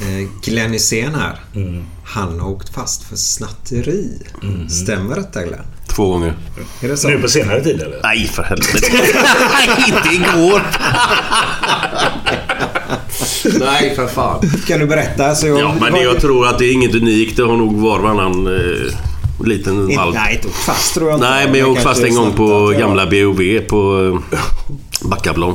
[0.00, 1.40] Eh, Glenn Hysén här.
[2.04, 4.22] Han har åkt fast för snatteri.
[4.70, 5.60] Stämmer detta Glenn?
[5.88, 6.34] Två gånger.
[6.80, 7.08] Är det så?
[7.08, 8.00] Nu på senare tid eller?
[8.02, 8.78] Nej, för helvete.
[9.88, 10.62] Inte igår.
[13.60, 14.50] Nej, för fan.
[14.66, 15.34] Kan du berätta?
[15.34, 17.36] Så jag, Ja, men var- jag tror att det är inget unikt.
[17.36, 20.14] Det har nog var varannan eh, liten valp.
[20.14, 21.30] Nej, inte åkt fast tror jag inte.
[21.30, 24.38] Nej, men jag åkte fast en gång på gamla BOV på eh,
[25.08, 25.54] Backaplan.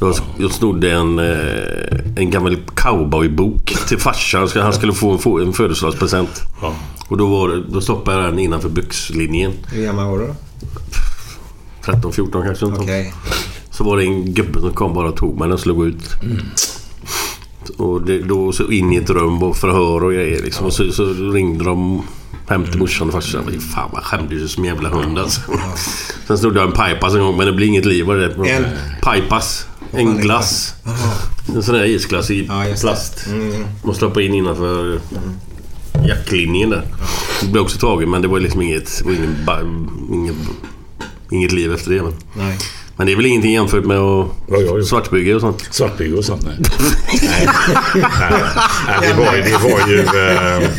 [0.00, 4.48] Jag, jag snodde en, eh, en gammal cowboybok till farsan.
[4.48, 6.42] Så Han skulle få en, få en födelsedagspresent.
[6.62, 6.74] Ja.
[7.08, 9.52] Och då, var då stoppade jag den innanför byxlinjen.
[9.72, 10.34] Hur gammal var du då?
[11.84, 12.66] 13, 14 kanske.
[12.66, 13.14] Okej.
[13.70, 16.16] Så var det en gubbe som kom bara och tog mig och slog ut.
[17.76, 20.66] Och det, då så in i ett rum och förhör och grejer liksom.
[20.66, 22.02] Och så, så ringde de
[22.48, 23.42] hem till morsan och farsan.
[23.46, 25.40] Men Fan man skämdes ju som en jävla hund alltså.
[26.26, 28.50] Sen snodde jag en pipas en gång men det blir inget liv av det.
[28.50, 28.64] En?
[29.02, 29.67] Pipas.
[29.92, 30.74] En glass.
[31.54, 33.26] En sån där isglass i Ja, plast.
[33.82, 35.00] Man stoppar in innanför
[36.08, 36.82] jacklinjen där.
[37.40, 39.02] Det blev också taget men det var liksom inget,
[39.46, 40.36] var ingen, inget,
[41.30, 42.02] inget liv efter det.
[42.02, 42.14] Men.
[42.36, 42.58] Nej.
[42.98, 44.86] Men det är väl ingenting jämfört med att gjort.
[44.86, 45.68] svartbygge och sånt?
[45.70, 46.56] Svartbygge och sånt, nej.
[47.22, 47.48] nej.
[47.94, 48.98] nej.
[49.00, 49.98] det, var, det var ju...
[50.00, 50.70] Eh,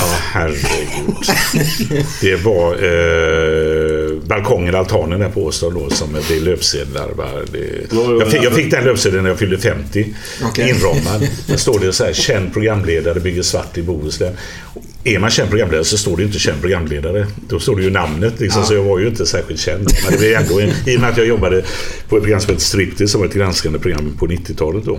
[0.00, 1.14] ja, herregud.
[2.20, 3.83] Det var eh,
[4.26, 7.08] balkongen, altanen där på Åstad då som blev löpsedlar.
[7.08, 7.24] va.
[7.52, 10.14] Det, jag, fick, jag fick den löpsedeln när jag fyllde 50.
[10.42, 10.70] Okej.
[10.70, 11.28] Inramad.
[11.46, 14.32] Där står det så här, känd programledare bygger svart i Bohuslän.
[15.04, 17.26] Är man känd programledare så står det ju inte känd programledare.
[17.48, 19.88] Då står det ju namnet liksom, så jag var ju inte särskilt känd.
[20.02, 21.64] Men det blev ändå en, I och med att jag jobbade
[22.08, 24.98] på ett program som heter Striptease som var ett granskande program på 90-talet då.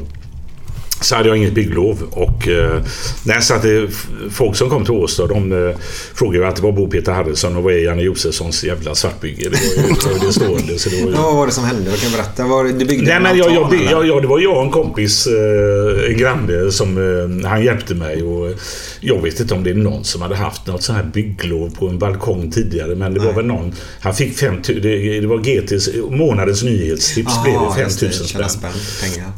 [1.05, 2.81] Så hade jag inget bygglov och eh,
[3.23, 3.89] nej, så att det,
[4.31, 5.75] folk som kom till Åstad de eh,
[6.13, 9.49] frågade det var Bo Peter Harrison och vad är Janne Josefssons jävla svartbygge?
[9.49, 10.79] Det var ju det, var stående.
[10.79, 11.15] Så det var ju...
[11.15, 11.89] Ja, vad var det som hände?
[11.89, 12.44] Vad kan berätta?
[12.47, 14.03] Var, du byggde Nej, en men jag, jag, jag, eller?
[14.05, 16.97] jag, det var jag och en kompis, eh, en granne, som
[17.44, 18.23] eh, han hjälpte mig.
[18.23, 18.51] Och
[18.99, 21.88] jag vet inte om det är någon som hade haft något sånt här bygglov på
[21.88, 22.95] en balkong tidigare.
[22.95, 23.35] Men det var Nej.
[23.35, 23.73] väl någon.
[23.99, 27.44] Han fick 5 det, det var GTs månadens nyhetstips.
[27.44, 28.15] blev det Aha, 5 just 000 det.
[28.17, 28.27] spänn.
[28.27, 28.71] Tjäna spänn.
[29.01, 29.31] Pengar.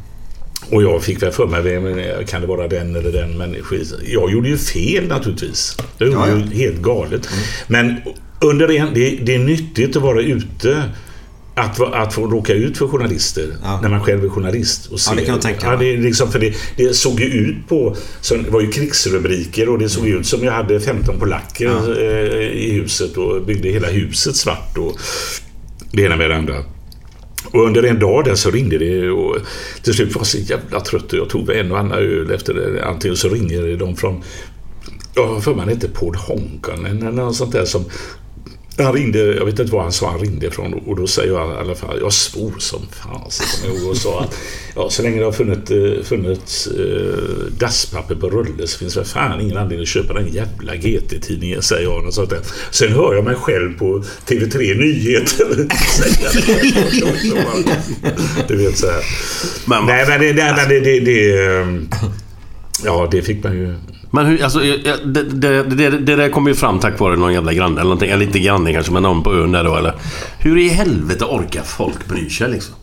[0.72, 3.56] Och jag fick väl för mig, kan det vara den eller den?
[3.64, 3.94] Skit.
[4.14, 5.78] jag gjorde ju fel naturligtvis.
[5.98, 6.38] Jag gjorde Ja, ja.
[6.52, 7.30] ju helt galet.
[7.68, 7.96] Men
[8.42, 10.84] under en, det, det är nyttigt att vara ute.
[11.60, 13.80] Att, att få råka ut för journalister Ja.
[13.82, 14.86] när man själv är journalist.
[14.92, 15.88] Och Ja, det kan jag tänka ja, mig.
[15.88, 17.96] det, är liksom, för det, det såg ju ut på...
[18.22, 22.02] Så det var ju krigsrubriker och det såg ut som jag hade 15 polacker Ja.
[22.02, 24.78] eh, i huset och byggde hela huset svart.
[24.78, 25.00] Och
[25.92, 26.56] det ena med det andra.
[27.46, 29.38] Och under en dag där så ringde det och
[29.82, 32.54] till slut var jag så jävla trött och jag tog en och annan öl efter
[32.54, 32.86] det.
[32.86, 34.24] Antingen så ringer de från,
[35.16, 37.86] jag har för mig han hette Paul Honkanen eller något sånt där som
[38.84, 41.50] han ringde, jag vet inte var han sa han ringde ifrån och då säger jag
[41.50, 44.38] i alla fall, jag svor som fan så jag och sa att
[44.76, 49.06] ja, så länge det har funnits, eh, funnits eh, dasspapper på rulle så finns det
[49.06, 52.06] fan ingen anledning att köpa den jävla GT-tidningen säger jag.
[52.06, 52.40] Och sånt där.
[52.72, 56.30] Sen hör jag mig själv på TV3 Nyheter säga
[57.66, 58.48] det.
[58.48, 59.04] Du vet så här.
[59.66, 61.90] Men, Nej men det, det, det, det ehm,
[62.86, 63.76] Ja, det fick man ju.
[64.12, 67.54] Men hur, alltså, det, det, det, det där kom ju fram tack vare någon jävla
[67.54, 68.10] granne eller någonting.
[68.10, 69.94] Eller inte granne kanske, men någon på ön där då eller.
[70.40, 72.76] Hur i helvete orkar folk bry sig liksom?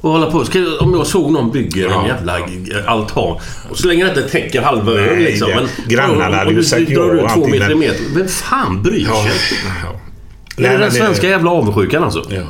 [0.00, 0.44] Och hålla på.
[0.44, 2.38] Ska, om jag såg någon bygger Ja, en jävla
[2.86, 3.38] altan
[3.70, 5.50] och så länge det inte täcker halva ön liksom.
[5.54, 8.00] Men, grannarna hade ju du sagt ja drar ut två meter i meter.
[8.14, 9.12] Vem fan bryr sig?
[9.14, 9.24] Ja.
[9.84, 10.00] ja.
[10.56, 12.24] Är det Nej, den svenska jävla avundsjukan alltså?
[12.28, 12.42] Ja.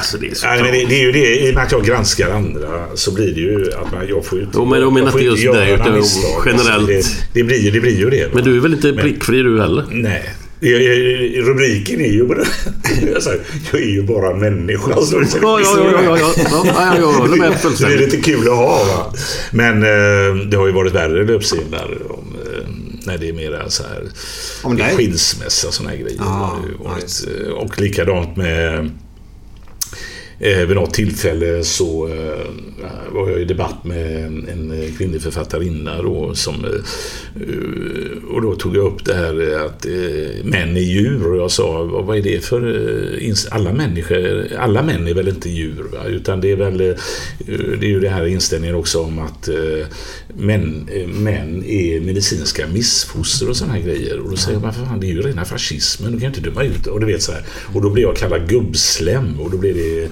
[0.00, 1.72] Alltså det är så Ja, men det, det är ju det, i och med att
[1.72, 4.56] jag granskar andra så blir det ju att man, jag får ju inte...
[4.58, 6.42] Jo, men jag menar inte just dig, några utan misstag.
[6.46, 6.90] generellt.
[6.96, 8.24] Alltså, det, det, blir, ju- det blir ju det.
[8.24, 8.30] va?
[8.34, 9.84] Men du är väl inte prickfri du heller?
[9.90, 10.30] Nej.
[11.42, 12.38] Rubriken är ju bara...
[13.72, 14.92] jag, är ju bara människa.
[14.94, 18.16] Alltså, Ja, ja, ja, ja, ja, ja, ja, ja, jag håller med det är lite
[18.16, 18.84] kul att ha.
[18.84, 19.12] Va?
[19.50, 22.68] Men eh, det har ju varit värre löpsedlar om, eh,
[23.06, 24.02] när det är mera så här
[24.62, 24.96] Om dig?
[24.96, 26.18] skilsmässa och såna här grejer.
[26.18, 26.24] Det
[26.84, 27.02] varit.
[27.02, 28.90] just Eh, och likadant med
[30.42, 32.46] Eh, vid något tillfälle så eh,
[33.12, 36.70] var jag i debatt med en en kvinnlig författarinna då, som, eh,
[37.42, 41.26] eh, och då tog jag upp det här att eh, män är djur.
[41.26, 42.62] Och jag sa vad är det för
[43.22, 46.04] eh, alla människor, alla män är väl inte djur va?
[46.06, 46.94] utan det är väl eh,
[47.80, 49.86] det är ju det här inställningen också om att eh,
[50.34, 54.18] män, män är medicinska missfoster och sådana här grejer.
[54.18, 55.00] Och då säger man för fan?
[55.00, 57.32] Det är ju rena fascismen, du kan ju inte döma ut och du vet så
[57.32, 57.42] här.
[57.74, 60.08] Och då blir jag kallad gubbslem och då blir det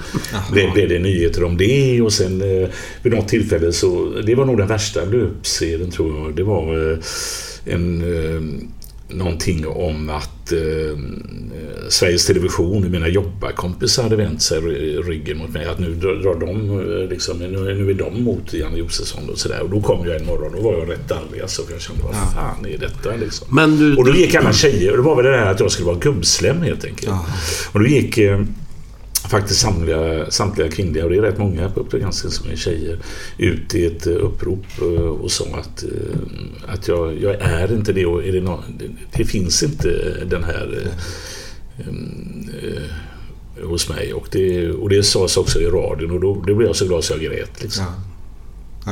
[0.52, 2.68] blev, blev det nyheter om det och sen eh,
[3.02, 6.36] vid något tillfälle så, det var nog den värsta löpsedeln tror jag.
[6.36, 6.98] Det var eh,
[7.64, 8.42] en, eh,
[9.16, 10.98] någonting om att eh,
[11.88, 15.66] Sveriges Television, mina jobbarkompisar hade vänt sig ry- ryggen mot mig.
[15.66, 19.62] Att nu drar, de, eh, liksom, nu, nu är de mot Janne Josefsson och sådär.
[19.62, 22.02] Och då kom jag en morgon och var jag rätt arg alltså, för jag kände
[22.02, 23.46] vad fan är detta liksom.
[23.50, 23.96] Men du...
[23.96, 25.98] Och då gick alla tjejer, och det var väl det där att jag skulle vara
[25.98, 27.12] gubbslem helt enkelt.
[27.72, 28.40] Och då gick eh,
[29.18, 32.98] faktiskt samtliga, samtliga kvinnliga, och det är rätt många på Uppdrag som är tjejer,
[33.38, 36.18] ut i ett eh, upprop eh, och sa att, eh,
[36.66, 39.88] att jag, jag är inte det och är det, någon, det, det finns inte
[40.24, 40.88] den här
[41.88, 44.12] um, uh, hos mig.
[44.12, 47.04] Och det, och det sades också i radion och då, då blev jag så glad
[47.04, 47.62] så jag grät.
[47.62, 47.84] Liksom.
[47.84, 48.17] Ja.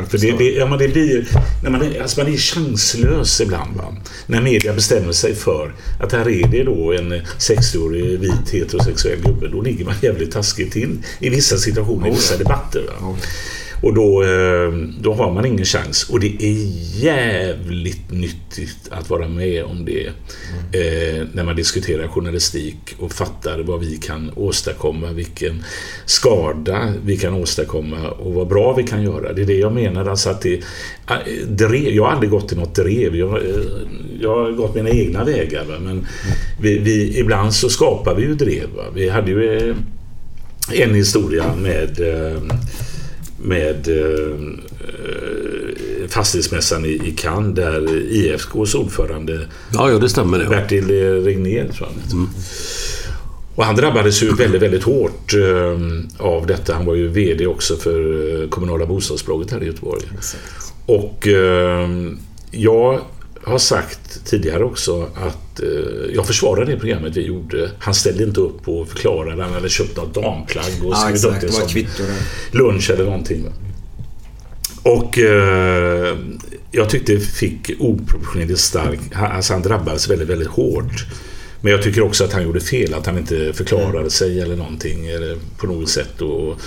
[0.04, 1.28] För det, det, ja, men det blir,
[1.62, 3.76] när man, är, alltså man är chanslös ibland.
[3.76, 3.96] Va?
[4.26, 9.48] När media bestämmer sig för att här är det då en 60-årig vit heterosexuell gubbe.
[9.48, 12.82] Då ligger man jävligt taskigt till i vissa situationer, i vissa debatter.
[13.00, 13.16] Va?
[13.82, 16.10] Och då, eh, då har man ingen chans.
[16.10, 16.56] Och det är
[17.04, 23.80] jävligt nyttigt att vara med om det eh, när man diskuterar journalistik och fattar vad
[23.80, 25.64] vi kan åstadkomma, vilken
[26.04, 29.32] skada vi kan åstadkomma och vad bra vi kan göra.
[29.32, 30.04] Det är det jag menar.
[30.04, 33.16] Alltså att det, eh, drev, jag har aldrig gått i något drev.
[33.16, 33.42] Jag,
[34.20, 35.64] jag har gått mina egna vägar.
[35.64, 35.74] Va?
[35.80, 36.06] Men
[36.60, 38.68] vi, vi, ibland så skapar vi ju drev.
[38.76, 38.84] Va?
[38.94, 39.74] Vi hade ju
[40.72, 42.00] en historia med
[43.42, 44.38] med eh,
[46.08, 49.40] fastighetsmässan i, i Cannes där IFKs ordförande
[49.72, 50.46] Ja, ja, det stämmer det.
[50.46, 52.26] Bertil eh, Regnér tror jag heter.
[53.54, 56.74] Och han drabbades ju väldigt, väldigt hårt eh, av detta.
[56.74, 60.02] Han var ju VD också för eh, kommunala bostadsbolaget här i Göteborg.
[60.86, 61.88] Och eh,
[62.50, 63.00] jag
[63.52, 65.68] har sagt tidigare också att eh,
[66.14, 67.70] jag försvarar det programmet vi gjorde.
[67.78, 69.42] Han ställde inte upp och förklarade.
[69.42, 71.68] Han hade köpt något damplagg och Ja, skrivit upp det som
[72.50, 73.46] lunch eller någonting.
[74.82, 76.16] Och eh,
[76.70, 78.98] jag tyckte det fick oproportionerligt stark...
[79.12, 81.06] han- Alltså han drabbades väldigt, väldigt hårt.
[81.60, 85.06] Men jag tycker också att han gjorde fel, att han inte förklarade sig eller någonting
[85.06, 86.20] eller på något sätt.
[86.22, 86.60] Och,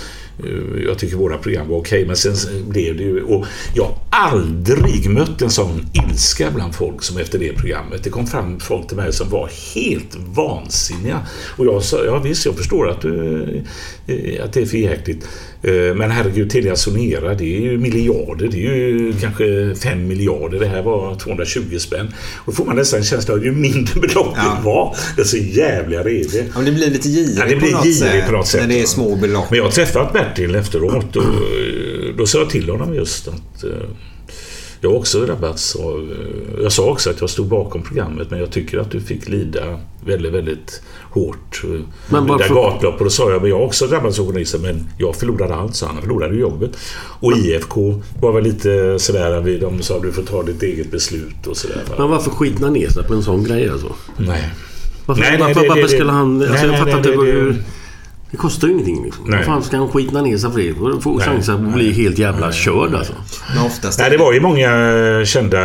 [0.44, 3.22] Eh, jag tycker våra program var okej, men sen blev det ju...
[3.22, 8.04] Och jag har aldrig mött en sån ilska bland folk som efter det programmet.
[8.04, 11.26] Det kom fram folk till mig som var helt vansinniga.
[11.56, 13.42] Och jag sa, ja visst, jag förstår att, du,
[14.06, 15.28] eh, att det är för jäkligt.
[15.62, 18.48] Eh, Men herregud, Telia Sonera, det är ju miljarder.
[18.48, 20.58] Det är ju kanske 5 miljarder.
[20.60, 22.06] Det här var 220 spänn.
[22.38, 24.60] Och då får man nästan en känsla av ju mindre beloppet Ja.
[24.64, 26.38] var, desto jävligare är det.
[26.38, 28.60] Ja, men det blir lite girigt Ja, det blir på, något sätt, på något sätt.
[28.60, 29.50] När det är små belopp.
[29.50, 33.64] Men jag har träffat Bertil efteråt och eh, då sa jag till honom just att
[33.64, 33.70] eh,
[34.80, 36.14] jag också drabbats av...
[36.62, 39.80] Jag sa också att jag stod bakom programmet men jag tycker att du fick lida
[40.04, 41.60] väldigt, väldigt hårt.
[41.64, 41.80] eh, Men
[42.26, 44.58] det där varför- gatlopp och då sa jag men jag har också drabbats av journalister
[44.58, 46.70] men jag förlorade allt, så han förlorade jobbet.
[47.20, 51.56] Och IFK var väl lite sådär, de sa du får ta ditt eget beslut och
[51.56, 51.82] sådär.
[51.98, 53.92] Men varför skiter han ner sig på en sån grej alltså?
[54.16, 54.48] Nej.
[55.06, 56.38] Varför, Nej, nej, varför, det- varför det- skulle han...
[56.38, 57.24] nej, Alltså jag nej, fattar nej, inte.
[57.26, 57.62] hur-
[58.30, 59.24] Det kostar ju ingenting liksom.
[59.26, 59.36] Nej.
[59.38, 60.74] Vad fan ska han skita ner sig för det?
[60.74, 63.12] Får- Får Nej, chansen att bli helt jävla körd alltså.
[63.54, 64.70] Men oftast Nej, det var ju många
[65.24, 65.58] kända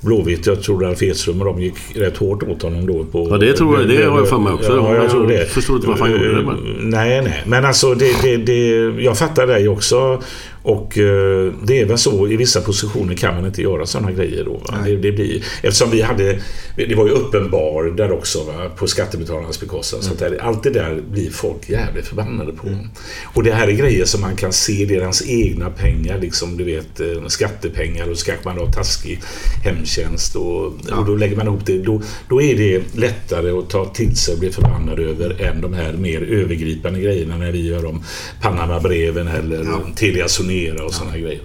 [0.00, 0.46] Blåvitt.
[0.46, 3.04] Jag tror Ralf Edström och de gick rätt hårt åt honom då.
[3.04, 3.88] På, Ja, det tror jag.
[3.88, 4.76] Det har jag för mig också.
[4.76, 5.50] Ja, jag Jag tror det.
[5.50, 7.42] förstår inte varför han gjorde det, men- Nej, nej.
[7.46, 8.66] Men alltså, det, det, det,
[9.02, 10.22] jag fattar dig också.
[10.62, 14.44] Och eh, det är väl så, i vissa positioner kan man inte göra sådana grejer
[14.44, 14.62] då.
[14.84, 16.38] Det, det, blir, eftersom vi hade,
[16.76, 20.02] det var ju öppen bar där också va, på skattebetalarnas bekostnad.
[20.02, 20.16] Mm.
[20.16, 22.68] Så där, allt det där blir folk jävligt förbannade på.
[22.68, 22.88] Mm.
[23.34, 27.00] Och det här är grejer som man kan se, deras egna pengar, liksom du vet
[27.00, 29.20] eh, skattepengar och så kanske man har taskig
[29.64, 30.96] hemtjänst och, ja.
[30.96, 31.78] och då lägger man ihop det.
[31.78, 35.74] Då, då är det lättare att ta till sig och bli förbannad över än de
[35.74, 38.04] här mer övergripande grejerna när vi gör om
[38.40, 39.80] Panama-breven eller ja.
[39.96, 40.47] Telia Sonera
[40.84, 41.22] och sådana ja.
[41.22, 41.40] grejer.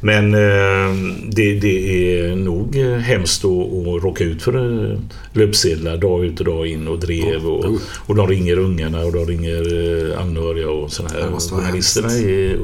[0.00, 4.54] Men eh, det, det, är nog hemskt att, att råka ut för
[4.92, 4.98] eh,
[5.32, 7.64] löpsedlar dag ut och dag in och drev och,
[8.06, 11.38] och de ringer ungarna och de ringer eh, anhöriga och sådana här.
[11.50, 12.58] Journalisterna är...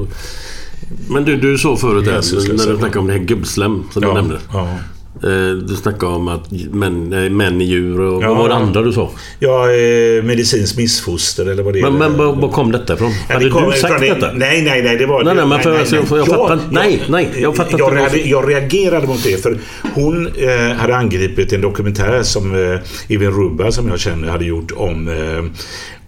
[1.07, 4.09] Men du, du sa förut där, när du snackade om det här gubbslem som ja,
[4.09, 4.39] du nämnde.
[4.53, 4.77] Ja.
[5.23, 8.81] Eh, du snackade om att män, män är djur och ja, vad var det andra
[8.81, 9.09] du sa?
[9.39, 11.89] Ja, eh, medicinskt missfoster eller vad det är.
[11.91, 13.11] Men, men var kom detta ifrån?
[13.27, 14.31] Ja, Hade kom, du sagt det, detta?
[14.31, 14.97] Nej, nej, nej.
[14.97, 15.23] Det var...
[15.23, 17.29] Nej, nej, men för, nej, nej, jag, jag fattar Nej, nej.
[17.37, 19.57] Jag fattar jag, jag, jag reagerade mot det för
[19.93, 22.79] hon eh, hade angripit en dokumentär som eh,
[23.15, 25.61] Evin Rubba, som jag känner, hade gjort om eh,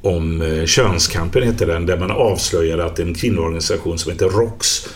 [0.04, 4.88] om eh, Könskampen heter den, där man avslöjade att en kvinnoorganisation som heter ROX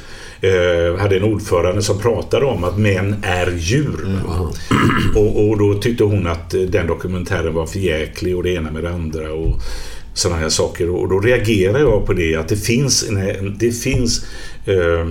[0.41, 4.05] eh, hade en ordförande som pratade om att män är djur.
[4.05, 4.19] Mm.
[5.15, 8.83] Och, och, då tyckte hon att den dokumentären var för jäklig och det ena med
[8.83, 9.33] det andra.
[9.33, 9.61] Och,
[10.17, 13.09] sådana här saker och då reagerar jag på det att det finns,
[13.59, 14.25] det finns
[14.65, 15.07] eh,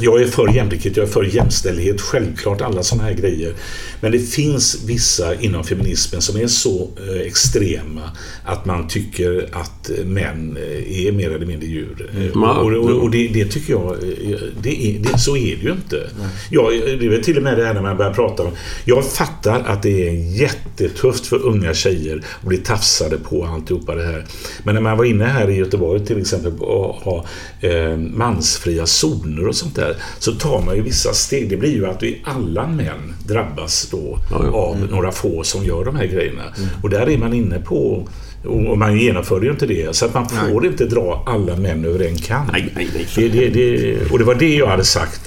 [0.00, 3.54] jag är för jämlikhet, jag är för jämställdhet, självklart alla sådana här grejer.
[4.00, 8.10] Men det finns vissa inom feminismen som är så eh, extrema
[8.44, 12.10] att man tycker att män eh, är mer eller mindre djur.
[12.16, 12.42] Mm.
[12.42, 15.72] Och, och, och det, det, tycker jag, eh, det är, det, så är det ju
[15.72, 16.10] inte.
[16.50, 18.52] Jag, det är väl till och med det här när man börjar prata om...
[18.84, 24.04] Jag fattar att det är jättetufft för unga tjejer att bli tafsade på alltihopa det
[24.04, 24.24] här.
[24.62, 27.24] Men när man var inne här i Göteborg till exempel och ha
[27.60, 29.85] eh, mansfria zoner och sånt där
[30.18, 31.50] så tar man ju vissa steg.
[31.50, 34.50] Det blir ju att vi alla män drabbas då ja, ja.
[34.52, 34.88] av mm.
[34.88, 36.42] några få som gör de här grejerna.
[36.42, 36.68] Mm.
[36.82, 38.08] Och där är man inne på
[38.44, 39.96] och man genomför ju inte det.
[39.96, 40.70] Så att man får nej.
[40.70, 42.46] inte dra alla män över en kam.
[42.52, 43.06] Nej, nej, nej.
[43.16, 45.20] Det, det, det, och det var det jag hade sagt.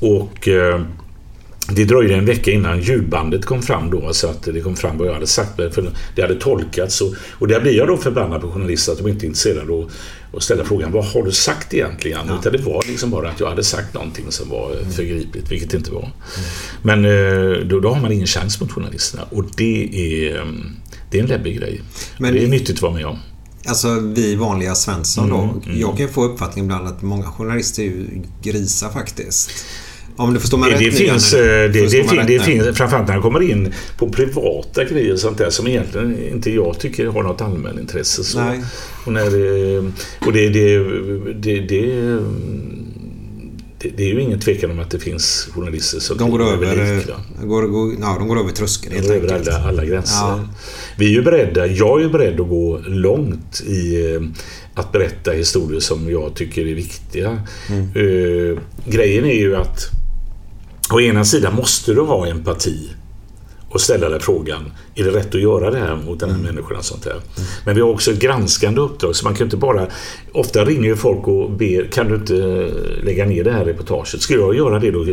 [0.00, 0.80] Och eh,
[1.74, 5.08] det dröjde en vecka innan ljudbandet kom fram då, så att det kom fram vad
[5.08, 5.56] jag hade sagt.
[5.56, 9.08] För det hade tolkats och, och där blir jag då förbannad på journalister att de
[9.08, 9.90] inte är intresserade av
[10.36, 12.20] att ställa frågan vad har du sagt egentligen?
[12.28, 12.38] Ja.
[12.40, 14.90] Utan det var liksom bara att jag hade sagt någonting som var mm.
[14.92, 16.02] förgripligt, vilket det inte var.
[16.02, 16.12] Mm.
[16.82, 20.76] Men eh, då, då har man ingen chans mot journalisterna och det är, mm,
[21.10, 21.82] det är en läbbig grej.
[22.18, 23.18] Men det är nyttigt att vara med om.
[23.66, 25.36] Alltså vi vanliga Svensson då.
[25.36, 25.80] Mm, mm.
[25.80, 29.50] Jag kan få uppfattningen ibland att många journalister är ju grisar faktiskt.
[30.16, 33.14] Om du förstår mig det rätt finns, nu, det, det, det, det finns, framförallt när
[33.14, 37.22] han kommer in på privata grejer och sånt där som egentligen inte jag tycker har
[37.22, 38.24] något allmänintresse.
[38.24, 38.40] Så.
[38.40, 38.60] Nej.
[39.06, 39.78] Och, när det,
[40.26, 40.78] och det, det,
[41.32, 42.18] det, det,
[43.96, 47.02] det, är ju ingen tvekan om att det finns journalister som de går över,
[47.44, 50.16] går, går, ja, de går över tröskeln helt över alla, alla gränser.
[50.16, 50.48] Ja.
[50.98, 54.20] Vi är ju beredda, jag är beredd att gå långt i eh,
[54.74, 57.42] att berätta historier som jag tycker är viktiga.
[57.68, 57.96] Mm.
[57.96, 59.99] Uh, grejen är ju att
[60.90, 62.90] Å ena sidan måste du ha empati
[63.70, 66.54] och ställa dig frågan, är det rätt att göra det här mot den här mm.
[66.54, 66.82] människan?
[66.82, 67.12] Sånt här?
[67.12, 67.22] Mm.
[67.64, 69.86] Men vi har också ett granskande uppdrag, så man kan inte bara...
[70.32, 72.70] Ofta ringer ju folk och ber, kan du inte
[73.02, 74.22] lägga ner det här reportaget?
[74.22, 75.04] Ska jag göra det då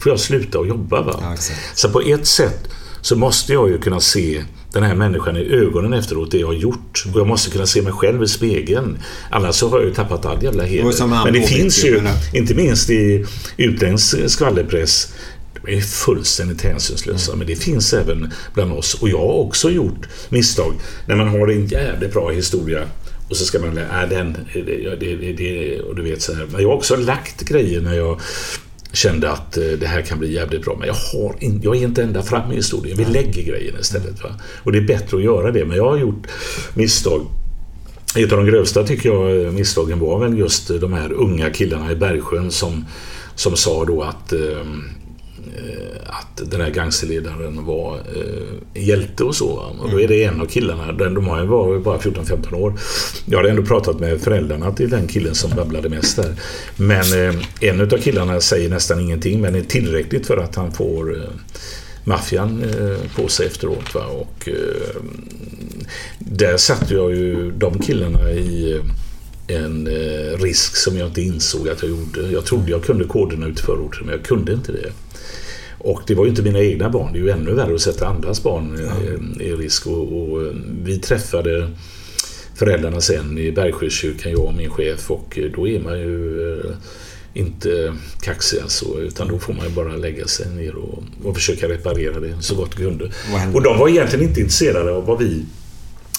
[0.00, 1.02] får jag sluta och jobba.
[1.02, 1.18] Va?
[1.20, 1.36] Ja,
[1.74, 2.68] så på ett sätt
[3.00, 6.54] så måste jag ju kunna se den här människan i ögonen efteråt, det jag har
[6.54, 7.04] gjort.
[7.14, 8.98] Och jag måste kunna se mig själv i spegeln.
[9.30, 11.24] Annars så har jag ju tappat all jävla heder.
[11.24, 12.00] Men det finns ju,
[12.32, 13.24] inte minst i
[13.56, 15.12] utländsk skvallerpress,
[15.62, 17.32] de är fullständigt hänsynslösa.
[17.32, 17.38] Mm.
[17.38, 18.94] Men det finns även bland oss.
[18.94, 20.74] Och jag har också gjort misstag.
[21.06, 22.86] När man har en jävligt bra historia
[23.28, 26.46] och så ska man, äh, den, det, det, det, och du vet så här.
[26.52, 28.20] Men jag har också lagt grejer när jag
[28.92, 30.76] kände att eh, det här kan bli jävligt bra.
[30.78, 32.96] Men jag, har in, jag är inte ända fram i historien.
[32.96, 34.22] Vi lägger grejen istället.
[34.22, 34.30] Va?
[34.62, 35.64] Och det är bättre att göra det.
[35.64, 36.26] Men jag har gjort
[36.74, 37.26] misstag.
[38.16, 41.92] Ett av de grövsta tycker jag eh, misstagen var väl just de här unga killarna
[41.92, 42.84] i Bergsjön som,
[43.34, 45.01] som sa då att eh, Eh,
[45.56, 49.48] Eh, att den här gangsterledaren var eh, hjälte och så.
[49.80, 52.74] Och då är det en av killarna, de var ju var bara 14-15 år.
[53.26, 56.34] Jag hade ändå pratat med föräldrarna till den killen som babblade mest där.
[56.76, 61.16] Men eh, en av killarna säger nästan ingenting men är tillräckligt för att han får
[61.16, 61.22] eh,
[62.04, 63.94] maffian eh, på sig efteråt.
[63.94, 64.06] Va?
[64.06, 65.02] Och, eh,
[66.18, 68.80] där satte jag ju de killarna i
[69.46, 72.32] en eh, risk som jag inte insåg att jag gjorde.
[72.32, 74.92] Jag trodde jag kunde koderna ut i förorten men jag kunde inte det.
[75.84, 78.06] Och det var ju inte mina egna barn, det är ju ännu värre att sätta
[78.06, 78.78] andras barn
[79.38, 79.44] ja.
[79.44, 79.86] i risk.
[79.86, 80.52] Och, och, eh,
[80.84, 81.70] vi träffade
[82.54, 86.70] föräldrarna sen i Bergsjökyrkan, jag och min chef och eh, då är man ju eh,
[87.34, 91.68] inte kaxiga så, utan då får man ju bara lägga sig ner och, och försöka
[91.68, 93.10] reparera det så gott det kunde.
[93.54, 95.44] Och de var egentligen inte intresserade av vad vi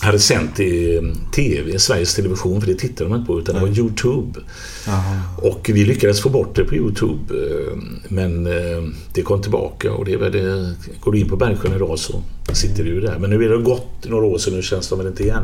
[0.03, 1.01] hade sänt i
[1.35, 4.39] TV, Sveriges Television, för det tittade de inte på, utan det var YouTube.
[4.87, 5.19] Jaha.
[5.37, 7.19] Och vi lyckades få bort det på YouTube.
[7.29, 8.83] eh, Men eh,
[9.13, 12.23] det kom tillbaka och det är väl det, Går du in på Bergsjön idag så
[12.53, 13.19] sitter ju där.
[13.19, 15.43] Men nu är det gått några år så nu känns de väl inte igen.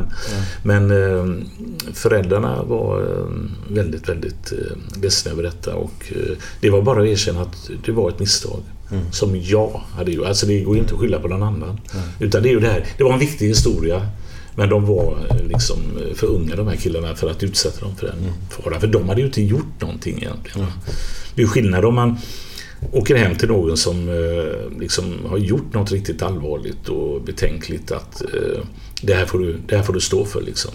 [0.62, 1.44] Men eh,
[1.92, 3.04] föräldrarna var
[3.70, 4.52] väldigt, väldigt
[5.02, 6.12] ledsna över detta och
[6.60, 8.60] det var bara att erkänna att det var ett misstag.
[9.12, 10.26] Som jag hade gjort.
[10.26, 11.80] Alltså det går ju inte att skylla på någon annan.
[12.18, 12.84] Utan det är ju det här.
[12.98, 14.06] Det var en viktig historia.
[14.60, 17.96] Men de var eh, liksom eh, för unga de här killarna för att utsätta dem
[17.96, 18.80] för den faran.
[18.80, 20.60] För de hade ju inte gjort någonting egentligen.
[20.60, 20.72] va.
[21.34, 22.18] Det är skillnad om man
[22.92, 28.22] åker hem till någon som eh, liksom har gjort något riktigt allvarligt och betänkligt att
[29.02, 30.42] det, här får du, det här får du stå för.
[30.42, 30.70] Liksom?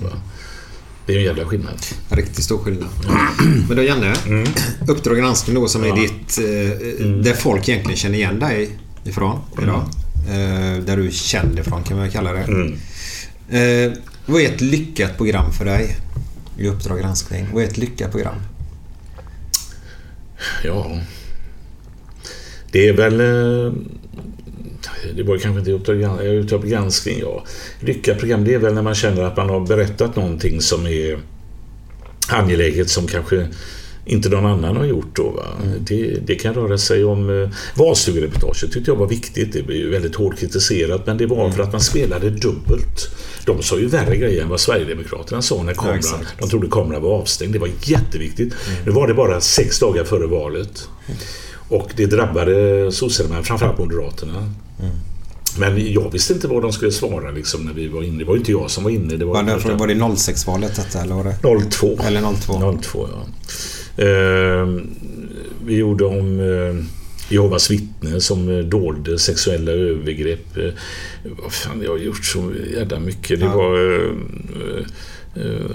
[1.05, 1.81] Det är en jävla skillnad.
[2.09, 2.89] Riktigt stor skillnad.
[3.67, 4.13] Men då Janne,
[4.87, 6.37] Uppdrag granskning då som är ditt...
[6.37, 8.69] Eh, Där folk egentligen känner igen dig
[9.03, 9.83] ifrån idag.
[10.29, 12.39] Eh, där du är känd ifrån kan man kalla det.
[12.39, 12.45] Eh,
[14.25, 15.95] vad är ett lyckat program för dig?
[16.57, 17.47] I Uppdrag granskning.
[17.53, 18.35] Vad är ett lyckat program?
[20.63, 20.99] Ja.
[22.71, 23.19] Det är väl...
[23.19, 23.73] eh,
[25.15, 27.43] Det var kanske inte Uppdrag eh, granskning, ja.
[27.79, 31.19] Lyckat program, det är väl när man känner att man har berättat någonting som är
[32.29, 33.47] angeläget som kanske
[34.05, 35.29] inte någon annan har gjort då.
[35.29, 35.43] Va?
[35.79, 37.41] Det, det kan röra sig om...
[37.43, 39.53] Eh, Valstugereportaget tyckte jag var viktigt.
[39.53, 43.09] Det blev väldigt hårt kritiserat men det var för att man spelade dubbelt.
[43.45, 45.97] De sa ju värre grejer än vad Sverigedemokraterna sa när kameran...
[45.97, 46.39] exakt.
[46.39, 47.53] de trodde kameran var avstängd.
[47.53, 48.53] Det var jätteviktigt.
[48.85, 50.89] Nu var det bara sex dagar före valet.
[51.69, 54.51] Och det drabbade sossarna, men framförallt Moderaterna.
[55.59, 58.19] Men jag visste inte vad de skulle svara liksom, när vi var inne.
[58.19, 59.17] Det var ju inte jag som var inne.
[59.17, 61.69] Det var, Var det, var det 06-valet detta eller var det?
[61.69, 61.97] 02.
[62.03, 62.77] Eller 02?
[62.81, 63.25] 02, ja.
[64.03, 64.67] Eh,
[65.65, 66.85] vi gjorde om eh,
[67.29, 70.57] Jehovas vittne som eh, dolde sexuella övergrepp.
[70.57, 70.69] Eh,
[71.43, 73.39] vad fan, jag har gjort så jävla mycket.
[73.39, 74.85] Det var eh,
[75.35, 75.71] eh,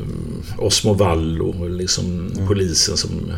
[0.58, 2.46] Osmo Vallo, liksom Mm.
[2.48, 3.32] polisen som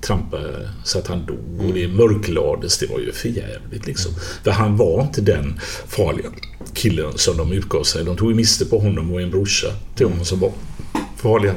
[0.00, 1.66] trampade så att han dog.
[1.68, 2.78] Och det mörklades.
[2.78, 4.12] Det var ju för jävligt liksom.
[4.44, 6.28] För han var inte den farliga
[6.74, 8.04] killen som de utgav sig.
[8.04, 10.52] De tog ju miste på honom och en brorsa till honom som var
[11.22, 11.56] farligare.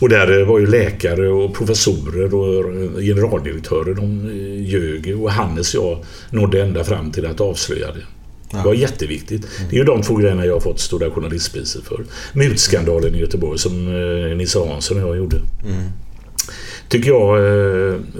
[0.00, 3.94] Och där eh, var ju läkare och professorer och eh, generaldirektörer.
[3.94, 8.02] De eh, ljög och Hannes och jag nådde ända fram till att avslöja det.
[8.50, 9.46] Det var jätteviktigt.
[9.70, 12.04] Det är ju de två grejerna jag har fått Stora Journalistpriset för.
[12.32, 13.84] Mutskandalen i Göteborg som
[14.38, 15.36] Nisse Hansson och jag gjorde.
[16.88, 17.38] Tycker jag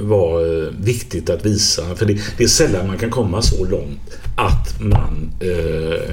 [0.01, 1.95] var viktigt att visa.
[1.97, 5.31] För det, det är sällan man kan komma så långt att man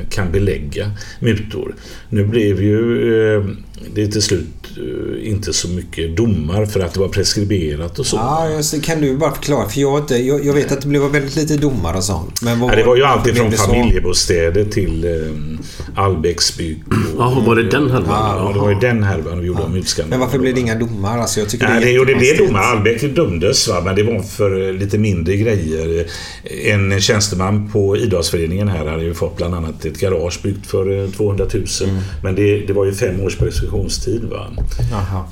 [0.10, 1.76] kan belägga mutor.
[2.10, 3.56] Nu blev ju
[3.86, 8.06] eh, det till slut eh, inte så mycket domar för att det var preskriberat och
[8.06, 8.16] så.
[8.16, 8.80] Ja, just det.
[8.80, 9.70] kan du bara förklara?
[9.70, 12.42] För jag, inte, jag, jag vet att det blev väldigt lite domar och sånt.
[12.42, 16.84] Men vad, Ja, det var ju alltid från familjebostäder till eh, Allbäcksbygg.
[17.18, 18.08] Jaha, var det den härvan?
[18.10, 20.10] Ja, det var ju den härvan vi gjorde om utskandalen.
[20.10, 21.18] Men varför blev det inga domar?
[21.18, 22.60] Alltså, jag tycker Nej, det är blev domar.
[22.60, 23.82] Allbäck dömdes, va?
[23.86, 26.06] men det var för eh, lite mindre grejer.
[26.66, 31.10] En tjänsteman på idrottsföreningen här hade ju fått bland annat ett garage byggt för eh,
[31.10, 31.66] 200 000.
[31.84, 31.96] Mm.
[32.24, 33.38] Men det, det var ju fem års
[33.74, 34.24] preskriptionstid.
[34.24, 34.48] Va?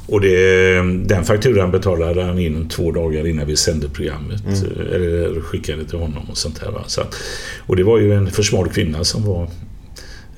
[0.07, 0.75] Och det,
[1.05, 4.43] den fakturan betalade han in två dagar innan vi sände programmet.
[4.45, 4.81] Mm.
[4.81, 6.71] eh, Eller skickade till honom och sånt här.
[6.71, 6.83] Va?
[6.87, 7.01] Så
[7.67, 9.47] och det var ju en för smal kvinna som var...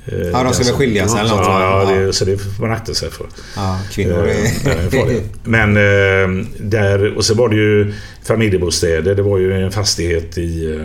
[0.06, 2.38] eh, Ja, de den ska väl som- skilja sig eller något, Ja, det, så det
[2.38, 3.26] får man akta sig för.
[3.56, 5.22] Ja, kvinnor Eh, är...
[5.44, 9.16] Men eh, där, och så var det ju familjebostäder.
[9.16, 10.80] Det var ju en fastighet i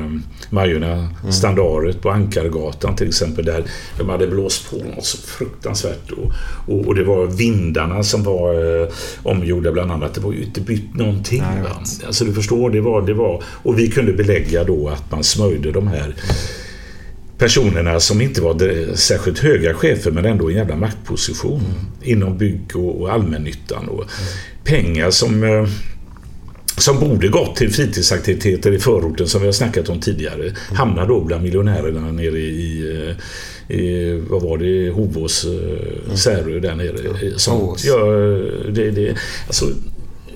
[0.50, 3.44] Majorna, Standaret på Ankargatan till exempel.
[3.44, 3.64] Där
[3.98, 6.10] de hade blåst på något så fruktansvärt.
[6.10, 6.32] Och,
[6.74, 8.88] och, och det var vindarna som var eh,
[9.22, 10.14] omgjorda bland annat.
[10.14, 11.42] Det var ju inte bytt någonting.
[11.62, 11.72] Nej.
[12.06, 13.42] Alltså du förstår, det var, det var...
[13.62, 16.14] Och vi kunde belägga då att man smörjde de här
[17.38, 21.62] personerna som inte var särskilt höga chefer men ändå en jävla maktposition
[22.02, 23.88] inom bygg och, allmännyttan.
[23.88, 24.04] Och
[24.64, 25.68] Pengar som, eh,
[26.76, 31.20] som borde gått till fritidsaktiviteter i förorten som vi har snackat om tidigare hamnar då
[31.20, 33.02] bland miljonärerna nere i,
[33.68, 37.30] eh, i vad var det, Hovås, eh, Särö där nere.
[37.48, 37.84] Hovås.
[37.84, 37.96] Ja,
[38.72, 39.66] det, det, alltså,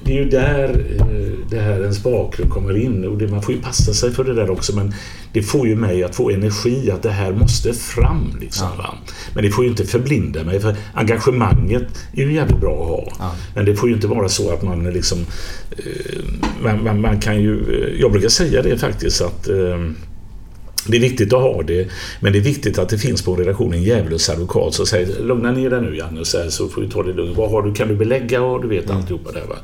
[0.04, 3.54] det är ju där eh, det här ens bakgrund kommer in och det, man får
[3.54, 4.94] ju passa sig för det där också men
[5.32, 8.36] det får ju mig att få energi att det här måste fram.
[8.40, 8.94] Liksom, va?
[9.34, 13.12] Men det får ju inte förblinda mig för engagemanget är ju jävligt bra att ha.
[13.18, 13.34] Ja.
[13.54, 15.18] Men det får ju inte vara så att man liksom
[15.70, 16.24] eh,
[16.62, 19.48] man, man, man kan ju, eh, jag brukar säga det faktiskt att
[20.86, 21.88] det är viktigt att ha det,
[22.20, 25.22] men det är viktigt att det finns på en relation en djävulens advokat som säger
[25.22, 27.36] lugna ner dig nu Janne så, här, så får vi ta det lugnt.
[27.36, 29.56] Vad har du, kan du belägga och du vet alltihopa där va.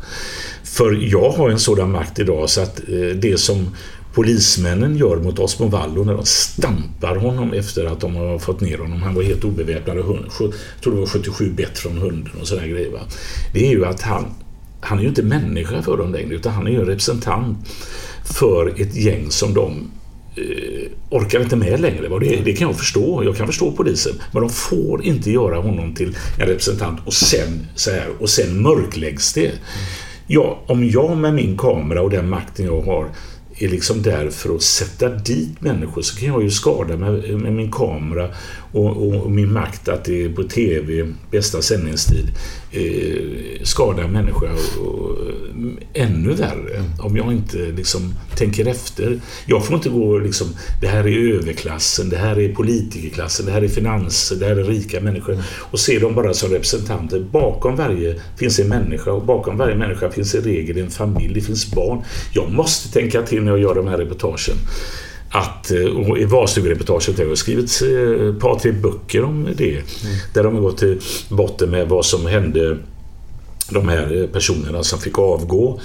[0.65, 3.71] För jag har en sådan makt idag så att eh, det som
[4.15, 8.79] polismännen gör mot Osmo Vallo när de stampar honom efter att de har fått ner
[8.79, 9.03] honom.
[9.03, 10.53] Han var helt obeväpnad och hund, jag
[10.83, 12.91] tror det var 77 bett från hunden och sådär grejer.
[12.91, 13.01] Va?
[13.53, 14.25] Det är ju att han,
[14.81, 17.59] han är ju inte människa för dem längre utan han är ju en representant
[18.25, 19.91] för ett gäng som de
[20.39, 22.19] Eh, orkar inte med längre.
[22.21, 23.25] Det, det, kan jag förstå.
[23.25, 24.13] Jag kan förstå polisen.
[24.33, 28.63] Men de får inte göra honom till en representant och sen så här och sen
[28.63, 29.53] mörkläggs det.
[30.27, 33.09] Ja, om jag med min kamera och den makten jag har
[33.59, 37.53] är liksom där för att sätta dit människor så kan jag ju skada med, med
[37.53, 38.29] min kamera
[38.73, 42.27] och, och, min makt att det är på TV, bästa sändningstid,
[42.71, 45.19] eh, skada människor och, och,
[45.95, 49.21] ännu värre om jag inte liksom tänker efter.
[49.47, 50.47] Jag får inte gå liksom,
[50.81, 54.65] det här är överklassen, det här är politikerklassen, det här är finanser, det här är
[54.65, 57.21] rika människor och se dem bara som representanter.
[57.21, 61.41] Bakom varje finns en människa och bakom varje människa finns i regel en familj, det
[61.41, 62.03] finns barn.
[62.33, 64.57] Jag måste tänka till när jag gör de här reportagen
[65.31, 69.71] att, eh, och i valstugereportaget har jag skrivit eh, ett par, tre böcker om det.
[69.71, 69.85] Mm.
[70.35, 72.79] Där de har gått till botten med vad som hände
[73.71, 75.81] de här personerna som fick avgå.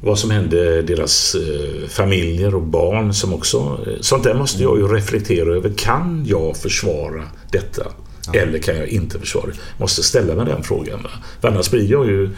[0.00, 3.80] Vad som hände deras eh, familjer och barn som också...
[4.00, 5.72] Sånt där måste jag ju reflektera över.
[5.76, 7.86] Kan jag försvara detta?
[8.32, 8.40] Ja.
[8.40, 9.52] Eller kan jag inte försvara det?
[9.78, 11.02] Måste ställa mig den frågan.
[11.02, 11.10] Va?
[11.40, 12.30] För annars blir jag ju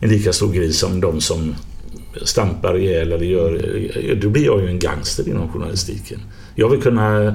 [0.00, 1.54] en lika stor gris som de som
[2.22, 3.60] stampar ihjäl eller gör...
[4.20, 6.20] Då blir jag ju en gangster inom journalistiken.
[6.54, 7.26] Jag vill kunna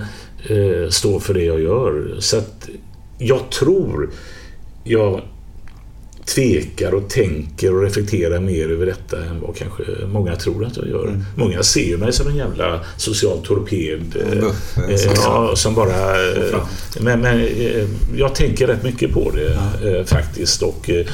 [0.49, 2.15] eh, stå för det jag gör.
[2.19, 2.69] Så att
[3.17, 4.09] jag tror
[4.83, 5.21] jag
[6.35, 10.87] tvekar och tänker och reflekterar mer över detta än vad kanske många tror att jag
[10.87, 11.07] gör.
[11.07, 11.23] Mm.
[11.35, 14.01] Många ser mig som en jävla social torped.
[14.41, 16.31] Buff, eh, ja, som bara...
[16.31, 16.59] Eh,
[16.99, 19.53] men, men eh, jag tänker rätt mycket på det
[19.89, 20.61] eh, faktiskt.
[20.61, 21.05] Och eh,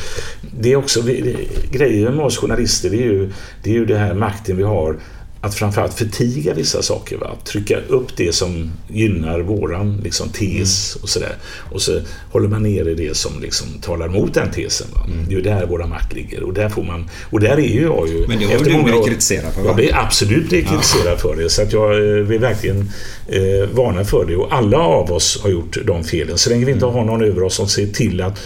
[0.60, 1.02] det är också...
[1.02, 1.36] Det,
[1.72, 3.32] grejen med oss journalister det är, ju,
[3.64, 4.98] det är ju det här makten vi har
[5.44, 7.18] att framförallt förtiga vissa saker.
[7.18, 7.32] Va?
[7.44, 11.04] Trycka upp det som gynnar våran liksom, tes mm.
[11.04, 11.36] och sådär.
[11.72, 12.00] Och så
[12.32, 14.88] håller man nere det som liksom, talar mot den tesen.
[14.94, 15.06] Va?
[15.06, 15.26] Mm.
[15.26, 16.44] Det är ju där våra makt ligger.
[16.44, 18.28] Och där, får man, och där är ju jag ju...
[18.28, 19.62] Men det har du blivit kritiserad för?
[19.62, 19.68] Va?
[19.68, 21.50] Jag blir absolut blivit kritiserad för det.
[21.50, 22.92] Så att jag eh, vill verkligen
[23.28, 24.36] eh, varna för det.
[24.36, 26.38] Och alla av oss har gjort de felen.
[26.38, 28.40] Så länge vi inte har någon över oss som ser till att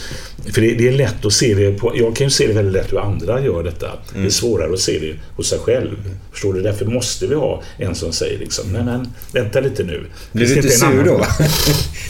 [0.54, 2.74] för det, det, är lätt att se det på, jag kan ju se det väldigt
[2.74, 3.86] lätt hur andra gör detta.
[3.86, 4.00] Mm.
[4.12, 4.32] Det är mm.
[4.32, 5.96] svårare att se det hos sig själv.
[6.32, 6.62] Förstår du?
[6.62, 10.06] Därför måste vi ha en som säger liksom, nej men vänta lite nu.
[10.32, 11.18] Blir du inte sur då?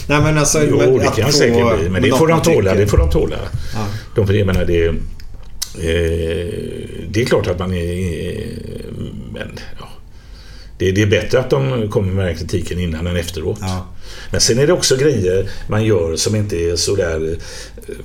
[0.08, 0.64] nej men alltså...
[0.70, 1.90] Jo, men, det kan jag säkert bli.
[1.90, 2.76] Men det får de tåla.
[2.76, 3.38] Det får de tåla.
[3.74, 3.88] Ja.
[4.16, 4.94] De, jag menar, det, eh,
[7.10, 8.46] det är klart att man är...
[9.34, 9.90] Men, ja.
[10.78, 13.60] Det, det, är bättre att de kommer med den kritiken innan än efteråt.
[13.62, 13.88] Ja.
[14.32, 17.38] Men sen är det också grejer man gör som inte är sådär
[17.88, 17.96] Eh,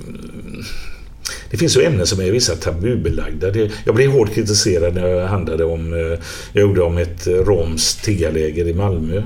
[1.49, 3.47] det finns ju ämnen som är vissa tabubelagda.
[3.85, 6.19] Jag blev hårt kritiserad när jag handlade om, eh,
[6.53, 9.23] jag gjorde om ett romskt tiggarläger i Malmö.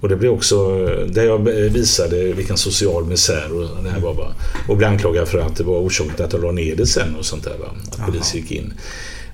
[0.00, 4.14] Och det blev också, där jag visade vilken social misär och det här var.
[4.14, 4.34] Va?
[4.68, 7.24] Och blev anklagad för att det var orsaken att jag la ner det sen och
[7.24, 7.58] sånt där.
[7.58, 7.66] Va?
[7.90, 8.72] Att polisen gick in.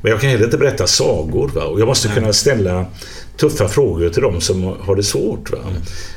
[0.03, 1.49] Men jag kan heller inte berätta sagor.
[1.49, 1.65] Va?
[1.65, 2.87] Och jag måste kunna ställa
[3.41, 5.53] tuffa frågor till de som har det svårt.
[5.53, 5.77] Mm.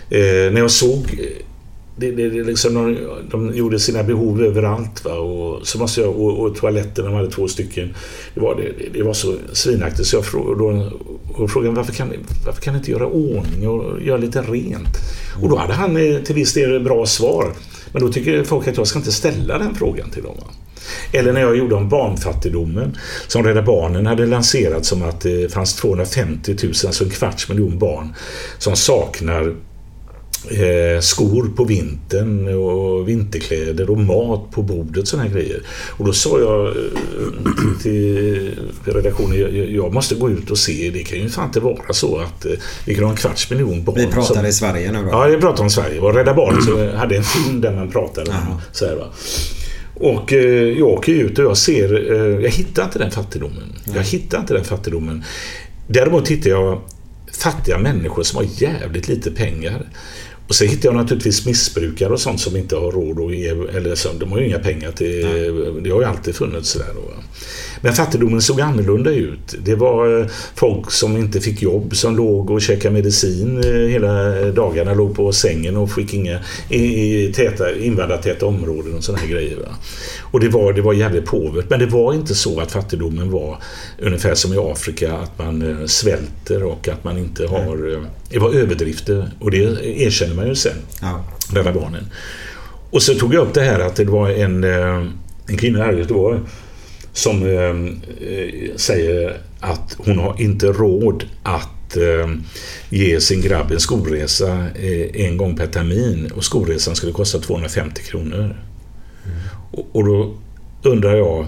[0.10, 1.20] Eh, när jag såg
[1.96, 2.98] det, det, det liksom, de,
[3.32, 5.06] de gjorde sina behov överallt.
[5.06, 5.14] Va?
[5.14, 7.94] Och, så måste jag, och, och toaletterna, de hade två stycken.
[8.34, 10.92] Det var, det, det var så svinaktigt så jag frågade,
[11.28, 12.14] och frågade varför kan,
[12.46, 14.98] varför kan ni inte göra ordning och göra lite rent?
[15.42, 17.54] Och då hade han eh, till viss del bra svar.
[17.92, 20.36] Men då tycker folk att jag ska inte ställa den frågan till dem.
[20.38, 20.48] Va?
[21.12, 25.76] Eller när jag gjorde om barnfattigdomen som Rädda Barnen hade lanserat som att det fanns
[25.76, 28.14] 250 000, alltså en kvarts miljon barn
[28.58, 29.56] som saknar
[30.50, 35.62] eh, skor på vintern och vinterkläder och mat på bordet, sådana här grejer.
[35.90, 36.74] Och då sa jag eh,
[37.82, 42.18] till redaktionen, jag, måste gå ut och se, det kan ju fan inte vara så
[42.18, 42.52] att eh,
[42.86, 43.96] vi kan ha en kvarts miljon barn.
[43.96, 45.10] Vi pratar som, i Sverige nu då?
[45.12, 46.00] Ja, jag pratar om Sverige.
[46.00, 49.06] Och Rädda Barnen hade en film där man pratade om så här, va.
[49.96, 53.74] Och eh, jag åker ut och jag ser, eh, jag hittar inte den fattigdomen.
[53.86, 53.96] Nej.
[53.96, 55.24] Jag hittar inte den fattigdomen.
[55.88, 56.82] Däremot hittar jag
[57.32, 59.90] fattiga människor som har jävligt lite pengar.
[60.48, 63.96] Och sen hittar jag naturligtvis missbrukare och sånt som inte har råd att ge, eller
[63.96, 65.82] så, de har ju inga pengar till, Nej.
[65.84, 66.90] det har ju alltid funnits sådär.
[66.96, 67.14] Då.
[67.84, 69.56] Men fattigdomen såg annorlunda ut.
[69.66, 74.34] Det var eh, folk som inte fick jobb, som låg och käkade medicin eh, hela
[74.52, 76.84] dagarna, låg på sängen och fick inga i,
[77.24, 79.56] i täta, invandrartäta områden och sådana här grejer.
[79.58, 79.76] Va?
[80.22, 81.70] Och det var, det var jävligt påvert.
[81.70, 83.58] Men det var inte så att fattigdomen var
[84.00, 88.04] ungefär som i Afrika, att man eh, svälter och att man inte har...
[88.30, 91.26] Det var överdrifter och det erkänner man ju sen, ja.
[91.54, 92.08] Rädda Barnen.
[92.90, 96.00] Och så tog jag upp det här att det var en, en kvinna här i
[96.00, 96.40] Göteborg
[97.14, 102.28] som eh, säger att hon har inte råd att eh,
[102.90, 108.02] ge sin grabb en skolresa eh, en gång per termin och skolresan skulle kosta 250
[108.04, 108.40] kronor.
[108.40, 109.38] Mm.
[109.72, 110.36] Och, och, då
[110.84, 111.48] undrar jag,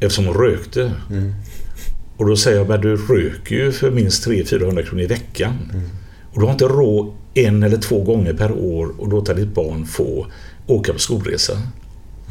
[0.00, 1.34] eftersom hon rökte, mm.
[2.16, 5.70] och då säger jag, men du röker ju för minst 300-400 kronor i veckan.
[5.72, 5.88] Mm.
[6.32, 9.86] Och du har inte råd en eller två gånger per år att låta ditt barn
[9.86, 10.26] få
[10.66, 11.62] åka på skolresa.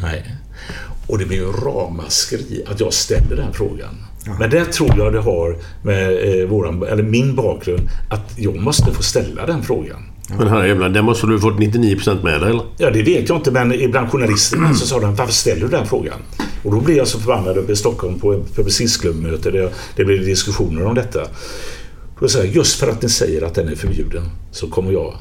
[0.01, 0.35] Nej.
[1.07, 4.05] Och det blir ju ramaskri att jag ställer den frågan.
[4.25, 4.35] Ja.
[4.39, 8.91] Men det tror jag det har med eh, våran, eller min bakgrund att jag måste
[8.91, 10.03] få ställa den frågan.
[10.29, 10.35] Ja.
[10.37, 12.63] Men herrejävlar, den måste du fått 99% med dig eller?
[12.77, 15.85] Ja, det vet jag inte men ibland journalisterna så sa de varför ställer du den
[15.85, 16.19] frågan?
[16.63, 19.51] Och då blev jag så förbannad uppe i Stockholm på ett publicistklubbmöte.
[19.51, 21.19] Det, det blev diskussioner om detta.
[22.19, 25.13] Då säger jag, just för att ni säger att den är förbjuden så kommer jag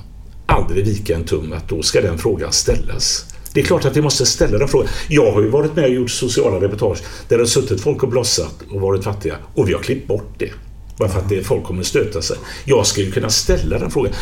[0.47, 3.34] aldrig vika en tum att då ska den frågan ställas.
[3.55, 4.89] Det är klart att vi måste ställa den frågan.
[5.09, 8.09] Jag har ju varit med och gjort sociala reportage där det har suttit folk och
[8.09, 10.51] blossat och varit fattiga och vi har klippt bort det.
[10.99, 12.37] Bara för att det, folk kommer stöta sig.
[12.65, 14.13] Jag ska ju kunna ställa den frågan.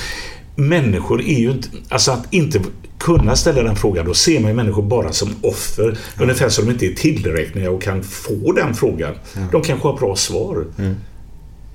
[0.57, 1.69] Människor är ju inte...
[1.89, 2.61] Alltså att inte
[2.99, 5.99] kunna ställa den frågan, då ser man ju människor bara som offer.
[6.17, 6.23] Ja.
[6.23, 9.15] Ungefär som de inte är tillräckliga och kan få den frågan.
[9.35, 9.41] Ja.
[9.53, 10.65] De kanske har bra svar.
[10.79, 10.95] Mm.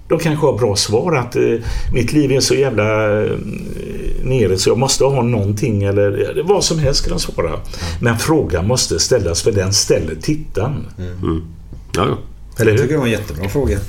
[0.09, 1.53] De kanske har bra svar att eh,
[1.93, 3.31] mitt liv är så jävla eh,
[4.27, 7.47] nere så jag måste ha någonting eller vad som helst kan de svara.
[7.47, 7.59] Mm.
[8.01, 10.85] Men frågan måste ställas för den ställer tittaren.
[10.97, 11.43] Mm.
[11.95, 12.17] Ja, ja.
[12.59, 12.77] Eller hur?
[12.77, 13.79] Jag tycker det var en jättebra fråga.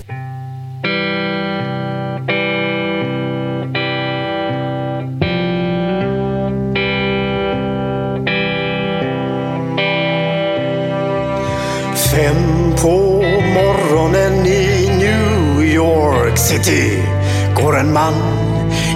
[12.15, 13.23] Fem på
[13.55, 17.03] morgonen i New York City
[17.57, 18.38] går en man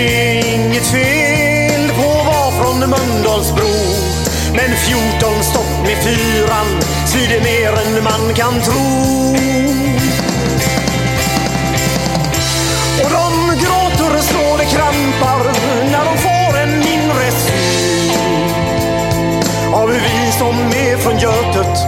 [0.00, 3.72] inget fel på att vara från Mölndalsbro.
[4.52, 9.10] Men 14 stopp med fyran svider mer än man kan tro.
[13.02, 15.44] Och de gråter så det krampar
[15.90, 18.12] när de får en mindre syn.
[19.74, 21.78] Av vi som är från Götet,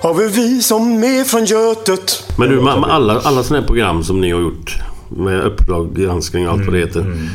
[0.00, 2.32] av vi som är från Götet.
[2.38, 6.52] Men du, alla, alla sådana här program som ni har gjort med Uppdrag granskning och
[6.52, 7.00] allt vad det heter.
[7.00, 7.28] Mm, mm.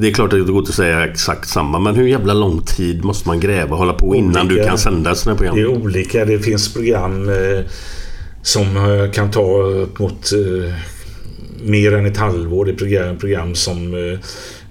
[0.00, 1.78] Det är klart att det går att säga exakt samma.
[1.78, 4.78] Men hur jävla lång tid måste man gräva och hålla på olika, innan du kan
[4.78, 5.56] sända sådana program?
[5.56, 6.24] Det är olika.
[6.24, 7.64] Det finns program eh,
[8.42, 10.32] som eh, kan ta upp mot
[11.62, 12.64] mer än ett halvår.
[12.64, 14.18] Det är program, som eh,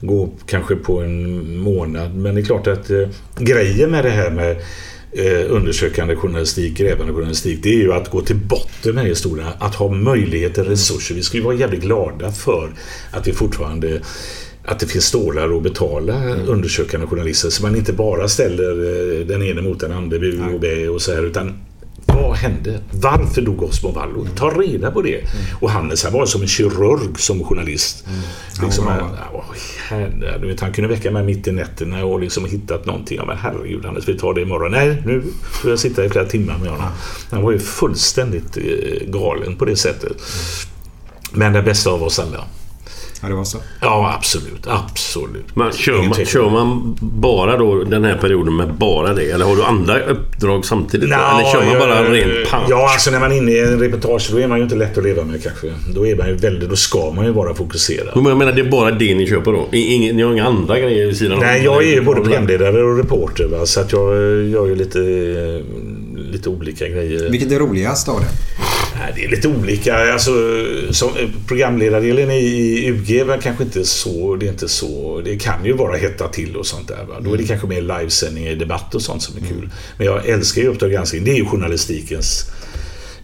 [0.02, 2.16] går kanske på en månad.
[2.16, 3.08] Men det är klart att eh,
[3.40, 4.52] grejen med det här med
[5.12, 9.48] eh, undersökande journalistik, grävande journalistik, det är ju att gå till botten med historien.
[9.60, 11.16] Att ha möjligheter, resurser.
[11.16, 12.72] Vi ju vara jävligt glada för
[13.12, 14.02] att vi fortfarande
[14.68, 16.50] att det finns stålar att betala Mm.
[16.50, 17.50] undersökande journalister.
[17.50, 18.72] Så man inte bara ställer
[19.20, 21.24] eh, den ene mot den andra, bu och bä och så här.
[21.26, 21.54] Utan
[22.06, 22.80] vad hände?
[22.92, 24.22] Varför dog Osmo Vallo?
[24.22, 24.36] Mm.
[24.36, 25.22] Ta reda på det.
[25.62, 28.06] Och Hannes han var som en kirurg som journalist.
[28.64, 29.18] Liksom, han, bra.
[29.34, 29.46] ja,
[29.90, 33.18] herre, du vet, han kunde väcka mig mitt i nätterna och liksom hittat någonting.
[33.18, 34.72] Ja, men herregud Hannes, vi tar det imorgon.
[34.72, 36.88] Nej, nu får jag sitta i flera timmar med honom.
[37.32, 40.18] Han var ju fullständigt eh, galen på det sättet.
[41.32, 42.44] Men den bästa av oss alla.
[43.22, 43.58] Ja, det var så.
[43.82, 44.68] Ja, absolut.
[44.68, 45.56] Absolut.
[45.56, 49.32] Men kör man, kör man bara då den här perioden med bara det?
[49.32, 51.10] Eller har du andra uppdrag samtidigt?
[51.10, 52.64] Nå, eller kör man bara jag- rent punch?
[52.70, 54.98] Ja, alltså när man är inne i en reportage då är man ju inte lätt
[54.98, 55.68] att leva med kanske.
[55.96, 58.16] Då är man ju väldigt, då ska man ju vara fokuserad.
[58.16, 59.68] Men jag menar, det är bara det ni köper då?
[59.72, 61.40] I- Ingen, ni har inga andra grejer vid sidan?
[61.42, 63.66] Nej, jag är ju både programledare och reporter va?
[63.66, 67.30] så att jag eh, gör ju lite, eh, lite olika grejer.
[67.30, 68.28] Vilket är roligast av det?
[69.16, 70.14] Det är lite olika.
[70.14, 70.32] Alltså,
[70.92, 74.36] som eh, programledardelen i, i UG var kanske inte så...
[74.36, 75.22] Det är inte så...
[75.26, 77.06] Det kan ju vara hetta till och sånt där.
[77.06, 77.20] Va?
[77.20, 79.70] Då är det kanske mer livesändningar i debatt och sånt som är kul.
[79.98, 81.24] Men jag älskar ju Uppdrag granskning.
[81.24, 82.46] Det är ju journalistikens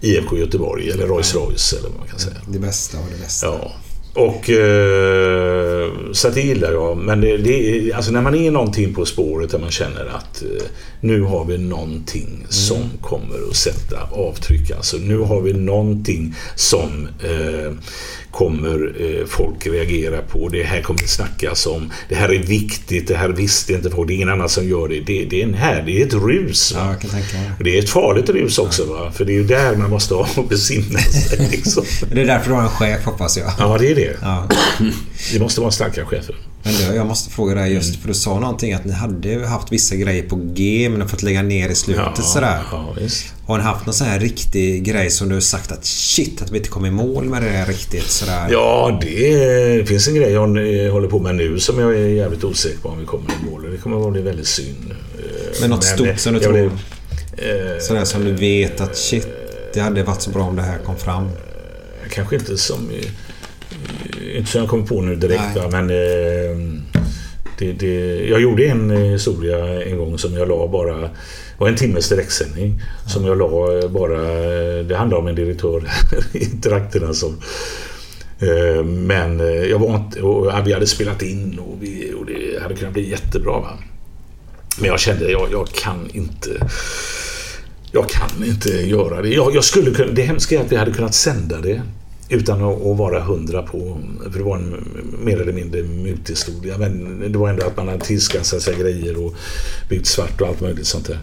[0.01, 2.35] IFK Göteborg eller Rolls Royce eller vad man kan säga.
[2.47, 3.47] Det bästa av det bästa.
[3.47, 3.71] Ja.
[4.13, 6.97] Och eh, så det gillar jag.
[6.97, 10.65] Men det, det alltså när man är någonting på spåret där man känner att eh,
[10.99, 14.71] nu har vi någonting som kommer att sätta avtryck.
[14.71, 17.71] Alltså nu har vi någonting som eh,
[18.31, 20.49] kommer eh, folk reagera på.
[20.49, 21.91] Det här kommer det snackas om.
[22.09, 23.07] Det här är viktigt.
[23.07, 24.07] Det här visste inte folk.
[24.07, 24.99] Det är ingen annan som gör det.
[24.99, 26.73] Det, det är en här, det är ett rus.
[26.75, 26.95] Ja,
[27.59, 28.85] Det är ett farligt rus också.
[28.85, 29.11] Va?
[29.11, 31.47] För det är ju där man måste besinna sig.
[31.51, 31.83] Liksom.
[32.11, 33.51] Det är därför du har en chef hoppas jag.
[33.59, 34.02] Ja, det är det.
[34.21, 34.47] Ja.
[35.33, 36.35] Det måste vara starka chefer.
[36.65, 39.71] Men du, jag måste fråga dig just för du sa någonting att ni hade haft
[39.71, 42.59] vissa grejer på G men har fått lägga ner i slutet sådär.
[42.71, 42.95] Ja.
[43.45, 46.51] Har ni haft någon sån här riktig grej som du har sagt att shit att
[46.51, 48.47] vi inte kom i mål med det där riktigt sådär?
[48.51, 50.47] Ja, det finns en grej jag
[50.91, 53.71] håller på med nu som jag är jävligt osäker på om vi kommer i mål.
[53.71, 54.85] Det kommer att bli väldigt synd.
[55.19, 56.71] Eh, Men något stort som du tror- blev-
[57.37, 59.27] eh, Sådär som du vet att shit
[59.73, 61.29] det hade varit så bra om det här kom fram.
[62.11, 62.89] Kanske inte som...
[64.31, 65.67] eh, Inte som jag kommer på nu direkt, Nej.
[65.71, 65.89] men...
[65.89, 66.81] eh,
[67.59, 70.97] Det, det, jag gjorde en eh, historia en gång som jag la bara...
[70.97, 71.09] Det
[71.57, 72.81] var en timmes direktsändning.
[73.07, 74.21] Som jag la bara...
[74.83, 75.83] Det handlar om en direktör
[76.33, 77.37] i trakterna som...
[78.85, 80.21] Men jag var inte...
[80.21, 83.51] Och vi hade spelat in och, vi, och det hade kunnat bli jättebra.
[83.59, 83.77] Va?
[84.77, 86.49] Men jag kände jag, jag kan inte...
[87.91, 89.29] Jag kan inte göra det.
[89.29, 91.81] Jag, jag skulle kunna, det hemska är att vi hade kunnat sända det
[92.29, 93.97] utan att, vara hundra på.
[94.31, 94.87] För det var en
[95.23, 96.77] mer eller mindre muthistoria.
[96.77, 99.35] Men det var ändå att man hade tillskansat sig grejer och
[99.89, 101.19] byggt svart och allt möjligt sånt där.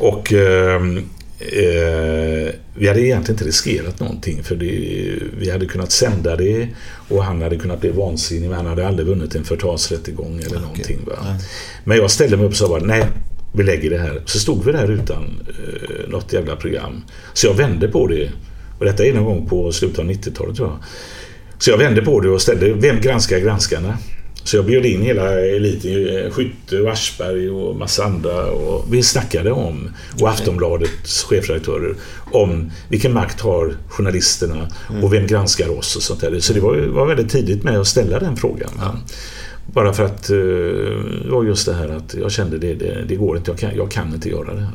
[0.00, 0.96] Och ehm,
[1.38, 6.68] eh, vi hade egentligen inte riskerat någonting för det, vi hade kunnat sända det
[7.08, 10.98] och han hade kunnat bli vansinnig men han hade aldrig vunnit en förtalsrättegång eller någonting.
[11.06, 11.38] Va?
[11.84, 13.06] Men jag ställde mig upp och sa bara nej,
[13.52, 14.22] vi lägger det här.
[14.24, 17.04] Så stod vi där utan eh, något jävla program.
[17.32, 18.30] Så jag vände på det.
[18.78, 20.78] Och detta är någon gång på slutet av 90-talet tror jag.
[21.58, 23.98] Så jag vände på det och ställde, vem granskar granskarna?
[24.44, 28.50] Så jag bjöd in hela eliten, eh, Skytte och Aschberg och massa andra.
[28.50, 31.94] Och vi snackade om, och Aftonbladets chefredaktörer,
[32.30, 34.68] om vilken makt har journalisterna
[35.02, 36.40] och vem granskar oss och sånt där.
[36.40, 38.70] Så det var, var väldigt tidigt med att ställa den frågan.
[39.72, 40.36] Bara för att eh,
[41.24, 43.76] det var just det här att jag kände det, det, det går inte, jag kan,
[43.76, 44.72] jag kan inte göra det här.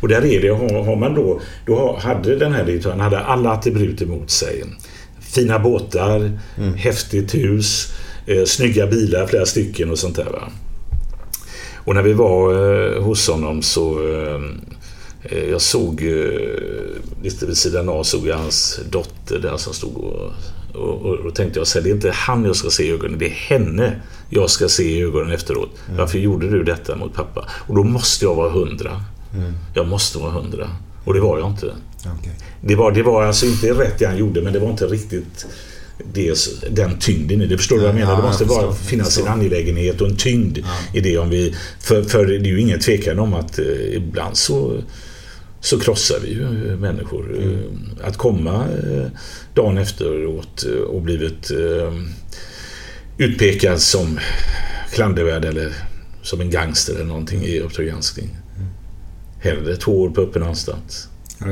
[0.00, 4.02] Och där är det, har, man då, då hade den här direktören hade alla attribut
[4.02, 4.64] emot sig.
[5.20, 6.38] Fina båtar,
[6.76, 7.92] häftigt hus,
[8.26, 10.24] eh, snygga bilar, flera stycken och sånt där.
[10.24, 10.42] Va?
[11.88, 14.40] Och när vi var eh, hos honom så eh,
[15.22, 19.96] eh, jag såg eh, lite vid sidan av såg jag hans dotter där som stod
[19.96, 20.32] och,
[20.78, 22.90] och, och, och tänkte jag så här, det är inte han jag ska se i
[22.90, 25.70] ögonen, det är henne jag ska se i ögonen efteråt.
[25.96, 27.48] Varför gjorde du detta mot pappa?
[27.50, 29.02] Och då måste jag vara hundra.
[29.74, 30.70] Jag måste vara hundra.
[31.04, 31.66] Och det var jag inte.
[32.20, 32.32] Okej.
[32.60, 35.46] Det var, det var alltså inte rätt det han gjorde, men det var inte riktigt
[36.12, 36.34] det,
[36.70, 37.56] den tyngden i det.
[37.56, 38.16] Förstår du vad jag Ja, menar?
[38.16, 40.58] Det jag måste bara förstår, finnas en angelägenhet och en tyngd
[40.92, 41.18] i det.
[41.18, 43.64] Om vi, för, för det är ju ingen tvekan om att eh,
[43.96, 44.82] ibland så,
[45.60, 47.36] så krossar vi ju eh, människor.
[47.36, 47.52] Mm.
[47.54, 49.06] Eh, Att komma eh,
[49.54, 51.50] dagen efteråt och blivit
[53.18, 54.18] utpekad som
[54.92, 55.72] klandervärd eller
[56.22, 58.28] som en gangster eller någonting i Uppdrag granskning.
[58.56, 58.68] Mm.
[59.40, 61.08] Hellre två år på öppen anstalt.
[61.40, 61.46] Ja,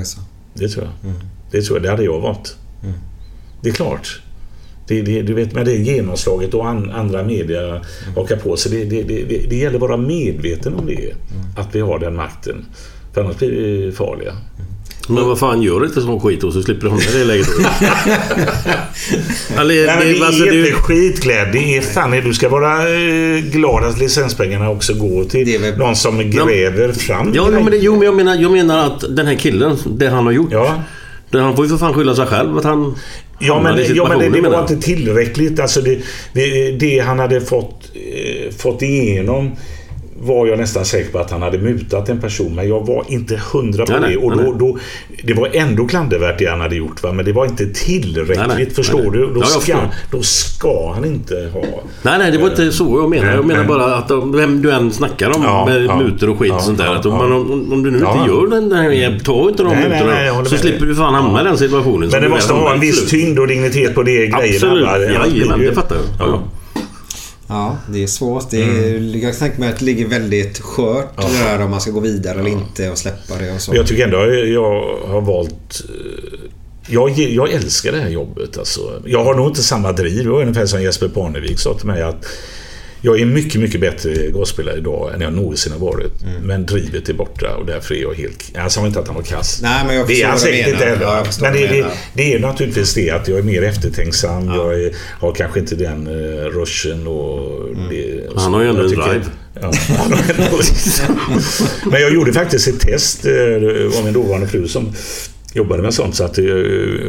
[0.55, 1.11] det tror jag.
[1.11, 1.23] Mm.
[1.51, 1.83] Det tror jag.
[1.83, 2.57] Det hade jag valt.
[3.63, 4.23] Det är klart.
[4.89, 7.83] Det, det, du vet med det genomslaget och an, andra media
[8.17, 8.73] hakar på sig.
[8.73, 11.15] Det, det, det, det gäller att vara medveten om det.
[11.57, 12.67] Att vi har den makten.
[13.17, 14.33] För annars blir vi farliga.
[15.09, 17.49] Men vad fan, gör inte sån skit och så slipper du hamna i det läget.
[19.59, 21.49] Eller, Nej, men det, alltså, är det- inte skitklädd.
[21.53, 25.79] Det är fan du ska vara eh, glad att licenspengarna också går till Det väl-
[25.79, 29.27] någon som gräver fram Ja, men, det, jo, men jag, menar, jag menar att den
[29.27, 30.49] här killen, det han har gjort.
[30.53, 30.83] Ja.
[31.31, 32.95] det- Han får ju för fan skylla sig själv att han
[33.39, 35.61] Ja men, ja, men det, det var inte tillräckligt.
[35.61, 35.99] Alltså det,
[36.33, 39.53] det, det han hade fått, eh, fått igenom
[40.21, 42.55] var jag nästan säker på att han hade mutat en person.
[42.55, 44.17] Men jag var inte hundra på Nej, det.
[44.17, 44.79] Och nej, då, då,
[45.23, 47.03] det var ändå klandervärt det han hade gjort.
[47.03, 47.13] Va?
[47.13, 48.49] Men det var inte tillräckligt.
[48.49, 49.27] Nej, förstår du?
[49.35, 49.77] Då, Ja, ska,
[50.11, 51.61] då ska han inte ha...
[52.03, 53.33] Nej, nej, det var inte så jag menar.
[53.33, 55.99] Jag menar bara att vem du än snackar om Ja, med ja.
[55.99, 56.95] mutor och skit och sånt där.
[56.95, 59.89] Att om, man, om, om du nu inte gör den där, ta inte de Nej,
[59.89, 60.45] mutorna.
[60.45, 62.09] så slipper du fan hamna i den situationen.
[62.13, 64.39] Men det måste ha en viss tyngd och dignitet på det grejerna.
[64.39, 64.89] Absolut.
[65.35, 66.43] Jajamän, det fattar jag.
[67.49, 67.77] Ja, ja.
[67.87, 68.51] Ja, det är svårt.
[68.51, 71.91] Det är, Jag tänker mig att det ligger väldigt skört det där om man ska
[71.91, 73.71] gå vidare eller inte och släppa det och så.
[73.71, 75.83] Men jag tycker ändå jag har valt...
[75.89, 76.39] eh,
[76.89, 78.59] Jag, jag älskar det här jobbet.
[78.59, 79.03] Alltså.
[79.07, 80.25] Jag har nog inte samma driv.
[80.25, 82.25] Det var ungefär som Jesper Parnevik sa till mig att
[83.01, 86.13] jag är mycket, mycket bättre golfspelare idag än jag någonsin har varit.
[86.43, 88.51] Men drivet är borta och därför är jag helt...
[88.55, 89.59] Jag sa inte att han var kass.
[89.63, 91.03] Nej, men jag det är han säkert inte heller.
[91.03, 94.49] Ja, men det, det, det är naturligtvis det att jag är mer eftertänksam.
[94.49, 97.67] Jag är, har kanske inte den uh, rushen och...
[97.91, 99.25] Det, Han har ju ändå en drive.
[99.61, 99.73] Ja,
[101.91, 103.25] Men jag gjorde faktiskt ett test.
[103.27, 104.93] eh, Det var min dåvarande fru som
[105.57, 106.15] jobbade med sånt.
[106.15, 106.45] Så att eh,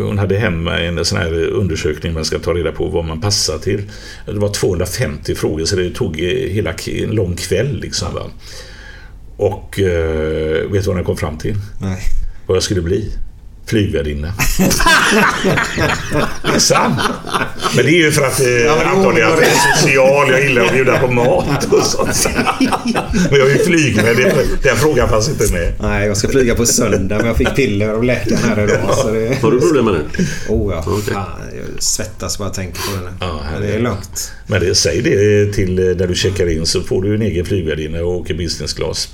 [0.02, 3.58] hon hade hemma en sån här undersökning man ska ta reda på vad man passar
[3.58, 3.82] till.
[4.26, 8.14] Det var 250 frågor så det tog eh, hela en lång kväll liksom.
[8.14, 8.22] Va?
[9.38, 11.56] Och eh, vet du vad den kom fram till?
[11.82, 12.00] Nej.
[12.48, 13.12] Vad jag skulle bli?
[13.68, 14.34] Flygvärdinna.
[16.44, 17.00] det är sant.
[17.76, 20.66] Men det är ju för att eh, Ja, antagligen att jag är social, jag gillar
[20.66, 22.28] att bjuda på mat och sånt.
[23.32, 25.74] Men jag är ju flygvärd, det- den frågan fanns inte med.
[25.82, 28.96] Nej, jag ska flyga på söndag men jag fick piller av läkaren här idag.
[28.98, 29.42] Så det...
[29.42, 30.24] Har du problem med det?
[30.54, 31.26] Oh ja, fan.
[31.58, 33.12] Jag svettas bara jag tänker på det.
[33.20, 34.32] Ja, Men det är lugnt.
[34.48, 37.46] Men det, säg det till eh, när du checkar in så får du en egen
[37.46, 39.10] flygvärdinna och åker business class.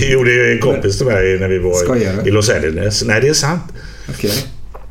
[0.00, 1.96] Det gjorde en kompis till mig när vi var
[2.28, 3.04] i Los Angeles.
[3.04, 3.62] Nej, det är sant.
[4.08, 4.32] Okej.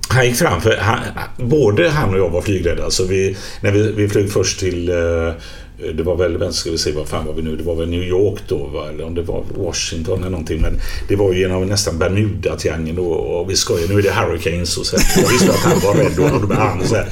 [0.10, 1.00] Han gick fram för han,
[1.38, 2.92] både han och jag var flygrädda.
[2.92, 5.34] Så vi, när vi, vi flög först till eh,
[5.78, 7.56] det var väl, vem ska vi se, vad fan var vi nu?
[7.56, 8.90] Det var väl New York då, va?
[8.90, 10.62] eller om det var Washington eller någonting.
[10.62, 14.78] Men det var ju genom nästan Bermuda-triangeln och, och vi skojade, nu är det Hurricanes
[14.78, 14.98] och så.
[15.16, 17.08] Jag visste att han var rädd och blev han så här.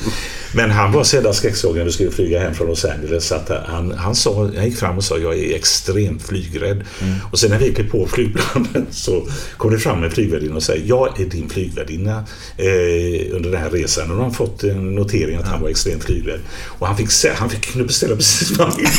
[0.56, 3.26] Men han var jävla skräckslagen när vi skulle flyga hem från Los Angeles.
[3.28, 6.84] Så att han, han, sa, han gick fram och sa jag är extremt flygrädd.
[7.32, 9.28] Och sen när vi klev på flygplanet så
[9.58, 12.24] kom det fram en flygvärdinna och sa jag är din flygvärdinna
[12.58, 14.04] eh, under den här resan.
[14.04, 16.40] Och då har han fått en notering att han var extremt flygrädd.
[16.66, 18.90] Och han fick, han fick kunna beställa precis vad han ville.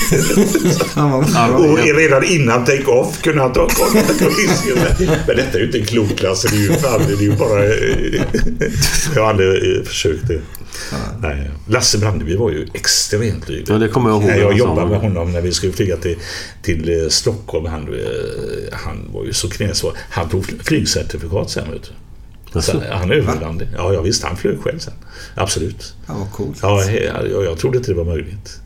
[1.72, 3.84] Och redan innan take-off kunde han ta på
[4.28, 5.07] risken.
[5.26, 6.42] Men detta är ju inte en klok klass.
[6.42, 7.64] Det är ju, fan, det är ju bara...
[7.64, 8.22] eh,
[9.14, 10.40] Jag har aldrig eh, försökt det.
[11.20, 11.51] Nej.
[11.68, 13.68] Lasse Brandeby var ju extremt flygrädd.
[13.68, 14.31] Ja, det kommer jag ihåg.
[14.31, 16.16] Jag sa jobbade med honom när vi skulle flyga till,
[16.62, 17.66] till eh, Stockholm.
[17.66, 17.99] Han, eh,
[18.72, 19.93] han var ju så knäsvår.
[20.11, 21.91] Han tog flygcertifikat sen, vet du.
[22.61, 22.83] Så Jaså?
[22.93, 23.68] han överlevde.
[23.77, 24.24] Ja, ja, visst.
[24.24, 24.95] Han flög själv sen.
[25.35, 25.95] Absolut.
[26.07, 26.59] Ja, vad coolt.
[26.62, 28.61] Ja, jag, jag trodde inte det var möjligt.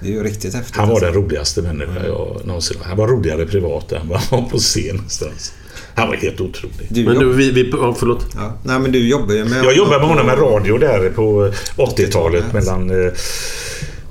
[0.00, 0.76] Det är ju riktigt häftigt.
[0.76, 1.06] Han var alltså.
[1.06, 4.96] den roligaste människa jag någonsin Han var roligare privat än vad han var på scen
[4.96, 5.52] någonstans.
[5.96, 6.86] Han var helt otrolig.
[6.88, 7.22] Du, Men jobb...
[7.24, 7.50] du, vi...
[7.50, 8.26] vi ja, förlåt.
[8.34, 8.58] ja.
[8.62, 9.64] Nej, men du jobbar ju med...
[9.64, 12.90] Jag jobbade med honom med radio där på 80-talet mellan...
[13.06, 13.12] eh,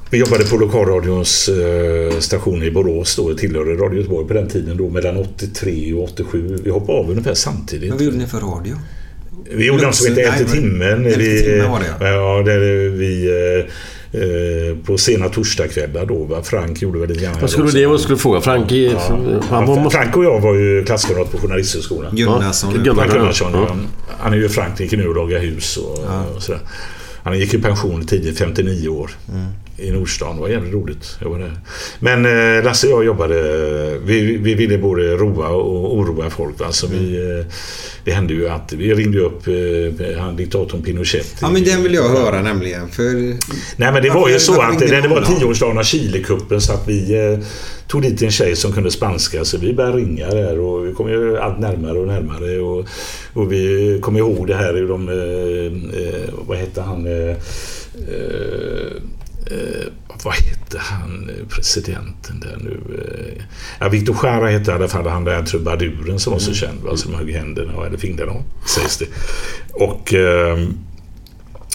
[0.10, 4.78] Vi jobbade på lokalradions eh, station i Borås då, tillhörde Radio Göteborg på den tiden
[4.78, 6.58] då mellan 83 och 87.
[6.64, 7.90] Vi hoppade av ungefär samtidigt.
[7.90, 8.76] Men vad gjorde ni för radio?
[9.52, 11.04] Vi gjorde något som hette Efter timmen.
[11.04, 12.08] Vi, timmen var det, ja.
[12.08, 12.44] ja.
[12.46, 13.66] där vi eh,
[14.86, 16.24] på sena torsdagskvällar då.
[16.24, 16.42] Va?
[16.44, 17.36] Frank gjorde väl lite grann.
[17.42, 18.42] Vad skulle det jag skulle fråga?
[18.42, 19.00] Frank, ja.
[19.50, 19.68] han.
[19.68, 22.16] Ja, Frank och jag var ju klasskamrat på Journalisthögskolan.
[22.16, 22.74] Gunnarsson.
[22.76, 23.52] Ja, Gunnar- Frank Gunnarsson.
[23.54, 23.66] Ja.
[23.70, 23.88] Han,
[24.20, 26.00] han är ju i Frankrike nu och lagar hus och,
[26.36, 26.62] och sådär.
[27.24, 29.12] Han gick i pension tidigt, 59 år.
[29.78, 30.36] I Nordstan.
[30.36, 31.18] Det var jävligt roligt.
[31.22, 31.52] Jag var där.
[32.00, 32.26] Men
[32.58, 33.36] eh, Lasse och jag jobbade...
[34.06, 36.60] Vi, vi ville både roa och oroa folk.
[36.60, 36.72] Va?
[36.72, 37.46] Så vi, eh,
[38.04, 41.36] det hände ju att vi ringde upp eh, han, diktatorn Pinochet.
[41.42, 42.90] Ja, men den vill jag höra nämligen.
[42.90, 43.14] För...
[43.76, 46.88] Nej men det var ju så att det ni var tioårsdagen av Chilekuppen så att
[46.88, 47.40] vi eh,
[47.88, 51.10] tog dit en tjej som kunde spanska så vi började ringa där och vi kom
[51.10, 52.88] ju allt närmare och närmare och,
[53.34, 57.08] och vi kom ihåg det här hur de, eh, eh, vad hette han,
[59.52, 59.92] eh, eh, eh,
[60.24, 62.80] vad hette han, eh, presidenten där nu?
[62.98, 63.44] Eh,
[63.80, 66.98] ja, Victor Jara hette i alla fall han där trubaduren som var så känd, va,
[66.98, 69.06] som högg händerna och hade fingrarna sägs det.
[69.74, 70.78] Och ehm,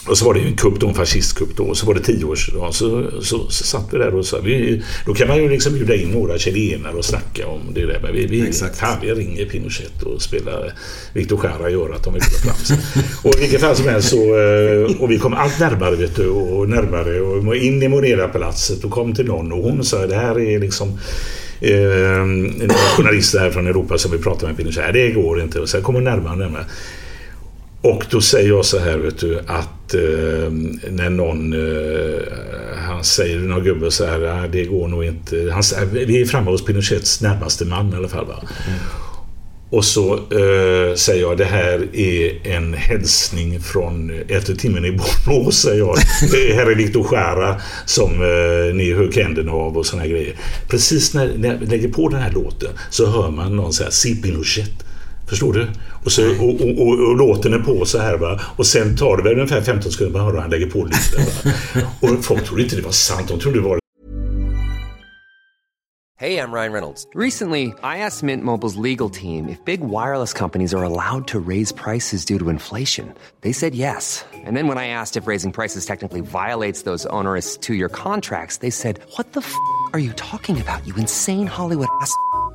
[0.07, 1.63] Och så var det ju en kupp då, en fascistkupp då.
[1.63, 2.73] Och så var det tioårsdagen.
[2.73, 5.95] Så, så, så satt vi där och sa, vi, då kan man ju liksom bjuda
[5.95, 7.99] in några chilenare och snacka om det där.
[8.03, 8.77] Men vi, vi, Exakt.
[8.77, 10.73] fan, vi ringer Pinochet och spelar
[11.13, 12.77] Victor Jara i örat om vi vill fram.
[13.23, 16.27] Och i vilket fall som helst så, eh, och vi kom allt närmare vet du,
[16.27, 20.39] och närmare och in i Morera-palatset och kom till någon och hon sa det här
[20.39, 20.99] är liksom
[21.61, 24.93] eh, en journalist här från Europa som vi pratade med Pinochet.
[24.93, 25.59] Det går inte.
[25.59, 26.65] Och sen kommer närmare och närmare.
[27.81, 30.51] Och då säger jag så här, vet du, att eh,
[30.91, 32.19] när någon, eh,
[32.87, 35.49] han säger, någon gubbe så här, "Nej, det går nog inte.
[35.53, 38.25] Han, säger, vi är framme hos Pinochets närmaste man i alla fall.
[38.25, 38.43] Va?
[39.69, 44.91] Och så eh, säger jag, det här är en hälsning från efter timmen i
[45.25, 45.97] Borås, säger jag.
[46.55, 50.35] Här är Victor Jara som eh, ni hör känderna av och såna här grejer.
[50.69, 54.15] Precis när, när jag lägger på den här låten så hör man någon säga, si
[54.21, 54.71] Pinochet.
[55.31, 55.67] Förstår du?
[56.05, 58.39] Och, så, och, och, och, och låten är på så här va.
[58.55, 61.17] Och sen tar det väl ungefär 15 sekunder man hör han lägger på lite.
[61.17, 61.81] Va?
[62.09, 63.27] Och folk trodde inte det var sant.
[63.27, 63.79] De trodde det var
[66.17, 67.07] Hey, I'm Ryan Reynolds.
[67.15, 71.71] Recently, I asked Mint Mobile's legal team if big wireless companies are allowed to raise
[71.71, 73.13] prices due to inflation.
[73.41, 74.23] They said yes.
[74.45, 78.57] And then when I asked if raising prices technically violates those onerous two year contracts,
[78.57, 79.55] they said, What the f
[79.93, 82.13] are you talking about, you insane Hollywood ass?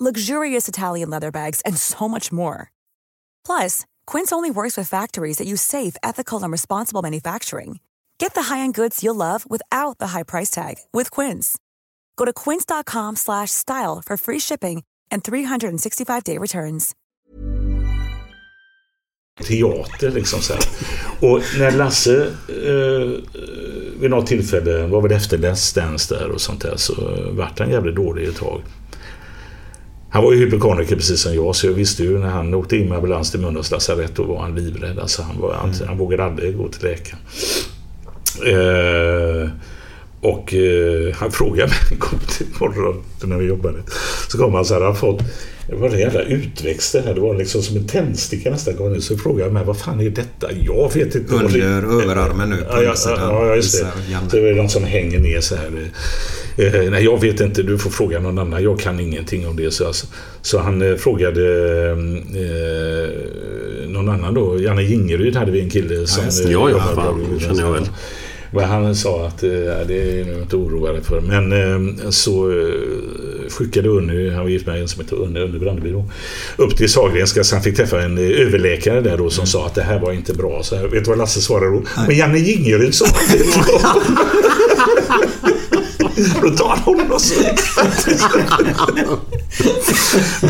[0.00, 2.72] luxurious Italian leather bags, and so much more.
[3.46, 7.78] Plus, Quince only works with factories that use safe, ethical, and responsible manufacturing.
[8.18, 11.58] Get the high-end goods you'll love without the high price tag with Quince.
[12.16, 16.94] Go to quince.com slash style for free shipping and 365-day returns.
[19.42, 20.54] teater liksom så.
[21.20, 23.40] Och när Lasse eh,
[24.00, 26.94] vid något tillfälle var väl efter Let's Dance där och sånt där så
[27.30, 28.62] vart han jävligt dålig ett tag.
[30.14, 32.88] Han var ju hypokondriker precis som jag så jag visste ju när han åkte in
[32.88, 34.98] med ambulans till Mölndals lasarett då var han livrädd.
[34.98, 37.20] Alltså han, var, han, han vågade aldrig gå till läkaren.
[38.46, 39.50] Eh,
[40.20, 43.78] och eh, han frågade mig en gång till morgon när vi jobbade.
[44.28, 45.22] Så kom han så här, han fått
[45.68, 47.14] det var en jävla utväxt det här.
[47.14, 48.76] Det var liksom som en tändsticka nästan.
[48.76, 49.00] gång.
[49.00, 50.52] Så frågade jag mig, vad fan är detta?
[50.52, 51.34] Jag vet inte.
[51.34, 51.60] Under
[52.02, 53.88] överarmen nu på Ja, ja, ja, just det.
[54.30, 55.90] Så det är någon som hänger ner så här.
[56.56, 57.62] Eh, nej, jag vet inte.
[57.62, 58.62] Du får fråga någon annan.
[58.62, 59.70] Jag kan ingenting om det.
[59.70, 60.06] Så, alltså,
[60.42, 61.42] så han eh, frågade
[61.90, 61.96] eh,
[63.88, 64.60] någon annan då.
[64.60, 66.22] Janne Jingeryd hade vi en kille som...
[66.24, 67.88] Ja, ja, jobbade- fan, känner jag väl.
[68.50, 69.50] vad han sa att eh,
[69.86, 71.20] det är jag inte oroad för.
[71.20, 72.66] Men eh, så eh,
[73.50, 76.04] skickade Unny, han var gift med en som heter Unny, Unny Brandeby då,
[76.56, 79.82] upp till Sahlgrenska så han fick träffa en överläkare där då som sa att det
[79.82, 80.62] här var inte bra.
[80.62, 81.82] Så här, vet du vad Lasse svarade då?
[82.06, 84.02] Men Janne Jingeryd sa att det var bra.
[86.42, 87.34] Då tar hon och så.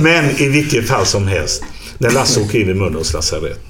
[0.02, 1.62] Men i vilket fall som helst.
[1.98, 3.60] När Lasse åker in i Mölndals lasarett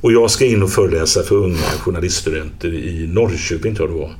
[0.00, 4.14] och jag ska in och föreläsa för unga journaliststudenter i Norrköping tror jag det var.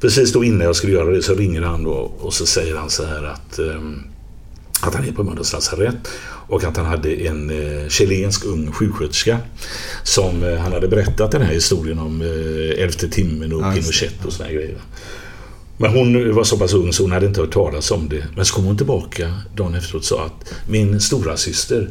[0.00, 2.90] Precis då innan jag skulle göra det så ringer han då och så säger han
[2.90, 4.02] så här att, ehm,
[4.80, 6.08] att han är på Mölndals lasarett
[6.48, 9.38] och att han hade en eh, chilensk ung sjuksköterska
[10.02, 13.72] som eh, han hade berättat den här historien om eh, elfte timmen och Ja.
[13.72, 14.78] Pinochet och såna här grejer.
[15.82, 18.24] Men hon var så pass ung så hon hade inte hört talas om det.
[18.36, 21.88] Men så kom hon tillbaka dagen efteråt och sa att min stora syster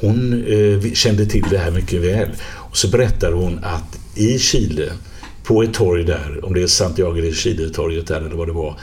[0.00, 2.28] hon eh, kände till det här mycket väl.
[2.42, 4.92] Och så berättar hon att i Chile,
[5.44, 8.78] på ett torg där, om det är Santiago de Chile-torget där eller vad det var,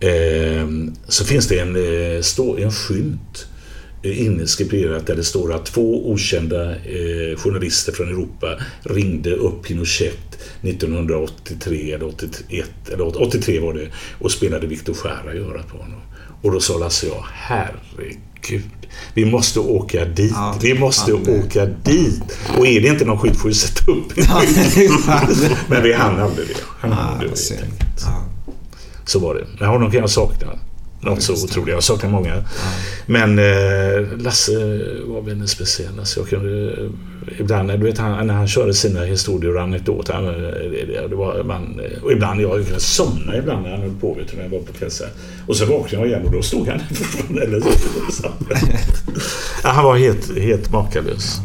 [0.00, 0.68] eh,
[1.08, 3.46] så finns det en, eh, stå, en skymt
[4.12, 8.46] inskriberat där det står att två okända eh, journalister från Europa
[8.82, 13.88] ringde upp Pinochet 1983 eller 81, eller 83 var det
[14.20, 16.00] och spelade Victor Jara i örat på honom.
[16.42, 18.62] Och då sa Lasse och jag, herregud,
[19.14, 20.32] vi måste åka dit.
[20.34, 22.38] Ja, vi måste ja, det- åka dit.
[22.58, 24.42] Och är det inte någon skit får vi sätta upp en Ja,
[24.74, 25.58] det det.
[25.68, 26.54] Men vi hann aldrig det.
[26.80, 27.66] Han Ja, aldrig vad det.
[28.00, 28.24] Ja.
[29.06, 29.46] Så var det.
[29.58, 30.58] Men honom kan jag sakna.
[31.04, 31.74] Något så otroligt.
[31.74, 32.44] Jag saknar många.
[33.06, 34.52] Men eh, Lasse
[35.06, 35.98] var väldigt speciell.
[35.98, 36.76] Alltså jag kunde,
[37.38, 40.12] ibland du vet, han, när han körde sina historier och anekdoter.
[40.12, 43.94] Han, det, det, det var, man, och ibland jag kunde somna ibland när han höll
[44.00, 44.14] på.
[44.14, 45.14] Vet när jag var på kvällen.
[45.46, 46.80] Och så vaknade jag igen och då stod han
[47.42, 47.60] eller
[48.10, 48.30] så.
[49.68, 51.40] Han var helt, helt makalös.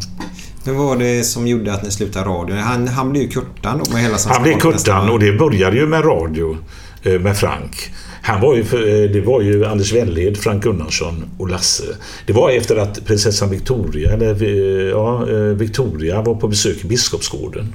[0.66, 2.56] Hur var det som gjorde att ni slutade radio?
[2.56, 5.88] Han, han blev ju Kurtan då med hela Han blev Kurtan och det började ju
[5.88, 6.58] med radio
[7.04, 7.92] eh, med Frank.
[8.30, 11.84] Han var ju, för- eh, det var ju Anders Wellhed, Frank Gunnarsson och Lasse.
[12.26, 16.88] Det var efter att prinsessan Victoria, eller eh, ja, eh, Victoria var på besök i
[16.88, 17.74] Biskopsgården.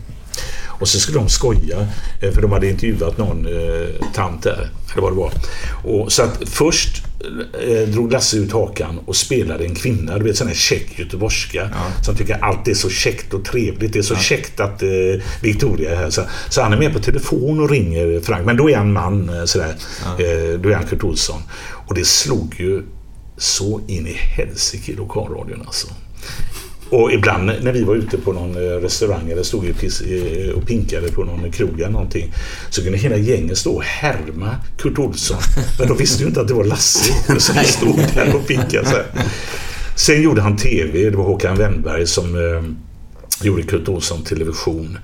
[0.67, 1.87] Och så skulle de skoja,
[2.35, 4.69] för de hade intervjuat någon eh, tant där.
[4.93, 5.33] Eller vad det var.
[5.85, 7.04] Och, så att först
[7.68, 10.18] eh, drog Lasse ut hakan och spelade en kvinna.
[10.18, 11.70] Du vet sån här käck göteborgska.
[12.05, 13.93] Som tycker allt är så käckt och trevligt.
[13.93, 14.89] Det är så käckt att eh,
[15.43, 16.11] Victoria är här.
[16.11, 18.47] Så, så han är med på telefon och ringer Frank.
[18.47, 19.29] Men då är han man.
[19.29, 19.75] eh, Sådär.
[20.18, 21.43] Eh, då är han Kurt Olsson.
[21.87, 22.83] Och det slog ju
[23.39, 25.87] så in i helsike i lokalradion alltså.
[26.95, 31.12] Och ibland när vi var ute på någon eh, restaurang eller stod eh, och pinkade
[31.12, 32.32] på någon krog eller någonting
[32.70, 35.38] så kunde hela gänget stå och härma Kurt Olsson.
[35.78, 38.84] Men de visste ju inte att det var Lasse som stod där och pinkade.
[38.84, 39.07] Så här.
[39.97, 41.11] Sen gjorde han TV.
[41.11, 42.62] Det var Håkan Wennberg som eh,
[43.47, 44.99] gjorde Kurt Olsson television.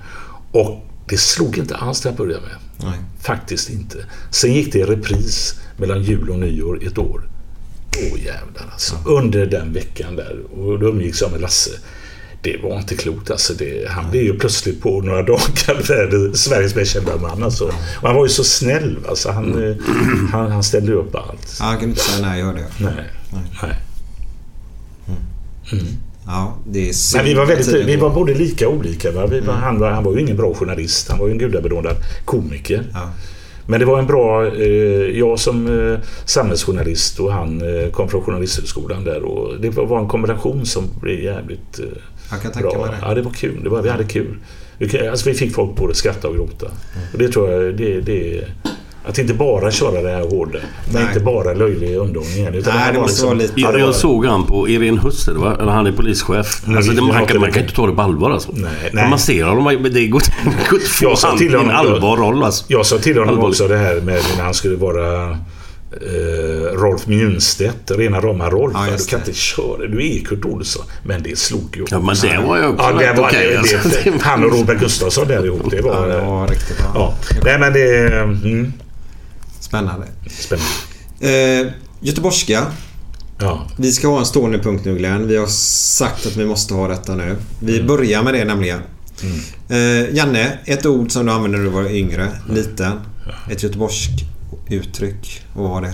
[0.51, 2.55] Och det slog inte alls till att börja med.
[2.83, 2.99] Nej.
[3.21, 3.97] Faktiskt inte.
[4.29, 7.29] Sen gick det i repris mellan jul och nyår ett år.
[7.97, 8.95] Åh jävlar alltså.
[9.05, 10.39] Under den veckan där.
[10.51, 11.71] Och då umgicks jag med Lasse.
[12.41, 13.53] Det var inte klokt alltså.
[13.53, 17.65] Det, han blev ju plötsligt på några dagar Sveriges mest kända man alltså.
[18.01, 19.31] Och han var ju så snäll alltså.
[19.31, 19.75] Han, eh,
[20.31, 21.57] han, han ställde upp allt.
[21.59, 22.69] Ja, han kunde inte säga nej, jag hörde jag.
[22.77, 23.05] Nej.
[23.61, 23.75] Nej.
[26.25, 29.11] Ja, det är Men vi var, väldigt, vi var både lika och olika.
[29.11, 29.27] Va?
[29.27, 31.09] Vi var, han, var, han var ju ingen bra journalist.
[31.09, 32.83] Han var ju en gudabenådad komiker.
[32.93, 33.09] Ja.
[33.71, 34.47] Men det var en bra...
[34.55, 39.23] Eh, jag som eh, samhällsjournalist och han eh, kom från Journalisthögskolan där.
[39.23, 41.85] Och det var en kombination som blev jävligt eh,
[42.31, 42.85] Jag kan bra.
[42.85, 43.07] mig det.
[43.07, 43.63] Ja, det var kul.
[43.63, 44.37] Det var, vi hade kul.
[45.09, 46.65] Alltså, vi fick folk både skratta och gråta.
[47.13, 47.77] Och det tror jag...
[47.77, 48.43] Det, det,
[49.05, 50.59] att inte bara köra det här hårda.
[50.93, 51.03] Nej.
[51.03, 52.47] inte bara löjlig underhållning.
[52.47, 55.01] Utan Nej, det var måste vara lite- Ja, Jag, det jag såg han på Irene
[55.01, 55.57] Husser, va?
[55.61, 56.61] Eller han är polischef.
[56.65, 57.53] Nej, alltså, det, man, kan, man det.
[57.53, 58.49] kan inte ta det på allvar alltså.
[58.53, 59.09] Nej, nej.
[59.09, 62.43] man ser honom, det går inte att få han till i en honom- allvar roll
[62.43, 62.65] alltså.
[62.67, 63.49] Jag sa till honom Allvarligt.
[63.61, 65.37] också det här med när han skulle vara
[65.91, 68.73] eh, Rolf Mjunstedt, rena rama Rolf.
[68.75, 69.27] Ja, du kan det.
[69.27, 70.85] inte köra, du är Kurt Olsson.
[71.03, 71.85] Men det slog ju.
[71.89, 73.89] Ja, men det var ju också Ja, det var, okej, det, alltså.
[74.03, 75.71] det, Han och Robert Gustafsson där ihop.
[75.71, 76.07] Det var...
[76.09, 76.87] Ja, det var riktigt bra.
[76.95, 77.13] Ja.
[77.45, 78.07] Nej men det...
[78.21, 78.73] Mm,
[79.71, 80.07] Spännande.
[80.29, 81.61] spännande.
[81.63, 82.65] Eh, göteborgska.
[83.39, 83.67] Ja.
[83.77, 85.27] Vi ska ha en stående punkt nu Glenn.
[85.27, 87.35] Vi har sagt att vi måste ha detta nu.
[87.59, 87.87] Vi Mm.
[87.87, 88.81] börjar med det nämligen.
[89.69, 92.99] Eh, Janne, ett ord som du använde när du var yngre, liten.
[93.51, 94.09] Ett göteborgsk
[94.69, 95.41] uttryck.
[95.55, 95.93] Vad var det?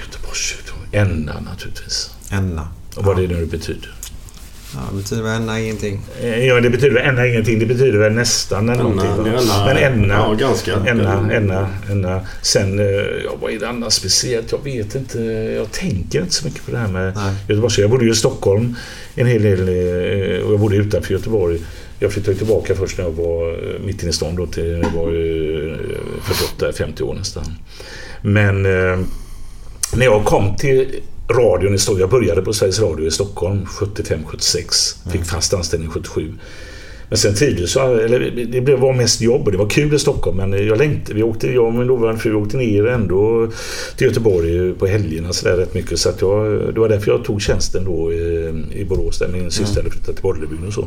[0.00, 0.54] Göteborgs
[0.92, 2.10] Enna naturligtvis.
[2.30, 2.68] Enna.
[2.96, 3.94] Och vad det nu betyder.
[4.74, 6.00] Ja, det betyder väl enna ingenting.
[6.22, 7.58] Eh, Ja, det betyder väl enna ingenting.
[7.58, 9.10] Det betyder väl nästan eller någonting.
[9.10, 10.14] enna- Men enna.
[10.14, 10.72] ja, ganska.
[10.86, 12.20] Enna, enna, enna.
[12.42, 12.84] Sen, eh,
[13.24, 14.52] ja, vad är det annars speciellt?
[14.52, 15.18] Jag vet inte.
[15.56, 17.34] Jag tänker inte så mycket på det här med Nej.
[17.48, 17.80] Göteborg.
[17.80, 18.76] Jag bodde ju i Stockholm
[19.14, 21.58] en hel del eh, och jag bodde utanför Göteborg.
[21.98, 25.08] Jag flyttade tillbaka först när jag var mitt inne i stan då till jag var
[25.08, 25.76] eh,
[26.22, 27.44] 48, 50 år nästan.
[28.22, 28.62] Men
[29.96, 30.94] när jag kom till
[31.32, 35.10] radion i Stockholm, jag började på Sveriges Radio i Stockholm 75-76.
[35.12, 36.32] Fick fast anställning 77.
[37.08, 39.98] Men sen trivdes jag, eller det blev- var mest jobb och det var kul i
[39.98, 43.48] Stockholm men jag längtade, vi åkte, jag och min dåvarande fru åkte ner ändå
[43.96, 47.24] till Göteborg på helgerna så där rätt mycket så att jag, det var därför jag
[47.24, 50.86] tog tjänsten då i, i Borås där min syster hade flyttat till Bollebygden och så.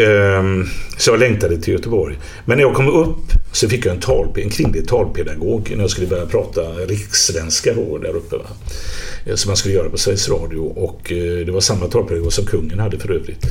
[0.00, 0.64] Ehm,
[0.98, 2.16] så jag längtade till Göteborg.
[2.44, 3.16] Men när jag kom upp
[3.56, 7.98] så fick jag en, tal, en kvinnlig talpedagog när jag skulle börja prata rikssvenska då
[7.98, 8.36] där uppe.
[8.36, 8.44] Va?
[9.26, 12.44] Eh, Som man skulle göra på Sveriges Radio och eh, det var samma talpedagog som
[12.46, 13.44] kungen hade för övrigt.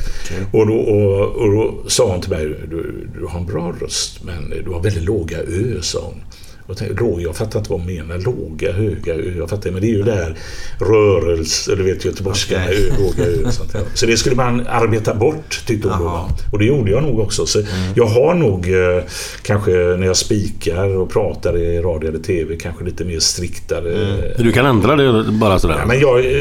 [0.52, 4.24] Och, då, och, och då sa hon till mig, du, du har en bra röst
[4.24, 6.20] men du har väldigt låga ö, sa hon.
[6.68, 8.18] Jag, tänkte, låg, jag fattar inte vad hon menar.
[8.18, 9.32] Låga, höga ö.
[9.38, 10.36] Jag fattar, men det är ju det här
[10.78, 13.50] rörelse, eller vet göteborgska, ö, låga ö.
[13.50, 13.82] Sånt där.
[13.94, 16.28] Så det skulle man arbeta bort, tyckte hon då.
[16.52, 17.46] Och det gjorde jag nog också.
[17.46, 17.62] Så
[17.94, 19.02] Jag har nog eh,
[19.42, 24.16] kanske när jag spikar och pratar i radio eller TV kanske lite mer striktare.
[24.38, 25.76] Du kan ändra det bara sådär.
[25.78, 26.18] Ja, men jag...
[26.18, 26.32] Eh,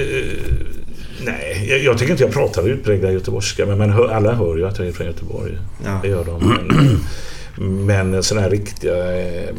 [1.26, 3.65] nej, jag, jag tycker inte jag pratar utpräglad göteborgska.
[3.65, 5.57] Men, men hör, alla hör ju att jag är från Göteborg.
[5.86, 5.99] Ja.
[6.01, 6.47] Det gör de.
[6.47, 6.99] Men,
[7.58, 9.49] men sådana här riktiga eh,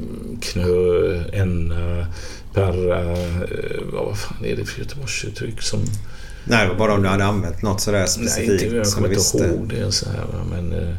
[0.40, 2.06] knö, enna,
[2.54, 3.00] perra...
[3.00, 5.80] Eh, vad fan är det för Göteborgsuttryck som...
[6.44, 9.08] Nej, bara om du hade använt något sådär Nej, specifikt inte, jag som du kommer
[9.08, 9.38] inte visste.
[9.38, 10.24] ihåg det så här.
[10.50, 10.94] Men, eh,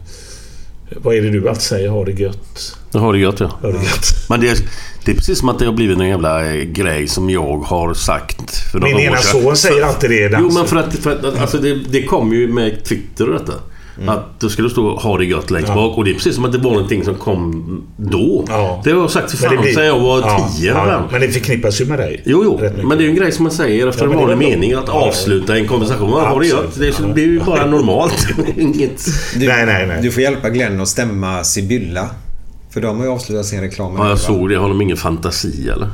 [0.89, 1.89] Vad är det du alltid säger?
[1.89, 2.78] Ha det gött.
[2.91, 3.45] Jag har det gött ja.
[3.62, 4.26] Ha det gött.
[4.30, 4.58] Men det är,
[5.06, 8.52] det är precis som att det har blivit en jävla grej som jag har sagt
[8.72, 9.41] för några Min ena år sedan.
[9.41, 10.38] son säger alltid det.
[10.39, 13.54] Jo men för att, för att alltså det, det kom ju med Twitter och detta.
[14.08, 15.80] Att det skulle stå ha det gött längst Mm.
[15.82, 15.88] Ja.
[15.89, 15.98] bak.
[15.98, 18.45] Och det är precis som att det var någonting som kom då.
[18.48, 18.82] Ja.
[18.84, 20.72] Det har jag sagt för Men det fan blir- sedan jag var Ja, tio.
[20.74, 21.02] ja.
[21.12, 22.22] Men det förknippas ju med dig.
[22.26, 22.60] Jo, jo.
[22.88, 24.36] Men det är ju en grej som man säger efter Ja, en men det är
[24.36, 24.74] vanlig mening.
[24.74, 26.10] Att avsluta en konversation.
[26.10, 26.76] Ja, ha det gött.
[26.80, 28.28] Det blir ju bara normalt.
[28.58, 29.06] Inget...
[29.36, 30.00] Du, Nej, nej, nej.
[30.02, 32.10] Du får hjälpa Glenn att stämma Sibylla.
[32.74, 33.95] För de har ju avslutat sin reklam.
[33.98, 34.56] Ja, jag såg det.
[34.56, 35.88] Har de ingen fantasi eller?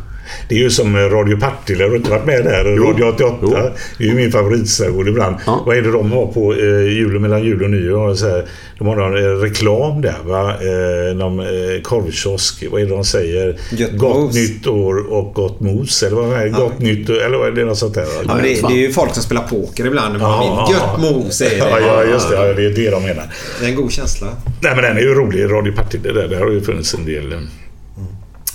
[0.49, 1.84] Det är ju som Radio Partille.
[1.84, 2.76] Har du inte varit med där?
[2.78, 2.84] Jo.
[2.84, 3.38] Radio 88.
[3.41, 3.49] Jo.
[3.97, 5.36] Det är ju min favoritstation ibland.
[5.45, 5.63] Ja.
[5.65, 8.15] Vad är det de har på eh, julen mellan jul och nyår?
[8.15, 8.45] Så här,
[8.78, 10.49] de har någon eh, reklam där va?
[10.51, 12.63] Eh, någon eh, korvkiosk.
[12.71, 13.57] Vad är det de säger?
[13.71, 14.36] Gött gott mos.
[14.36, 16.03] nytt år och gott mos.
[16.03, 16.49] Eller vad är det?
[16.49, 17.65] Gott nytt Eller vad är det?
[17.65, 18.05] Något sånt där.
[18.28, 20.21] Ja, det, det är ju folk som spelar poker ibland.
[20.21, 21.86] Ja, Gött mos säger ja, det.
[21.86, 22.36] ja, just det.
[22.36, 23.24] Ja, det är det de menar.
[23.59, 24.28] Det är en god känsla.
[24.61, 25.43] Nej, men den är ju rolig.
[25.43, 26.28] Radio Partille där.
[26.28, 27.34] Där har ju funnits en del.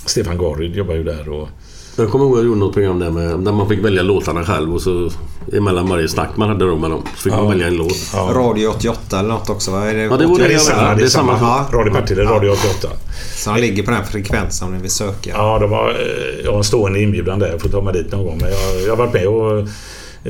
[0.09, 1.49] Stefan Garyd jobbar ju där och
[1.97, 4.43] Jag kommer ihåg att jag gjorde något program där, med, där man fick välja låtarna
[4.45, 5.09] själv och så
[5.53, 8.13] emellan varje snack man hade då med dem så fick man välja en låt.
[8.33, 9.89] Radio 88 eller något också va?
[9.89, 10.43] Är det Ja, det var 88?
[10.43, 10.95] det det är samma.
[10.95, 11.37] Det är samma.
[11.41, 11.67] Ja.
[11.73, 12.95] Radio Partille, Radio 88.
[13.35, 15.29] Så han ligger på den frekvensen om ni vill söka.
[15.29, 17.47] Ja, de har, eh, jag har en stående inbjudan där.
[17.51, 18.37] Jag får ta mig dit någon gång.
[18.41, 19.59] Men jag, jag har varit med och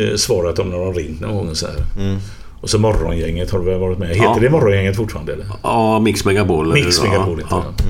[0.02, 1.56] eh, svarat dem när de ringt någon gång.
[1.56, 1.76] Så här.
[2.62, 4.08] Och så Morgongänget har du väl varit med?
[4.10, 4.38] Heter Ja.
[4.42, 5.34] det Morgongänget fortfarande?
[5.34, 5.46] Eller?
[5.64, 6.74] Ja, Mix Megapol.
[6.74, 7.64] Mix Ja, Megapol heter ja.
[7.78, 7.84] det.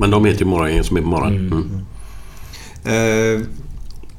[0.00, 1.52] Men de heter ju Morgongänget som är på morgonen.
[1.52, 1.86] Mm.
[2.84, 3.46] Eh,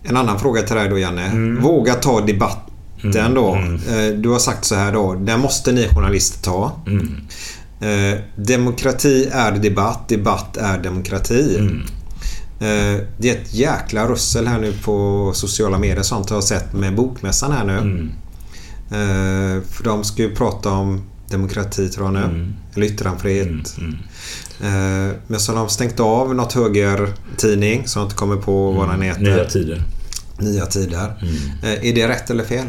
[0.03, 1.25] en annan fråga till dig då Janne.
[1.25, 1.63] Mm.
[1.63, 3.55] Våga ta debatten då.
[3.55, 5.13] Eh, du har sagt så här då.
[5.13, 6.71] Den måste ni journalister ta.
[6.88, 7.15] Mm.
[7.80, 10.09] Eh, demokrati är debatt.
[10.09, 11.57] Debatt är demokrati.
[11.59, 11.82] Mm.
[12.59, 16.73] Eh, det är ett jäkla russel här nu på sociala medier sånt har jag sett
[16.73, 17.78] med Bokmässan här nu.
[17.78, 18.11] Mm.
[18.89, 22.23] Eh, för de ska ju prata om demokrati tror jag nu.
[22.23, 22.53] Mm.
[22.75, 23.78] Eller yttrandefrihet.
[24.61, 28.89] Eh, men så har de stängt av något högertidning som jag inte kommer på vad
[28.89, 29.21] den heter.
[29.21, 29.34] Mm.
[29.34, 29.84] Nya tider.
[30.39, 31.15] Nya tider.
[31.21, 31.36] Mm.
[31.63, 32.65] Eh, är det rätt eller fel?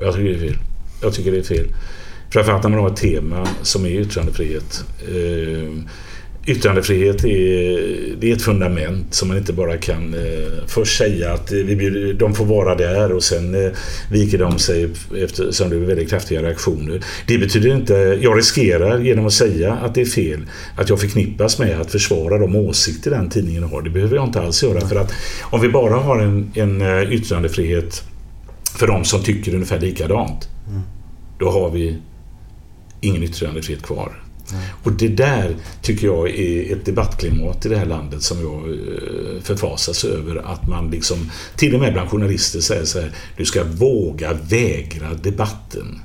[0.00, 0.58] Jag tycker det är fel.
[1.02, 1.66] Jag tycker det är fel.
[2.30, 4.84] Framförallt när man har ett tema som är yttrandefrihet.
[6.46, 11.52] Yttrandefrihet är, det är ett fundament som man inte bara kan eh, först säga att
[11.52, 13.70] eh, vi bjuder, de får vara där och sen eh,
[14.10, 17.00] viker de sig eftersom det är väldigt kraftiga reaktioner.
[17.26, 20.40] Det betyder inte, jag riskerar genom att säga att det är fel
[20.76, 23.82] att jag förknippas med att försvara de åsikter den tidningen har.
[23.82, 25.12] Det behöver jag inte alls göra för att
[25.42, 28.02] om vi bara har en, en eh, yttrandefrihet
[28.78, 30.48] för de som tycker ungefär likadant.
[31.38, 31.96] Då har vi
[33.00, 34.21] ingen yttrandefrihet kvar.
[34.82, 39.42] Och det där tycker jag är ett debattklimat i det här landet som jag eh,
[39.42, 40.52] förfasas över.
[40.52, 45.14] Att man liksom, till och med bland journalister säger så här, du ska våga vägra
[45.14, 46.00] debatten.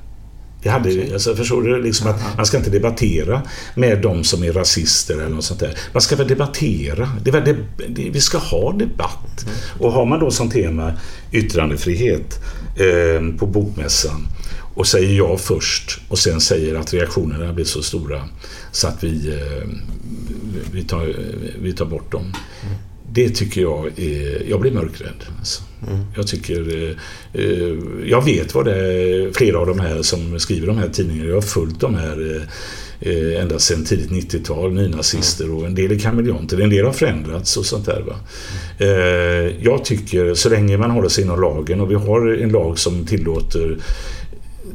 [0.62, 1.82] Det hade, alltså, förstår du?
[1.82, 3.42] Liksom att man ska inte debattera
[3.74, 5.78] med de som är rasister eller något sånt där.
[5.92, 7.08] Man ska väl debattera.
[7.24, 7.56] Det väl det,
[7.88, 9.46] det, vi ska ha debatt.
[9.78, 10.92] Och har man då som tema
[11.32, 12.44] yttrandefrihet
[12.76, 14.26] eh, på Bokmässan
[14.78, 18.28] och säger ja först och sen säger att reaktionerna blir så stora
[18.72, 19.68] så att vi, eh,
[20.72, 21.14] vi, tar,
[21.62, 22.32] vi tar bort dem.
[23.12, 24.50] Det tycker jag är...
[24.50, 25.24] Jag blir mörkrädd.
[25.38, 25.62] Alltså.
[26.16, 26.84] Jag tycker...
[26.84, 26.96] eh,
[27.42, 27.74] eh,
[28.06, 31.28] Jag vet vad det är, flera av de här som skriver de här tidningarna.
[31.28, 32.36] Jag har följt de här
[33.00, 36.60] eh, eh, ända sedan tidigt 90-tal, nynazister och en del är kameleonter.
[36.60, 38.00] En del har förändrats och sånt där.
[38.06, 38.16] Va?
[38.78, 42.78] Eh, Jag tycker, så länge man håller sig inom lagen och vi har en lag
[42.78, 43.76] som tillåter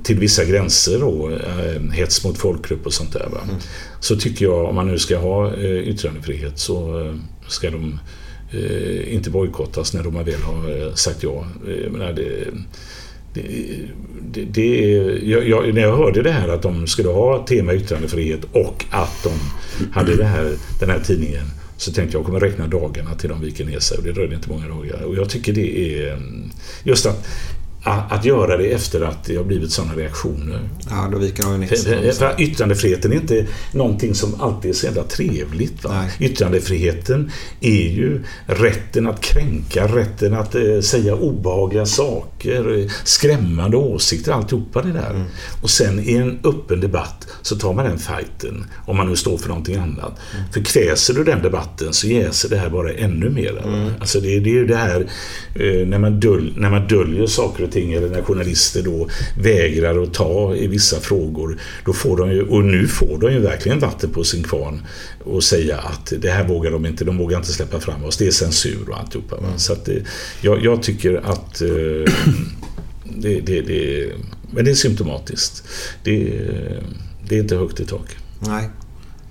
[0.03, 3.27] till vissa gränser då, eh, hets mot folkgrupp och sånt där.
[3.31, 3.39] Va?
[3.99, 7.15] Så tycker jag, om man nu ska ha eh, yttrandefrihet så eh,
[7.47, 7.99] ska de
[9.07, 11.45] inte bojkottas när de väl har sagt ja.
[11.65, 12.47] Jag det,
[13.33, 13.41] det,
[14.31, 14.91] det, det
[15.23, 19.23] jag, jag, när jag hörde det här att de skulle ha tema yttrandefrihet och att
[19.23, 19.31] de
[19.91, 21.45] hade det här, den här tidningen
[21.77, 24.35] så tänkte jag jag kommer räkna dagarna till de viker ner sig och det dröjde
[24.35, 25.03] inte många dagar.
[25.03, 26.51] Och jag tycker det är mm,
[26.83, 27.27] just att
[27.84, 30.59] att att göra det efter att det har blivit sådana reaktioner.
[30.89, 32.13] Ja, då viker de ner sig.
[32.13, 35.84] för, yttrandefriheten är inte någonting som alltid är så jävla trevligt.
[35.84, 36.05] Va?
[36.19, 37.31] Yttrandefriheten
[37.61, 44.81] är ju rätten att kränka, rätten att eh, säga obehagliga saker, eh, skrämmande åsikter, alltihopa
[44.81, 45.09] det där.
[45.09, 45.25] Mm.
[45.61, 49.38] Och sen i en öppen debatt så tar man den fighten, om man nu står
[49.38, 50.19] för någonting annat.
[50.34, 50.51] Mm.
[50.53, 53.61] För kväser du den debatten så jäser det här bara ännu mer.
[53.65, 53.91] Mm.
[53.99, 55.01] Alltså det, det är ju det här
[55.55, 60.03] eh, när, man döl, när man döljer saker och ting eller när journalister då vägrar
[60.03, 61.57] att ta i vissa frågor.
[61.86, 64.82] Då får de ju, och nu får de ju verkligen vatten på sin kvarn
[65.24, 68.17] och säga att det här vågar de inte, de vågar inte släppa fram oss.
[68.17, 69.36] Det är censur och alltihopa.
[69.36, 69.47] Va?
[69.57, 70.03] Så att det,
[70.41, 72.13] jag, jag tycker att eh,
[73.03, 74.11] det, det, det,
[74.51, 75.63] men det är symptomatiskt.
[76.03, 76.41] Det,
[77.30, 78.17] det är inte högt i tak.
[78.39, 78.69] Nej.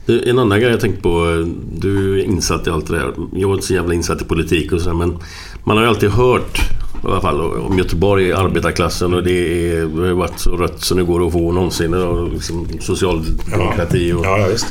[0.07, 1.45] En annan grej jag tänkt på.
[1.78, 3.14] Du är insatt i allt det där.
[3.32, 5.18] Jag var inte så jävla insatt i politik och sådär men
[5.64, 6.61] man har ju alltid hört
[7.05, 10.98] i alla fall om Göteborg, arbetarklassen och det, är, det har varit så rött som
[10.98, 11.94] det går att få någonsin.
[11.94, 14.24] Och liksom socialdemokrati och...
[14.24, 14.66] Ja, ja, visst.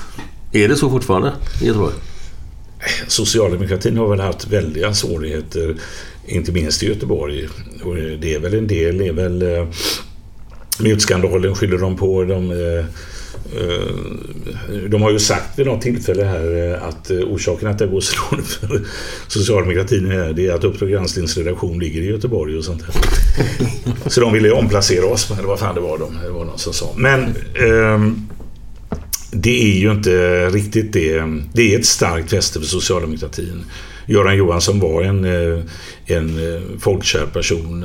[0.52, 1.94] Är det så fortfarande i Göteborg?
[3.08, 5.76] Socialdemokratin har väl haft väldiga svårigheter,
[6.26, 7.48] inte minst i Göteborg.
[7.84, 9.68] Och det är väl en del, det är väl eh,
[10.80, 12.24] mutskandalen skyller de på.
[12.24, 12.86] De, eh,
[13.56, 17.88] Eh, de har ju sagt vid något tillfälle här eh, att eh, orsaken att det
[17.88, 18.82] går så dåligt för
[19.28, 22.96] socialdemokratin är, det är att Uppdrag gransknings redaktion ligger i Göteborg och sånt där.
[24.10, 26.60] Så de ville ju omplacera oss, eller vad fan det var de, det var någon
[26.60, 26.94] som sa.
[26.96, 28.28] Men ehm,
[29.32, 31.24] det är ju inte riktigt det.
[31.54, 33.66] Det är ett starkt fäste för socialdemokratin.
[34.06, 35.26] Göran Johansson var en,
[36.06, 36.40] en
[36.80, 37.84] folkkär person.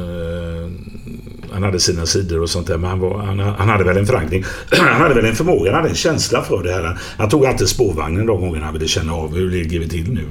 [1.53, 4.07] Han hade sina sidor och sånt där, men han, var, han, han hade väl en
[4.07, 4.44] förankring.
[4.70, 6.99] Han hade väl en förmåga, han hade en känsla för det här.
[7.18, 10.26] Han tog alltid spårvagnen de gångerna han ville känna av hur ligger vi till nu.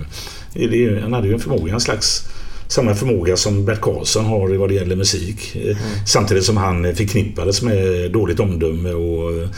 [0.53, 2.27] Det Han hade ju en förmåga, en slags
[2.67, 5.55] samma förmåga som Bert Karlsson har vad det gäller musik.
[5.55, 9.49] Eh, Samtidigt som han förknippades med dåligt omdöme och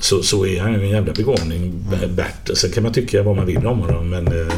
[0.00, 2.50] så, så är han ju en jävla begåvning, Bert.
[2.54, 4.54] Sen kan man tycka vad man vill om honom men eh,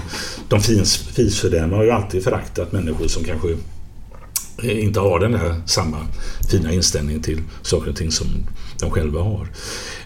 [0.48, 3.48] de fins, fisfördämar har ju alltid föraktat människor som kanske
[4.62, 5.96] inte har den där samma
[6.50, 8.26] fina inställningen till saker och ting som
[8.80, 9.48] de själva har.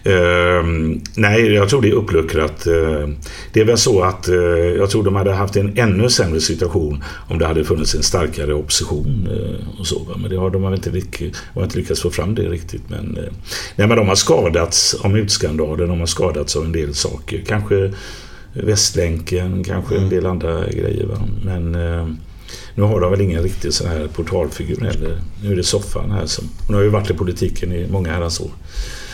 [0.03, 0.63] Eh,
[1.15, 2.67] nej, jag tror det är uppluckrat.
[2.67, 3.09] Eh,
[3.53, 4.35] det är väl så att eh,
[4.77, 8.53] jag tror de hade haft en ännu sämre situation om det hade funnits en starkare
[8.53, 9.99] opposition eh, och så.
[9.99, 10.15] va.
[10.17, 10.91] Men det har de har inte,
[11.53, 12.83] har inte lyckats få fram det riktigt.
[12.87, 13.33] Men, eh,
[13.75, 17.43] nej, men de har skadats av mutskandalen, de har skadats av en del saker.
[17.47, 17.91] Kanske
[18.53, 21.05] Västlänken, kanske en del andra grejer.
[21.05, 21.27] Va?
[21.43, 22.07] Men eh,
[22.75, 25.21] nu har de väl ingen riktig sån här portalfigur heller.
[25.43, 26.45] Nu är det soffan här som...
[26.67, 28.51] Hon har ju varit i politiken i många herrans år.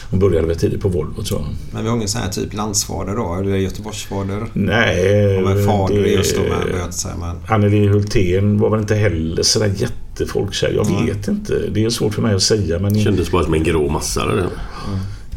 [0.10, 1.50] Hon började väl tidigt på Volvo tror jag.
[1.72, 3.36] Men vi har ingen sån här typ landsfader då?
[3.36, 4.46] Eller Göteborgsfader?
[4.54, 5.38] Nej...
[5.38, 7.12] Om en fader det- just då med böter.
[7.20, 7.36] Men...
[7.48, 10.72] Anneli Hultén var väl inte heller sådär jättefolkkär.
[10.76, 11.60] Jag vet inte.
[11.72, 12.80] Det är svårt för mig att säga.
[12.80, 14.48] Men Kändes bara som en grå massa där.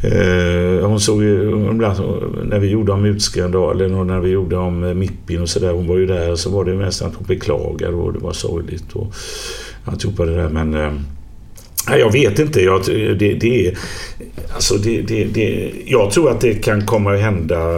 [0.03, 1.99] Eh, hon såg ju, ibland
[2.43, 5.73] när vi gjorde om mutskandalen och när vi gjorde om eh, Mippin och sådär.
[5.73, 8.33] Hon var ju där och så var det mest att hon beklagade och det var
[8.33, 9.13] sorgligt och
[9.85, 10.49] alltihopa det där.
[10.49, 12.61] Men eh, jag vet inte.
[12.61, 12.81] Jag,
[13.19, 13.73] det, det,
[14.53, 17.77] alltså det, det, det, jag tror att det kan komma att hända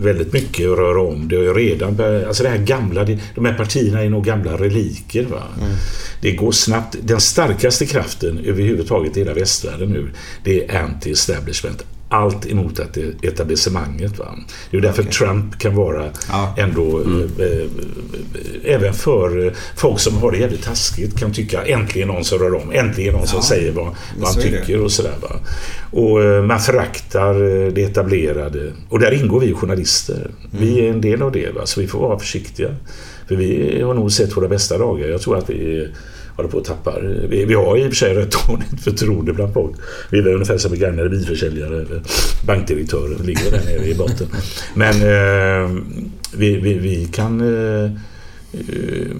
[0.00, 1.28] väldigt mycket och röra om.
[1.28, 4.56] Det ju redan börjat, alltså det här gamla, det, de här partierna är nog gamla
[4.56, 5.24] reliker.
[5.24, 5.42] Va?
[6.20, 6.96] Det går snabbt.
[7.02, 10.10] Den starkaste kraften överhuvudtaget i hela västvärlden nu,
[10.44, 11.84] det är anti-establishment.
[12.10, 14.18] Allt emot att det- etablissemanget.
[14.18, 14.26] Va?
[14.70, 16.04] Det är därför Trump kan vara
[16.56, 22.24] ändå, eh, eh, även för folk som har det jävligt taskigt, kan tycka äntligen någon
[22.24, 23.84] som rör om, äntligen någon som Ja, säger vad,
[24.18, 24.60] vad han är det.
[24.60, 25.14] tycker och sådär.
[25.22, 25.36] Va?
[25.90, 28.72] Och eh, man föraktar eh, det etablerade.
[28.88, 30.30] Och där ingår vi journalister.
[30.50, 31.60] Vi är en del av det, va?
[31.66, 32.68] så vi får vara försiktiga.
[33.28, 35.08] För vi har nog sett våra bästa dagar.
[35.08, 35.88] Jag tror att vi
[36.38, 36.94] håller på att tappa.
[37.28, 39.76] Vi, vi har i och för sig rätt dåligt förtroende bland folk.
[40.10, 42.02] Vi är väl ungefär som begagnade bilförsäljare eller
[42.46, 43.24] bankdirektörer.
[43.24, 44.26] ligger där nere i botten.
[44.74, 45.82] Men eh,
[46.36, 47.40] vi, vi, vi kan...
[47.40, 47.90] Eh,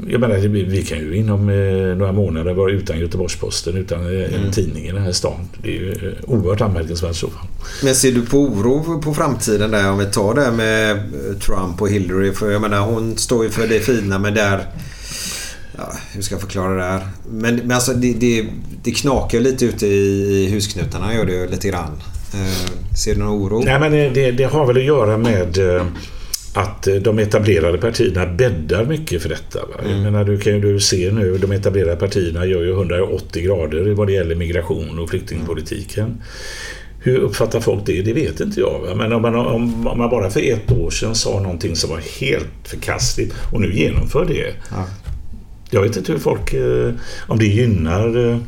[0.08, 4.52] Jag menar, vi kan ju inom eh, några månader vara utan Göteborgs-Posten, utan eh, en
[4.52, 5.48] tidning i den här stan.
[5.62, 7.46] Det är ju eh, oerhört anmärkningsvärt i så fall.
[7.82, 11.82] Men ser du på oro på framtiden där om vi tar det med eh, Trump
[11.82, 12.32] och Hillary?
[12.32, 14.66] För jag menar hon står ju för det fina men där...
[15.78, 17.00] Ja, hur ska jag förklara det här?
[17.30, 18.44] Men, men alltså det, det,
[18.82, 21.92] det knakar lite ute i, husknutarna gör det ju lite grann.
[22.34, 23.62] Eh, ser du någon oro?
[23.64, 25.82] Nej, men det- det, har väl att göra med eh,
[26.54, 29.58] att eh, de etablerade partierna bäddar mycket för detta.
[29.58, 29.74] Va?
[29.90, 33.90] Jag menar, du kan ju du se nu, de etablerade partierna gör ju 180 grader
[33.94, 36.22] vad det gäller migration och flyktingpolitiken.
[37.00, 38.02] Hur uppfattar folk det?
[38.02, 38.80] Det vet inte jag.
[38.86, 38.94] Va?
[38.94, 42.00] Men om man, om, om man bara för ett år sedan sa någonting som var
[42.20, 44.52] helt förkastligt och nu genomför det.
[45.70, 46.92] Jag vet inte hur folk, eh,
[47.26, 48.38] om det gynnar eh,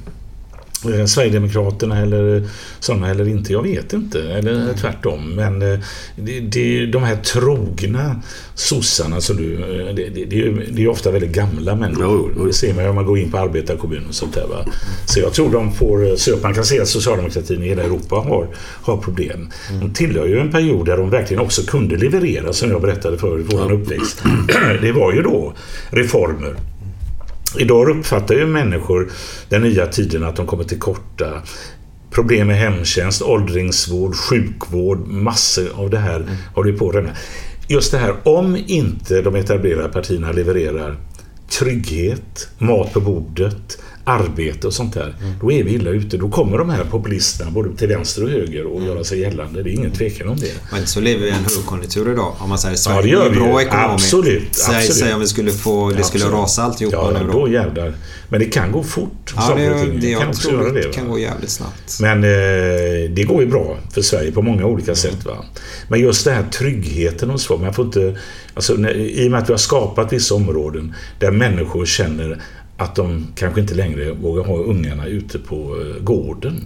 [1.07, 2.49] Sverigedemokraterna eller
[2.81, 3.53] sådana eller inte.
[3.53, 4.23] Jag vet inte.
[4.23, 5.35] Eller tvärtom.
[5.35, 5.79] Men eh,
[6.17, 8.23] det, det, de här trogna
[8.55, 9.57] sossarna som du...
[9.97, 10.25] Det, det,
[10.71, 12.47] det, är ofta väldigt gamla människor.
[12.47, 14.47] Det ser man ju om man går in på arbetarkommunen och sånt där.
[14.47, 14.65] Va?
[15.07, 16.17] Så jag tror de får...
[16.17, 18.49] Så man kan se att socialdemokratin i hela Europa har,
[18.83, 19.49] har problem.
[19.81, 23.47] De tillhör ju en period där de verkligen också kunde leverera, som jag berättade förut,
[23.51, 24.23] vår uppväxt.
[24.83, 25.55] Det var ju då
[25.91, 26.57] reformer.
[27.59, 29.11] Idag uppfattar ju människor
[29.49, 31.43] den nya tiden att de kommer till korta.
[32.11, 37.11] Problem med hemtjänst, åldringsvård, sjukvård, massor av det här håller ju på att rämna.
[37.69, 40.97] Just det här, om inte de etablerade partierna levererar
[41.51, 45.15] trygghet, mat på bordet, arbete och sånt där.
[45.41, 46.17] Då är vi illa ute.
[46.17, 49.63] Då kommer de här populisterna både till vänster och höger och göra sig gällande.
[49.63, 50.53] Det är ingen tvekan om det.
[50.73, 52.35] Men så lever vi i en högkonjunktur idag.
[52.39, 54.05] Om man säger Ja, Sverige det gör är bra ekonomiskt.
[54.05, 54.97] Absolut, Säg, absolut.
[54.97, 55.91] säg om vi skulle få...
[55.91, 56.43] Det skulle Absolut.
[56.43, 57.53] rasa alltihopa Ja, nu då då.
[57.53, 57.95] jävlar.
[58.29, 59.33] Men det kan gå fort.
[59.37, 60.01] Ja, och det, ting.
[60.01, 60.93] det, kan jag också tror göra det det.
[60.93, 61.99] kan gå jävligt snabbt.
[62.01, 65.25] Men eh, det går ju bra för Sverige på många olika sätt.
[65.27, 65.45] Va?
[65.89, 67.63] Men just den här tryggheten hos folk.
[67.63, 68.19] Man får inte,
[68.55, 72.43] alltså, när, I och med att vi har skapat vissa områden där människor känner
[72.81, 76.65] att de kanske inte längre vågar ha ungarna ute på eh, gården.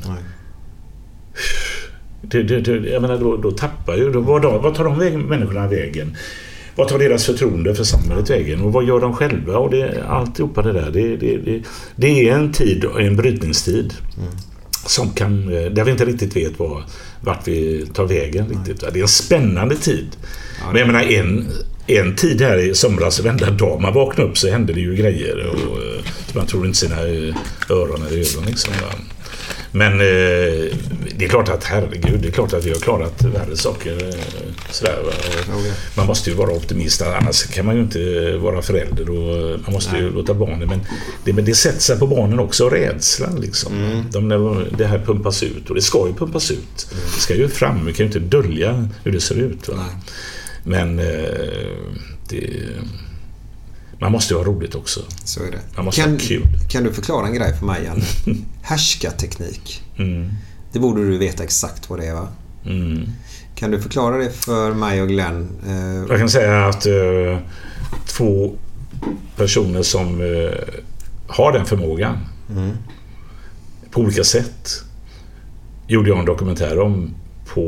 [2.22, 4.12] Det, det, det, jag menar, då, då tappar ju...
[4.12, 6.16] Då, vad, tar de vägen, människorna vägen?
[6.76, 8.60] Vad tar deras förtroende för samhället vägen?
[8.60, 9.58] Och vad gör de själva?
[9.58, 10.90] Och det, alltihopa det där.
[10.90, 11.62] Det, det, det,
[11.96, 13.94] det är en tid, en brytningstid.
[14.86, 16.82] Som kan, där vi inte riktigt vet vad,
[17.20, 18.48] vart vi tar vägen.
[18.48, 18.80] riktigt.
[18.80, 20.06] Det är en spännande tid.
[20.66, 21.46] Men jag menar en,
[21.86, 25.46] en tid här i somras, varenda dag man vaknade upp så hände det ju grejer.
[25.46, 26.04] Och, eh,
[26.34, 27.34] man tror inte sina eh,
[27.70, 28.44] öron eller ögon.
[28.46, 28.72] Liksom?
[29.72, 30.76] Men eh,
[31.16, 34.08] det är klart att herregud, det är klart att vi har klarat värre saker.
[34.08, 34.14] Eh,
[34.70, 34.98] sådär,
[35.96, 39.10] Man måste ju vara optimist, annars kan man ju inte vara förälder.
[39.10, 40.68] Och man måste ju låta barnen...
[40.68, 40.80] Men
[41.24, 43.40] det, men det sätter sig på barnen också, rädslan.
[43.40, 43.72] Liksom.
[44.12, 46.86] De, när det här pumpas ut, och det ska ju pumpas ut.
[47.14, 49.68] Det ska ju fram, vi kan ju inte dölja hur det ser ut.
[49.68, 49.84] Va?
[50.64, 51.04] Men eh,
[52.28, 52.60] det,
[54.00, 55.00] man måste ju ha roligt också.
[55.24, 55.58] Så är det.
[55.76, 56.46] Man måste kan, ha kul.
[56.70, 58.04] kan du förklara en grej för mig, Janne?
[58.62, 59.82] Härskarteknik.
[59.96, 60.30] Mm.
[60.72, 62.28] Det borde du veta exakt vad det är, va?
[62.66, 63.00] Mm.
[63.54, 65.48] Kan du förklara det för mig och Glenn?
[65.66, 67.38] Eh, Jag kan säga att eh,
[68.06, 68.54] två
[69.36, 70.58] personer som eh,
[71.26, 72.18] har den förmågan
[72.50, 72.70] Mm.
[73.90, 74.70] på olika sätt
[75.86, 77.60] gjorde jag en dokumentär om på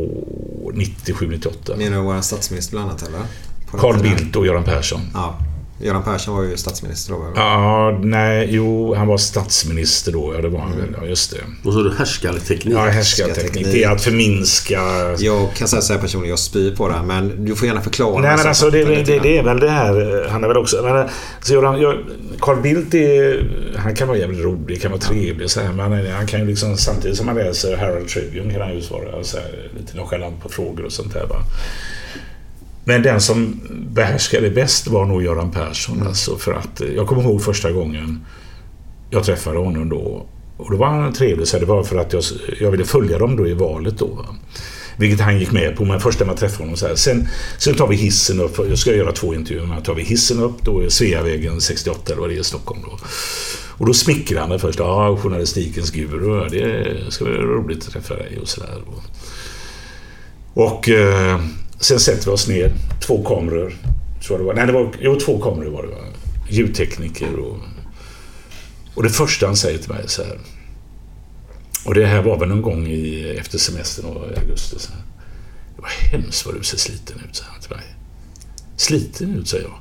[0.75, 1.77] 97-98.
[1.77, 3.21] Menar du vår statsminister bland annat, eller?
[3.79, 4.03] Carl?
[4.03, 5.01] Bildt och Göran Persson.
[5.15, 5.39] Ja.
[5.79, 7.33] Göran Persson var ju statsminister då?
[7.37, 10.35] Ja, nej, jo, han var statsminister då.
[10.35, 10.85] Ja, det var han Mm.
[10.85, 10.95] väl.
[11.01, 11.69] Ja, just det.
[11.69, 12.75] Och så det härskarteknik.
[12.75, 13.67] Ja, härskarteknik.
[13.73, 14.81] Det är att förminska...
[15.19, 17.03] Jag kan säga så här personligen, jag spyr på det.
[17.07, 18.21] Men du får gärna förklara.
[18.23, 20.57] Nej så men alltså det, det, det, är väl det här, eh, han är väl
[20.57, 20.83] också...
[20.83, 21.95] Men, alltså, Göran, jag,
[22.41, 26.07] Carl Bildt är, han kan vara jävligt rolig, kan vara trevlig så här, men han,
[26.07, 29.37] han kan ju liksom samtidigt som han läser Herald Tribune kan han ju svara så
[29.37, 31.27] här, lite nonchalant på frågor och sånt där.
[31.27, 31.37] Va?
[32.89, 36.07] Men den som behärskade bäst var nog Göran Persson.
[36.07, 38.25] Alltså, för att, eh, jag kommer ihåg första gången
[39.11, 40.27] jag träffade honom då.
[40.57, 42.23] Och då var han trevlig, så det var för att jag,
[42.61, 44.07] jag ville följa dem då i valet då.
[44.07, 44.27] Va?
[44.97, 46.95] Vilket han gick med på, men först när man träffade honom så här.
[46.95, 47.29] Sen,
[47.59, 50.63] sen tar vi hissen upp, jag ska göra två intervjuer, men tar vi hissen upp
[50.63, 52.99] då är Sveavägen 68, eller vad det är i Stockholm då.
[53.79, 58.15] Och då smickrar han mig först, ja journalistikens guru, det ska bli roligt att träffa
[58.15, 58.83] dig och sådär.
[60.55, 61.41] Och eh,
[61.81, 63.75] sen sätter vi oss ner, två kameror,
[64.27, 64.55] tror jag det var.
[64.55, 65.97] Nej, det var, jo, två kameror var det va.
[66.49, 67.57] Ljudtekniker och...
[68.95, 70.39] Och det första han säger till mig så här.
[71.85, 74.77] Och det här var väl någon gång i, efter semestern och i augusti.
[74.79, 75.03] Så här.
[75.77, 77.85] Det var hemskt vad du ser sliten ut, säger han till mig.
[78.77, 79.79] Sliten ut, säger jag.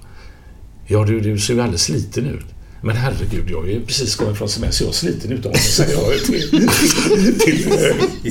[0.88, 2.46] Ja, du, du ser ju alldeles sliten ut.
[2.82, 4.86] Men herregud, jag är ju precis kommit från semester.
[4.86, 7.64] Jag är sliten utav mig, säger jag till, till, till,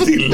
[0.01, 0.33] till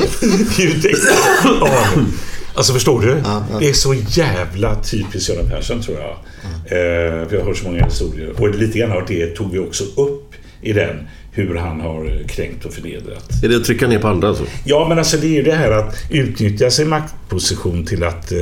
[0.58, 2.12] ljudteknikern.
[2.60, 2.62] Ja.
[2.62, 3.22] Alltså förstår du?
[3.60, 6.10] Det är så jävla typiskt Göran Persson tror jag.
[6.10, 8.40] Eh, för jag har hört så många historier.
[8.40, 10.19] Och lite grann av det tog vi också upp
[10.62, 11.08] i den.
[11.32, 13.24] Hur han har kränkt och förnedrat.
[13.44, 14.44] Är det att trycka ner på andra alltså?
[14.64, 18.38] Ja, men alltså det är ju det här att utnyttja sin maktposition till att eh,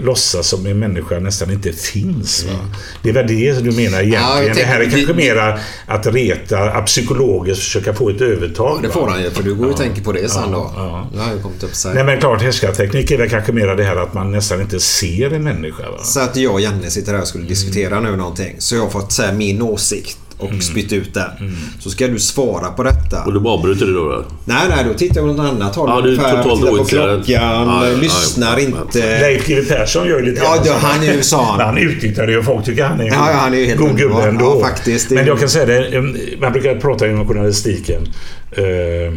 [0.00, 2.44] låtsas som en människa nästan inte finns.
[2.44, 2.58] Va?
[3.02, 4.12] Det är väl det du menar egentligen.
[4.22, 8.10] Ja, jag det här är kanske det- det- mera att reta, att psykologiskt försöka få
[8.10, 8.82] ett övertag.
[8.82, 10.72] Det får han ju, för du går ju och tänker på det sen Ja, då.
[10.76, 11.10] ja.
[11.14, 11.94] Nu har ju kommit upp sig.
[11.94, 15.32] Nej men klart, härskarteknik är väl kanske mera det här att man nästan inte ser
[15.32, 15.90] en människa.
[15.90, 16.04] Va?
[16.04, 18.54] Så att jag och Janne sitter här och skulle diskutera nu någonting.
[18.58, 20.60] Så jag har fått säga min åsikt och Mm.
[20.60, 21.56] spytt ut den.
[21.80, 23.24] Så ska du svara på detta.
[23.24, 24.08] Och du avbryter det då?
[24.08, 24.24] då?
[24.44, 25.88] Nej, nej, då tittar jag åt något annat håll.
[25.90, 29.20] Ja, du är totalt tittar på klockan, ja, lyssnar ja, inte.
[29.20, 30.72] Leif GW Persson gör ju lite Ja, så.
[30.72, 31.60] han är ju sån.
[31.60, 33.80] Han utnyttjar det och folk tycker han är en Ja, ja, han är ju helt
[33.80, 34.44] god gubbe ändå.
[34.62, 35.10] Ja, faktiskt.
[35.10, 36.02] Men jag kan säga det, eh,
[36.40, 38.08] man brukar prata inom journalistiken.
[38.52, 39.12] Eh,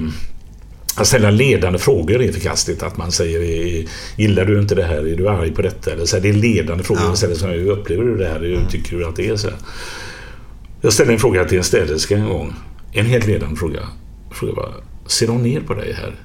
[0.96, 2.84] att ställa ledande frågor är förkastligt.
[2.84, 3.86] Att man säger eh,
[4.18, 5.08] gillar du inte det här?
[5.08, 5.92] Är du arg på detta?
[5.92, 7.04] Eller så här, det är ledande frågor.
[7.08, 7.14] Ja.
[7.14, 8.40] Istället så här, hur upplever du det här?
[8.40, 9.36] Hur tycker du att det är?
[9.36, 9.58] Så här.
[10.82, 12.54] Jag ställde en fråga till en städerska en gång.
[12.92, 13.80] En helt ledande fråga.
[14.30, 14.72] Jag frågade bara,
[15.08, 16.16] ser de ner på dig här?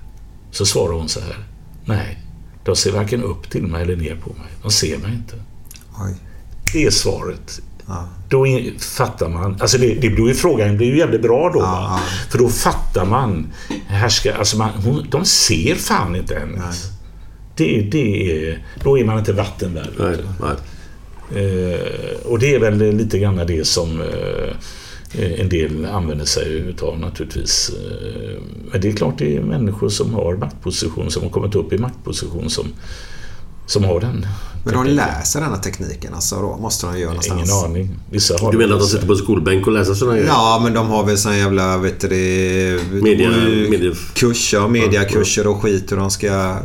[0.51, 1.37] Så svarade hon så här.
[1.85, 2.19] Nej,
[2.65, 4.49] de ser varken upp till mig eller ner på mig.
[4.63, 5.35] De ser mig inte.
[5.99, 6.15] Oj.
[6.73, 7.61] Det är svaret.
[7.87, 8.09] Ja.
[8.29, 8.47] Då
[8.79, 9.57] fattar man.
[9.61, 11.61] Alltså det, det blir ju frågan blir ju jävligt bra då.
[11.61, 12.01] va?
[12.31, 13.53] För då fattar man.
[13.87, 16.63] Härska, alltså man hon, de ser fan inte henne.
[17.57, 19.91] Det, det är, då är man inte vattenvärd.
[21.35, 26.99] Eh, och det är väl lite grann det som eh, en del använder sig utav
[26.99, 27.71] naturligtvis.
[27.71, 31.73] Eh, Men det är klart det är människor som har maktposition, som har kommit upp
[31.73, 32.67] i maktposition som,
[33.67, 34.27] som har den.
[34.65, 36.57] Men de lär sig denna tekniken alltså då?
[36.57, 37.51] Måste de göra någonstans?
[37.51, 37.99] Ingen aning.
[38.11, 40.29] Vissa har Du menar att de sitter på skolbänk och läser sådana grejer?
[40.29, 42.79] Ja, men de har väl sån jävla, vet du det...
[43.03, 43.31] Media-
[43.71, 46.57] media- Kurser, mediakurser och skit hur de ska...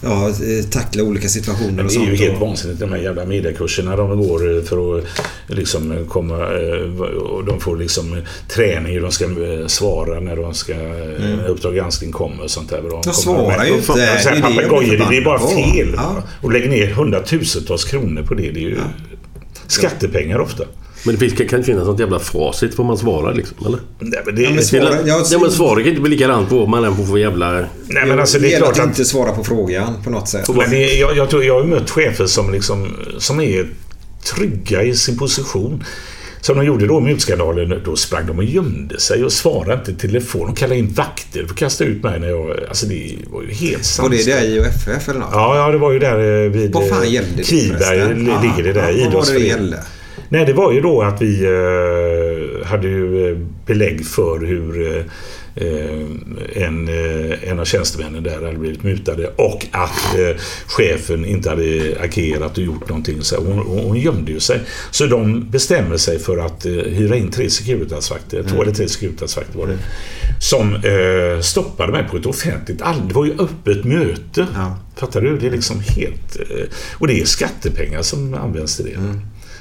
[0.00, 2.08] Ja, eh, tackla olika situationer och det är sånt.
[2.08, 5.04] ju helt vansinnigt de här jävla mediekurserna de går för att
[5.46, 6.34] liksom komma...
[6.34, 10.74] eh, Och de får liksom träning hur de ska eh, svara när de ska...
[10.74, 11.40] Mm.
[11.46, 12.82] Uppdrag granskning kommer och sånt där.
[12.82, 13.92] De, kommer svarar ju inte.
[13.94, 15.92] Det är Papegojor, det blir bara fel.
[15.96, 16.22] Ja.
[16.42, 18.50] Och lägger ner hundratusentals kronor på det.
[18.50, 18.78] Det är ju
[19.66, 20.64] skattepengar ofta.
[21.06, 23.78] Men det finns, kan finnas något jävla facit på vad man svarar liksom, eller?
[23.98, 26.64] Nej, men det, Ja, men svara, jag, Ja, men svaret kan inte bli likadant på
[26.64, 27.52] om man än får jävla...
[27.86, 30.48] nej, men alltså det är klart att inte svara på frågan på något sätt.
[30.48, 33.68] Men det, jag, jag, tror, jag har ju mött chefer som, liksom, som är
[34.34, 35.84] trygga i sin position.
[36.40, 37.82] Som de gjorde då med utskandalen.
[37.84, 40.46] Då sprang de och gömde sig och svarade inte i telefon.
[40.46, 42.60] De kallade in vakter för att kasta ut mig när jag...
[42.68, 45.28] Alltså det var ju helt Var det där i IOFF eller något?
[45.32, 46.72] Ja, ja, det var ju där eh, vid...
[46.72, 48.90] Vad fan eh, gällde det Kviberg ligger det där.
[48.90, 49.26] Ja, Vad
[50.28, 55.04] Nej, det var ju då att vi eh, hade ju eh, belägg för hur eh,
[56.52, 61.96] en, eh, en av tjänstemännen där hade blivit mutade och att eh, chefen inte hade
[62.00, 63.22] agerat och gjort någonting.
[63.22, 64.60] Så hon, hon, gömde ju sig.
[64.90, 69.58] Så de bestämmer sig för att eh, hyra in tre Securitasvakter, två eller tre Securitasvakter
[69.58, 69.78] var det,
[70.40, 70.80] som
[71.42, 74.46] stoppade mig på ett offentligt Det var ju öppet möte.
[74.54, 74.78] Ja.
[74.96, 75.38] Fattar du?
[75.38, 76.36] Det är liksom helt...
[76.98, 78.98] Och det är skattepengar som används till det.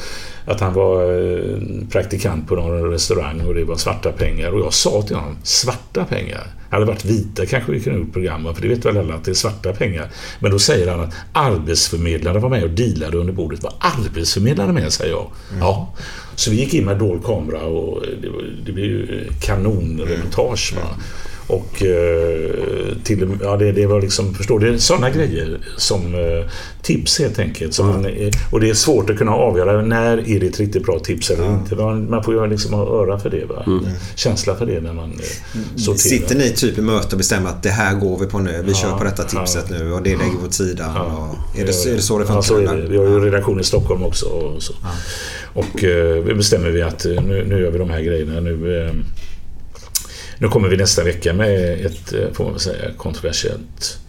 [0.45, 1.57] att han var eh,
[1.91, 4.51] praktikant på någon restaurang och det var svarta pengar.
[4.51, 6.47] Och jag sa till honom, svarta pengar?
[6.69, 9.25] Hade det varit vita kanske vi kunde gjort program för det vet väl alla att
[9.25, 10.09] det är svarta pengar.
[10.39, 13.63] Men då säger han att arbetsförmedlare var med och dealade under bordet.
[13.63, 15.31] Var arbetsförmedlare med, säger jag.
[15.59, 15.93] Ja.
[16.35, 18.27] Så vi gick in med dold kamera och det,
[18.65, 20.73] det blev ju kanonreportage.
[20.75, 20.87] Va?
[21.47, 22.49] Och eh,
[23.03, 26.49] till, ja, det, det var liksom, förstår det är sådana grejer som eh,
[26.81, 27.73] tips helt enkelt.
[27.73, 30.83] Som man, eh, och det är svårt att kunna avgöra när är det ett riktigt
[30.83, 31.75] bra tips eller inte.
[31.75, 33.45] Man, man får ju liksom ha öra för det.
[33.45, 33.65] Va?
[34.15, 35.97] Känsla för det när man eh, sorterar.
[35.97, 38.61] Sitter ni typ i möte och bestämmer att det här går vi på nu.
[38.65, 39.39] Vi Ja, kör på detta ja.
[39.39, 40.97] tipset nu och det lägger vi åt sidan.
[40.97, 42.73] Och är, det, är det så det Ja, så funkar?
[42.73, 42.87] är det.
[42.87, 44.25] Vi har ju redaktion i Stockholm också.
[44.25, 44.73] Och, så.
[45.53, 48.39] Och eh, bestämmer vi att eh, nu, nu gör vi de här grejerna.
[48.39, 48.93] Nu, eh,
[50.37, 53.99] nu kommer vi nästa vecka med ett, får man säga, kontroversiellt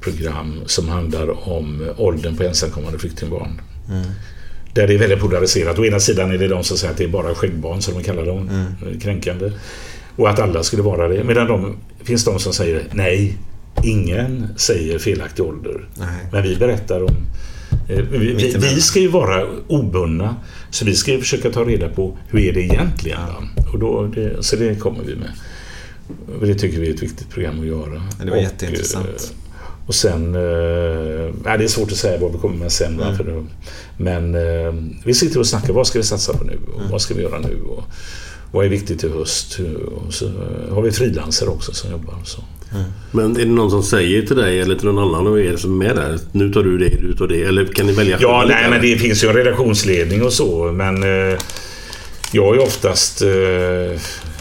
[0.00, 3.60] program som handlar om åldern på ensamkommande flyktingbarn.
[4.74, 5.78] Där det är väldigt polariserat.
[5.78, 8.02] Å ena sidan är det de som säger att det är bara skäggbarn, som de
[8.02, 9.52] kallar dem, eh, kränkande.
[10.16, 11.24] Och att alla skulle vara det.
[11.24, 13.36] Medan de, finns de som säger nej,
[13.84, 15.88] ingen säger felaktig ålder.
[15.98, 16.28] Nej.
[16.32, 17.16] Men vi berättar om...
[17.92, 20.36] eh, Vi, vi, ska ju vara obundna.
[20.70, 23.18] Så vi ska ju försöka ta reda på hur är det egentligen.
[23.18, 23.42] va?
[23.72, 25.30] Och då, det, så det kommer vi med.
[26.42, 28.02] Det tycker vi är ett viktigt program att göra.
[28.24, 29.06] Det var och, jätteintressant.
[29.06, 30.32] eh, Och sen...
[30.32, 32.98] Nej, det är svårt att säga vad vi kommer med sen.
[32.98, 33.44] va, för
[33.96, 35.72] Men eh, vi sitter och snackar.
[35.72, 36.58] Vad ska vi satsa på nu?
[36.74, 37.62] Och vad ska vi göra nu?
[37.62, 37.84] Och,
[38.52, 39.58] vad är viktigt i höst?
[40.06, 40.30] Och så
[40.70, 42.14] har vi frilansare också som jobbar.
[42.24, 42.42] Så.
[43.10, 45.82] Men är det någon som säger till dig eller till någon annan av er som
[45.82, 46.18] är där?
[46.32, 47.42] Nu tar du det, du tar det.
[47.42, 51.02] Eller kan ni välja Ja, nej, men det finns ju en redaktionsledning och så, men
[51.02, 51.38] eh,
[52.32, 53.28] jag ju oftast, eh,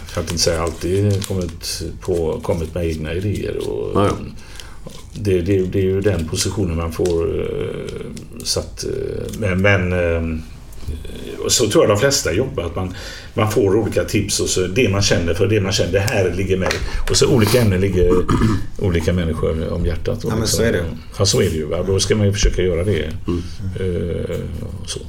[0.08, 3.70] för att inte säga alltid, kommit, på, kommit med egna idéer.
[3.70, 4.12] Och, Ja, ja.
[5.14, 8.84] Det, det, det är ju den positionen man får eh, satt.
[8.84, 10.40] eh, Men, men eh,
[11.48, 12.94] så tror jag de flesta jobbar, att man,
[13.34, 16.34] man får olika tips och så det man känner för, det man känner, det här
[16.34, 16.74] ligger med.
[17.10, 18.12] Och så olika ämnen ligger
[18.78, 20.24] olika människor om hjärtat.
[20.24, 20.84] och Ja, men så är det.
[21.18, 21.66] Ja, så är det ju.
[21.66, 21.84] Va?
[21.88, 23.04] Då ska man ju försöka göra det.
[23.80, 24.38] Eh,
[24.82, 25.00] och så.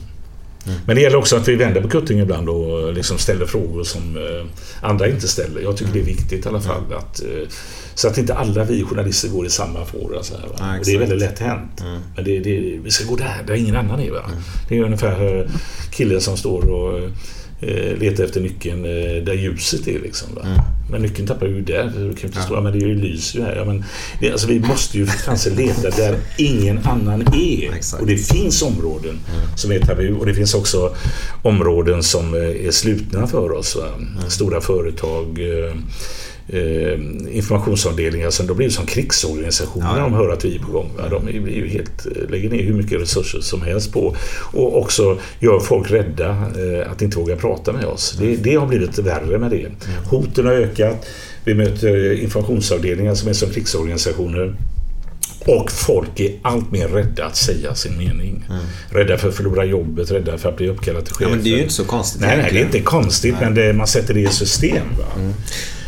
[0.87, 4.17] Men det gäller också att vi vänder på kuttingen ibland och liksom ställer frågor som
[4.17, 4.47] eh,
[4.89, 5.61] andra inte ställer.
[5.61, 6.83] Jag tycker det är viktigt i alla fall.
[6.99, 7.49] Att, eh,
[8.01, 10.23] så att inte alla vi journalister går i samma fåra.
[10.23, 10.55] Så här, va?
[10.59, 11.83] Ja, Och det är väldigt lätt hänt.
[12.17, 14.11] Men det, det, vi ska gå där, där ingen annan är.
[14.11, 14.23] Va?
[14.69, 15.51] Det är ungefär eh,
[15.91, 16.99] killen som står och
[17.61, 20.01] eh, letar efter nyckeln eh, där ljuset är.
[20.01, 20.65] Liksom, va?
[20.91, 21.93] Men nyckeln tappar ju där.
[21.97, 22.61] Du kan inte stå, ja.
[22.61, 23.57] men det är ju här.
[23.57, 23.85] Ja, men
[24.21, 27.73] det, alltså, vi måste ju kanske leta där ingen annan är.
[27.75, 28.03] Exakt.
[28.03, 29.19] Och det finns områden
[29.57, 30.95] som är tabu och det finns också
[31.43, 33.77] områden som är slutna för oss.
[33.77, 33.89] Va?
[34.29, 35.75] Stora företag, eh,
[36.53, 40.91] eh, informationsavdelningar som då blir som krigsorganisationer när de hör att vi är på gång.
[40.97, 41.09] Va?
[41.09, 44.17] De är, ju helt, lägger ner hur mycket resurser som helst på
[44.53, 48.17] och också gör folk rädda eh, att inte våga prata med oss.
[48.21, 49.67] Det, det har blivit värre med det.
[50.11, 51.07] Hoten har ökat.
[51.45, 54.55] Vi möter informationsavdelningar som är som krigsorganisationer.
[55.47, 58.45] Och folk är allt mer rädda att säga sin mening.
[58.91, 61.31] Rädda för att förlora jobbet, rädda för att bli uppkallad till Ja, chefer.
[61.37, 63.73] men det är ju inte så konstigt Nej, nej det är inte konstigt, men det,
[63.73, 64.87] man sätter det i system.
[64.99, 65.33] Va?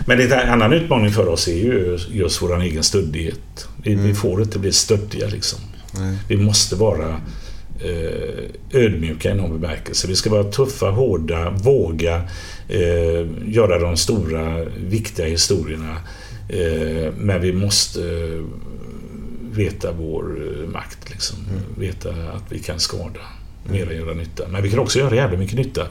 [0.07, 3.69] Men det en annan utmaning för oss är ju just vår egen stöddighet.
[3.83, 5.59] Vi, vi får inte bli stöddiga liksom.
[6.29, 7.21] Vi måste vara
[7.81, 10.09] eh, ödmjuka i någon bemärkelse.
[10.09, 12.23] Vi ska vara tuffa, hårda, våga
[12.69, 15.97] eh, göra de stora, viktiga historierna.
[16.49, 18.45] Eh, men vi måste eh,
[19.53, 20.25] veta vår
[20.63, 21.11] eh, makt.
[21.11, 21.37] Liksom.
[21.79, 23.21] Veta att vi kan skada
[23.71, 24.49] mer än göra nytta.
[24.49, 25.87] Men vi kan också göra jävligt mycket nytta.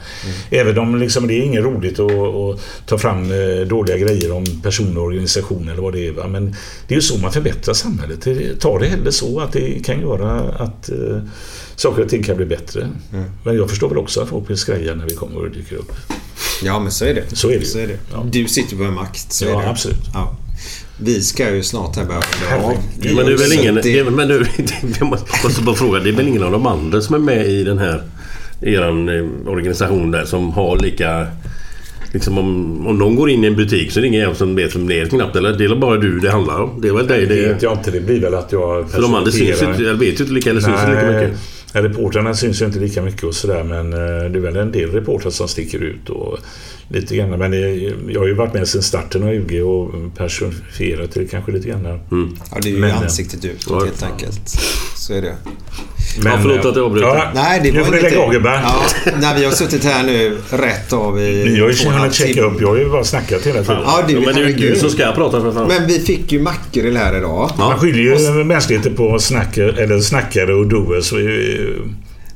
[0.49, 4.45] Även om liksom, det är inget roligt att, att ta fram eh, dåliga grejer om
[4.63, 6.11] person och organisation eller vad det är.
[6.11, 6.27] Va?
[6.27, 6.55] Men
[6.87, 8.27] det är ju så man förbättrar samhället.
[8.59, 11.19] Ta det hellre så att det kan göra att eh,
[11.75, 12.89] saker och ting kan bli bättre.
[13.43, 15.91] Men jag förstår väl också att folk blir skraja när vi kommer och dyker upp.
[16.63, 17.35] Ja, men så är det.
[17.35, 17.65] Så är det.
[17.65, 17.97] Så är det.
[18.11, 18.25] Ja.
[18.31, 19.31] Du sitter på en makt.
[19.31, 19.69] Så Ja, är det.
[19.69, 20.03] absolut.
[20.13, 20.35] Ja.
[21.03, 22.21] Vi ska ju snart här börja.
[22.49, 23.15] Herregud.
[23.15, 23.75] Men det är väl ingen...
[23.75, 24.45] Det men du,
[24.99, 25.99] jag måste bara fråga.
[25.99, 28.03] Det är väl ingen av de andra som är med i den här
[28.61, 31.27] eran eh, organisation där som har lika...
[32.13, 34.55] Liksom om, om någon går in i en butik så är det ingen jävel som
[34.55, 35.35] vet vem det är knappt.
[35.35, 36.81] Eller det är bara du det handlar om.
[36.81, 37.47] Det är väl dig Det det...
[37.53, 37.91] vet jag inte.
[37.91, 40.33] Det blir väl att jag För de andra syns ju inte, eller vet ju inte
[40.33, 41.39] lika, eller syns inte lika mycket.
[41.71, 44.91] Reportrarna syns ju inte lika mycket och sådär men eh, det är väl en del
[44.91, 46.37] reportrar som sticker ut och
[46.87, 47.29] lite grann.
[47.29, 47.57] Men det,
[48.07, 51.83] jag har ju varit med sedan starten av UG och personifierat det kanske lite grann.
[51.83, 54.49] Ja, det är ju Men, eh, ansiktet utåt helt enkelt.
[54.95, 55.35] Så är det.
[56.25, 57.07] Ja, förlåt att jag avbryter.
[57.07, 58.19] Ja, Nej, det nu var får ingenting.
[58.19, 58.61] lägga av gubbar.
[58.63, 58.83] Ja,
[59.21, 62.41] när vi har suttit här nu rätt av i Ni har ju och hunnit checka
[62.41, 62.61] upp.
[62.61, 63.81] Jag har ju bara snackat hela tiden.
[63.85, 65.67] Ja, du, Ja, men det är ju du som ska prata för fan.
[65.67, 67.51] Men vi fick ju makrill här idag.
[67.57, 71.13] Man skiljer ju mänskligheten på snackare, eller snackare och doers.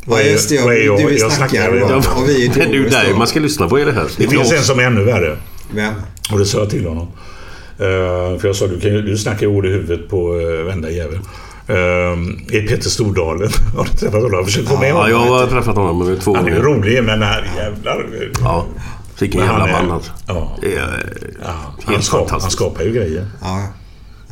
[0.07, 0.55] Ja, just det.
[0.55, 0.97] Ja, Vad är jag?
[0.99, 1.81] du är Jag snackare.
[2.15, 3.17] Och vi är Det är du doers där då.
[3.17, 4.05] man ska lyssna på är det här.
[4.17, 5.37] Det finns en som är ännu värre.
[5.71, 5.93] Vem?
[6.31, 7.07] Och det sa jag till honom.
[7.79, 11.19] Eh, för jag sa, du, kan, du snackar ord i huvudet på uh, vända jävel.
[11.69, 11.75] Uh,
[12.51, 13.49] är Peter Stordalen.
[13.77, 14.29] Har du träffat honom?
[14.31, 15.09] Jag har försökt få med Ja, honom.
[15.11, 16.63] jag har träffat honom med två Han är gånger.
[16.63, 18.05] rolig, men här jävlar.
[18.41, 18.65] Ja.
[19.19, 20.11] Vilken han jävla man alltså.
[20.27, 20.57] Ja.
[20.61, 21.13] Det är
[21.45, 21.51] Ja,
[21.85, 23.27] han, skapar, han skapar ju grejer.
[23.41, 23.67] Ja,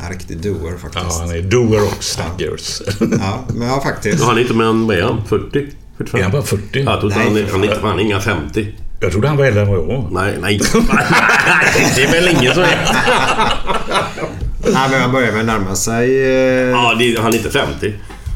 [0.06, 1.20] en riktig doer Ja, faktiskt.
[1.20, 2.82] han är doer och snackers.
[3.20, 4.20] Ja, men ja, faktiskt.
[4.20, 5.22] Ja, han är inte mer än, vad är han?
[5.30, 5.68] 40?
[5.98, 6.20] 45?
[6.20, 6.64] Är han bara 40?
[6.74, 8.68] Ja, jag trodde Nej, han, han, inte, han är inga 50.
[9.00, 10.08] Jag trodde han var äldre än vad jag var.
[10.12, 10.58] Nej, nej.
[11.96, 12.88] det är väl ingen som är...
[14.64, 16.24] Nej, men han börjar väl närma sig...
[16.24, 17.80] Eh, Ja, det, han är inte 50.
[17.82, 17.94] Det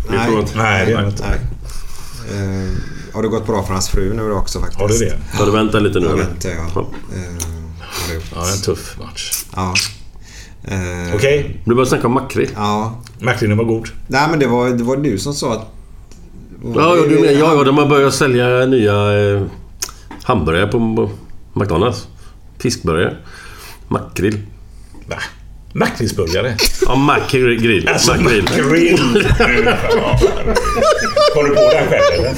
[0.10, 0.32] Nej.
[0.32, 0.58] jag inte.
[0.58, 1.24] Nej, det är han inte.
[1.30, 1.40] nej.
[2.32, 2.74] Eh,
[3.14, 4.82] har det gått bra för hans fru nu också faktiskt?
[4.82, 5.18] Har du det?
[5.38, 6.06] Får du vänta lite nu?
[6.06, 6.24] Jag eller?
[6.24, 6.56] väntar, ja.
[6.56, 6.86] Eh, har
[8.14, 8.22] det.
[8.36, 9.32] Ja, en tuff match.
[9.56, 9.74] Ja.
[10.64, 12.50] Eh, Okej, Du börjar snacka om makrill.
[12.56, 13.02] Ja.
[13.20, 13.90] Macklinen var god.
[14.08, 15.72] Nej, men det var, det var du som sa att...
[16.76, 19.42] Ja, ja, du menar, ja, ja, de har börjat sälja nya eh,
[20.24, 21.10] hamburgare på
[21.54, 22.08] McDonalds.
[22.60, 23.18] Fiskburgare.
[23.88, 24.40] Makrill.
[25.08, 25.16] Va?
[25.78, 26.56] Mackrisburgare?
[26.86, 27.88] Ja, makrill.
[27.88, 28.98] Alltså, makrill.
[31.34, 32.36] Kom du på den själv eller?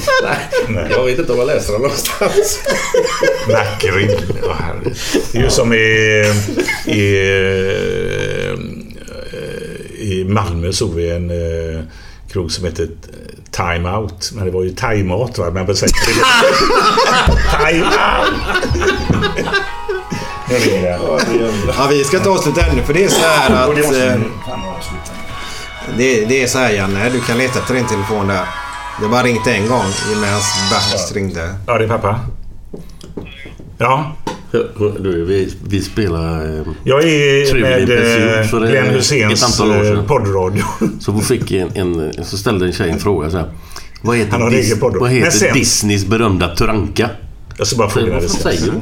[0.68, 0.86] Nej.
[0.90, 2.60] Jag vet inte om jag läser den någonstans.
[3.48, 4.16] Makrill.
[4.58, 4.94] Herregud.
[5.32, 5.76] det är ju som i,
[6.86, 7.14] i,
[8.42, 8.58] eh,
[9.98, 11.82] i Malmö såg vi en eh,
[12.32, 12.88] krog som hette
[13.50, 14.30] time out.
[14.34, 15.50] Men det var ju time-out va?
[15.50, 15.92] Men säger
[17.66, 18.34] time out!
[20.50, 20.98] Nu ringer det.
[21.78, 23.84] Ja, vi ska inte avsluta ännu för det är så här Och att...
[23.84, 24.20] eh.
[25.98, 28.44] Det, det är så här Janne, du kan leta efter din telefon där.
[28.98, 29.84] Det har bara ringt en gång
[30.20, 30.40] medan
[30.70, 31.54] Bert ringde.
[31.66, 32.20] Ja, det är pappa.
[33.78, 34.12] Ja,
[35.00, 36.44] Du, vi, vi spelar...
[36.58, 40.04] eh, jag är med Pursuit eh, för, Glenn sedan.
[40.06, 40.64] poddradio.
[41.00, 43.50] Så vi fick en, en, så ställde en tjej en fråga så här.
[44.02, 44.96] Vad heter, podd.
[45.00, 47.10] vad heter sen- Disneys berömda Turanka?
[47.58, 48.72] Jag ska bara fråga vad säger du?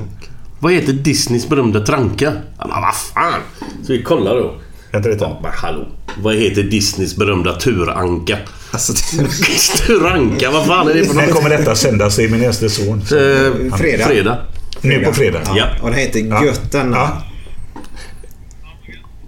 [0.60, 2.32] Vad heter Disneys berömda tranka?
[2.59, 3.40] Han bara, vad fan?
[3.86, 4.55] Så vi kollar då.
[4.93, 5.24] Vänta lite.
[5.24, 5.86] Ja, men hallå.
[6.22, 8.39] Vad heter Disneys berömda turanka?
[8.70, 8.93] Alltså,
[9.86, 11.35] turanka, vad fan är det för När något?
[11.35, 12.16] kommer detta sändas?
[12.16, 12.98] Det är min nästa son.
[12.98, 14.05] Eh, Fredag.
[14.06, 14.39] fredag.
[14.82, 15.40] Nu på fredag.
[15.56, 15.66] Ja.
[15.82, 16.44] Och den heter Ja.
[16.44, 16.93] Götten.
[16.93, 17.22] Ja.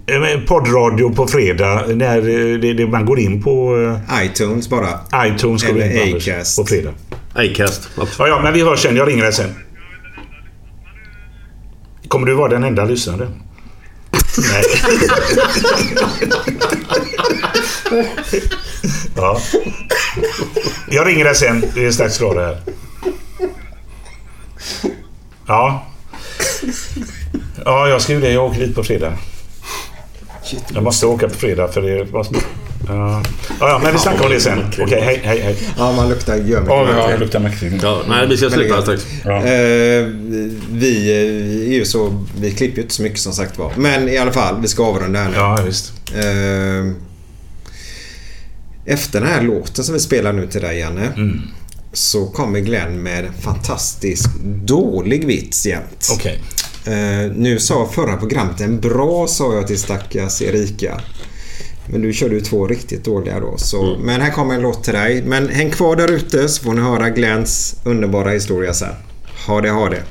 [0.07, 1.83] Eh, men Poddradio på fredag.
[1.87, 3.77] När eh, det, det, man går in på
[4.11, 4.87] eh, iTunes bara.
[5.27, 6.57] iTunes går Eller in på, Acast.
[6.57, 6.91] på fredag.
[7.33, 7.89] Acast.
[7.97, 8.95] Ja, ja, men vi hörs sen.
[8.95, 9.49] Jag ringer dig sen.
[12.11, 13.41] Kommer du vara den enda lyssnaren?
[14.37, 14.63] Nej.
[19.15, 19.39] ja.
[20.89, 21.63] Jag ringer dig sen.
[21.75, 22.61] Vi är strax klara här.
[25.47, 25.85] Ja.
[27.65, 28.31] Ja, jag ska ju det.
[28.31, 29.13] Jag åker dit på fredag.
[30.73, 32.35] Jag måste åka på fredag för det måste...
[32.87, 33.23] Ja,
[33.59, 34.59] ja, ja, men vi snackar om det sen.
[34.79, 35.57] Okej, hej, hej, hej.
[35.77, 36.69] Ja, man luktar gömmigt.
[36.69, 37.83] Ja, ja, det luktar mäktigt.
[37.83, 39.07] Ja, nej, vi ska sluta strax.
[39.25, 39.37] Ja.
[39.37, 40.05] Eh,
[40.71, 42.25] vi eh, är ju så...
[42.39, 43.73] Vi klipper ju inte så mycket som sagt var.
[43.77, 45.35] Men i alla fall, vi ska avrunda här nu.
[45.35, 45.93] Ja, visst.
[46.13, 46.93] Eh,
[48.85, 51.05] efter den här låten som vi spelar nu till dig Janne.
[51.15, 51.41] Mm.
[51.93, 56.07] Så kommer Glenn med en fantastisk dålig vits jämt.
[56.11, 56.39] Okej.
[56.85, 61.01] Eh, nu sa förra programmet en bra sa jag till stackars Erika.
[61.85, 63.57] Men du körde ju två riktigt dåliga då.
[63.57, 65.21] Så, Men här kommer en låt till dig.
[65.21, 68.93] Men häng kvar där ute så får ni höra Glenns underbara historia sen.
[69.47, 70.03] Ha det, ha det.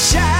[0.00, 0.39] Jag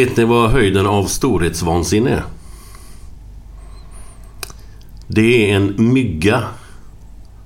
[0.00, 2.24] vet ni vad höjden av storhetsvansinne är?
[5.06, 6.44] Det är en mygga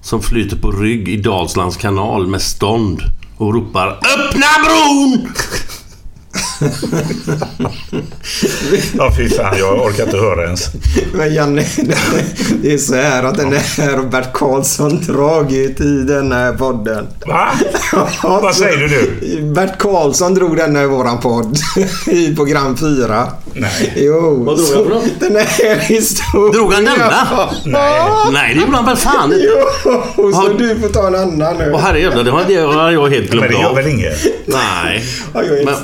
[0.02, 3.02] som flyter på rygg i Dalslands kanal med stånd
[3.36, 5.28] och ropar ÖPPNA BRON!
[8.99, 9.59] Ja, fy fan.
[9.59, 10.69] Jag orkar inte höra ens.
[11.12, 11.65] Men Janne,
[12.62, 17.07] det är så här att den här Bert Karlsson dragit i den här podden.
[17.27, 17.49] Va?
[18.23, 19.43] Vad säger du nu?
[19.53, 21.59] Bert Karlsson drog den i våran podd
[22.07, 23.27] i program 4.
[23.55, 23.93] Nej.
[23.97, 24.45] Jo.
[24.45, 25.20] Vad drog han för något?
[25.20, 26.53] Den här historien.
[26.53, 27.51] Drog han denna?
[27.65, 28.01] Nej.
[28.32, 29.32] Nej, det gjorde han väl fan?
[29.36, 29.91] Jo, så
[30.36, 31.70] Har- du får ta en annan nu.
[31.74, 33.77] Åh herrejävlar, det har det har jag helt Men glömt det gör av.
[33.77, 34.24] väl inget?
[34.47, 35.05] Nej.
[35.35, 35.74] Ja, jag är- Men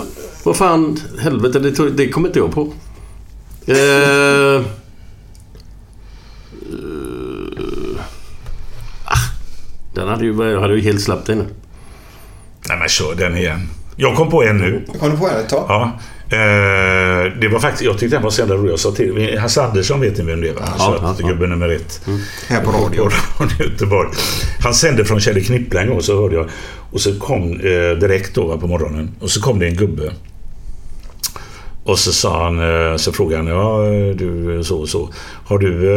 [0.44, 2.72] vad fan, helvete, det, tog- det kommer inte jag på.
[3.66, 4.62] Eh, eh,
[9.04, 9.18] ah,
[9.94, 11.38] den hade ju, jag hade ju helt släppt den.
[12.68, 13.68] Nej, men kör den igen.
[13.96, 14.84] Jag kom på en nu.
[15.00, 15.64] Kom du på en ett tag?
[15.68, 15.98] Ja.
[16.32, 18.72] Eh, det var faktiskt, jag tyckte den var så jävla rolig.
[18.72, 20.62] Jag sa till Hasse Andersson vet ni vem det var?
[20.62, 22.00] Han Ja, sa ja, gubben nummer ett.
[22.48, 23.08] Här på radio.
[23.38, 24.08] På Radio Göteborg.
[24.62, 26.48] Han sände från Kjell Knippla en gång så hörde jag.
[26.90, 29.10] Och så kom eh, direkt då va, på morgonen.
[29.20, 30.12] Och så kom det en gubbe.
[31.84, 35.08] Och så sa han, eh, så frågade han, ja eh, du eh, så och så.
[35.44, 35.88] Har du,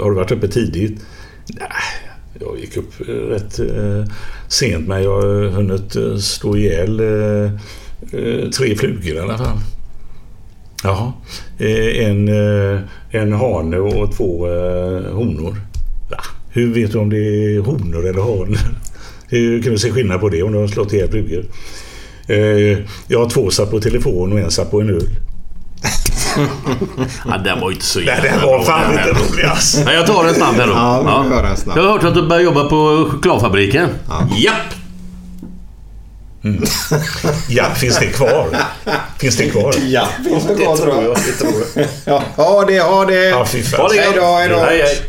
[0.00, 1.00] har du varit uppe tidigt?
[1.46, 1.68] Nej,
[2.40, 3.60] jag gick upp rätt
[4.48, 7.02] sent men jag har hunnit slå ihjäl
[8.56, 9.58] tre flugor i alla fall.
[10.84, 11.12] Jaha.
[11.98, 12.28] En,
[13.10, 14.46] en hane och två
[15.12, 15.56] honor.
[16.10, 16.18] Va?
[16.50, 18.58] Hur vet du om det är honor eller hanor?
[19.28, 21.44] Hur kan du se skillnad på det om du har slått ihjäl flugor?
[22.26, 25.06] Eh, Jag har två satt på telefon och en satt på en öl.
[27.28, 29.80] Ja, den var ju inte så Nej, jävla den var bra, fan inte rolig alltså.
[29.84, 30.72] Nej, jag tar en snabb här då.
[30.72, 31.76] Ja, snabb.
[31.78, 33.88] Jag har hört att du börjar jobba på chokladfabriken.
[34.36, 34.54] Japp!
[37.48, 38.46] Ja, finns det kvar?
[39.18, 39.74] Finns det kvar?
[39.86, 41.16] Ja, finns det kvar tror jag.
[41.16, 41.86] Det tror jag.
[42.04, 43.24] Ja, ha det, ha det.
[43.28, 43.80] Ja, fy fan.
[43.80, 44.56] Ha det Hej då, hej då.
[44.58, 45.02] Hej, hej.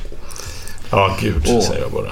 [0.92, 2.12] Ja, gud, säger jag bara.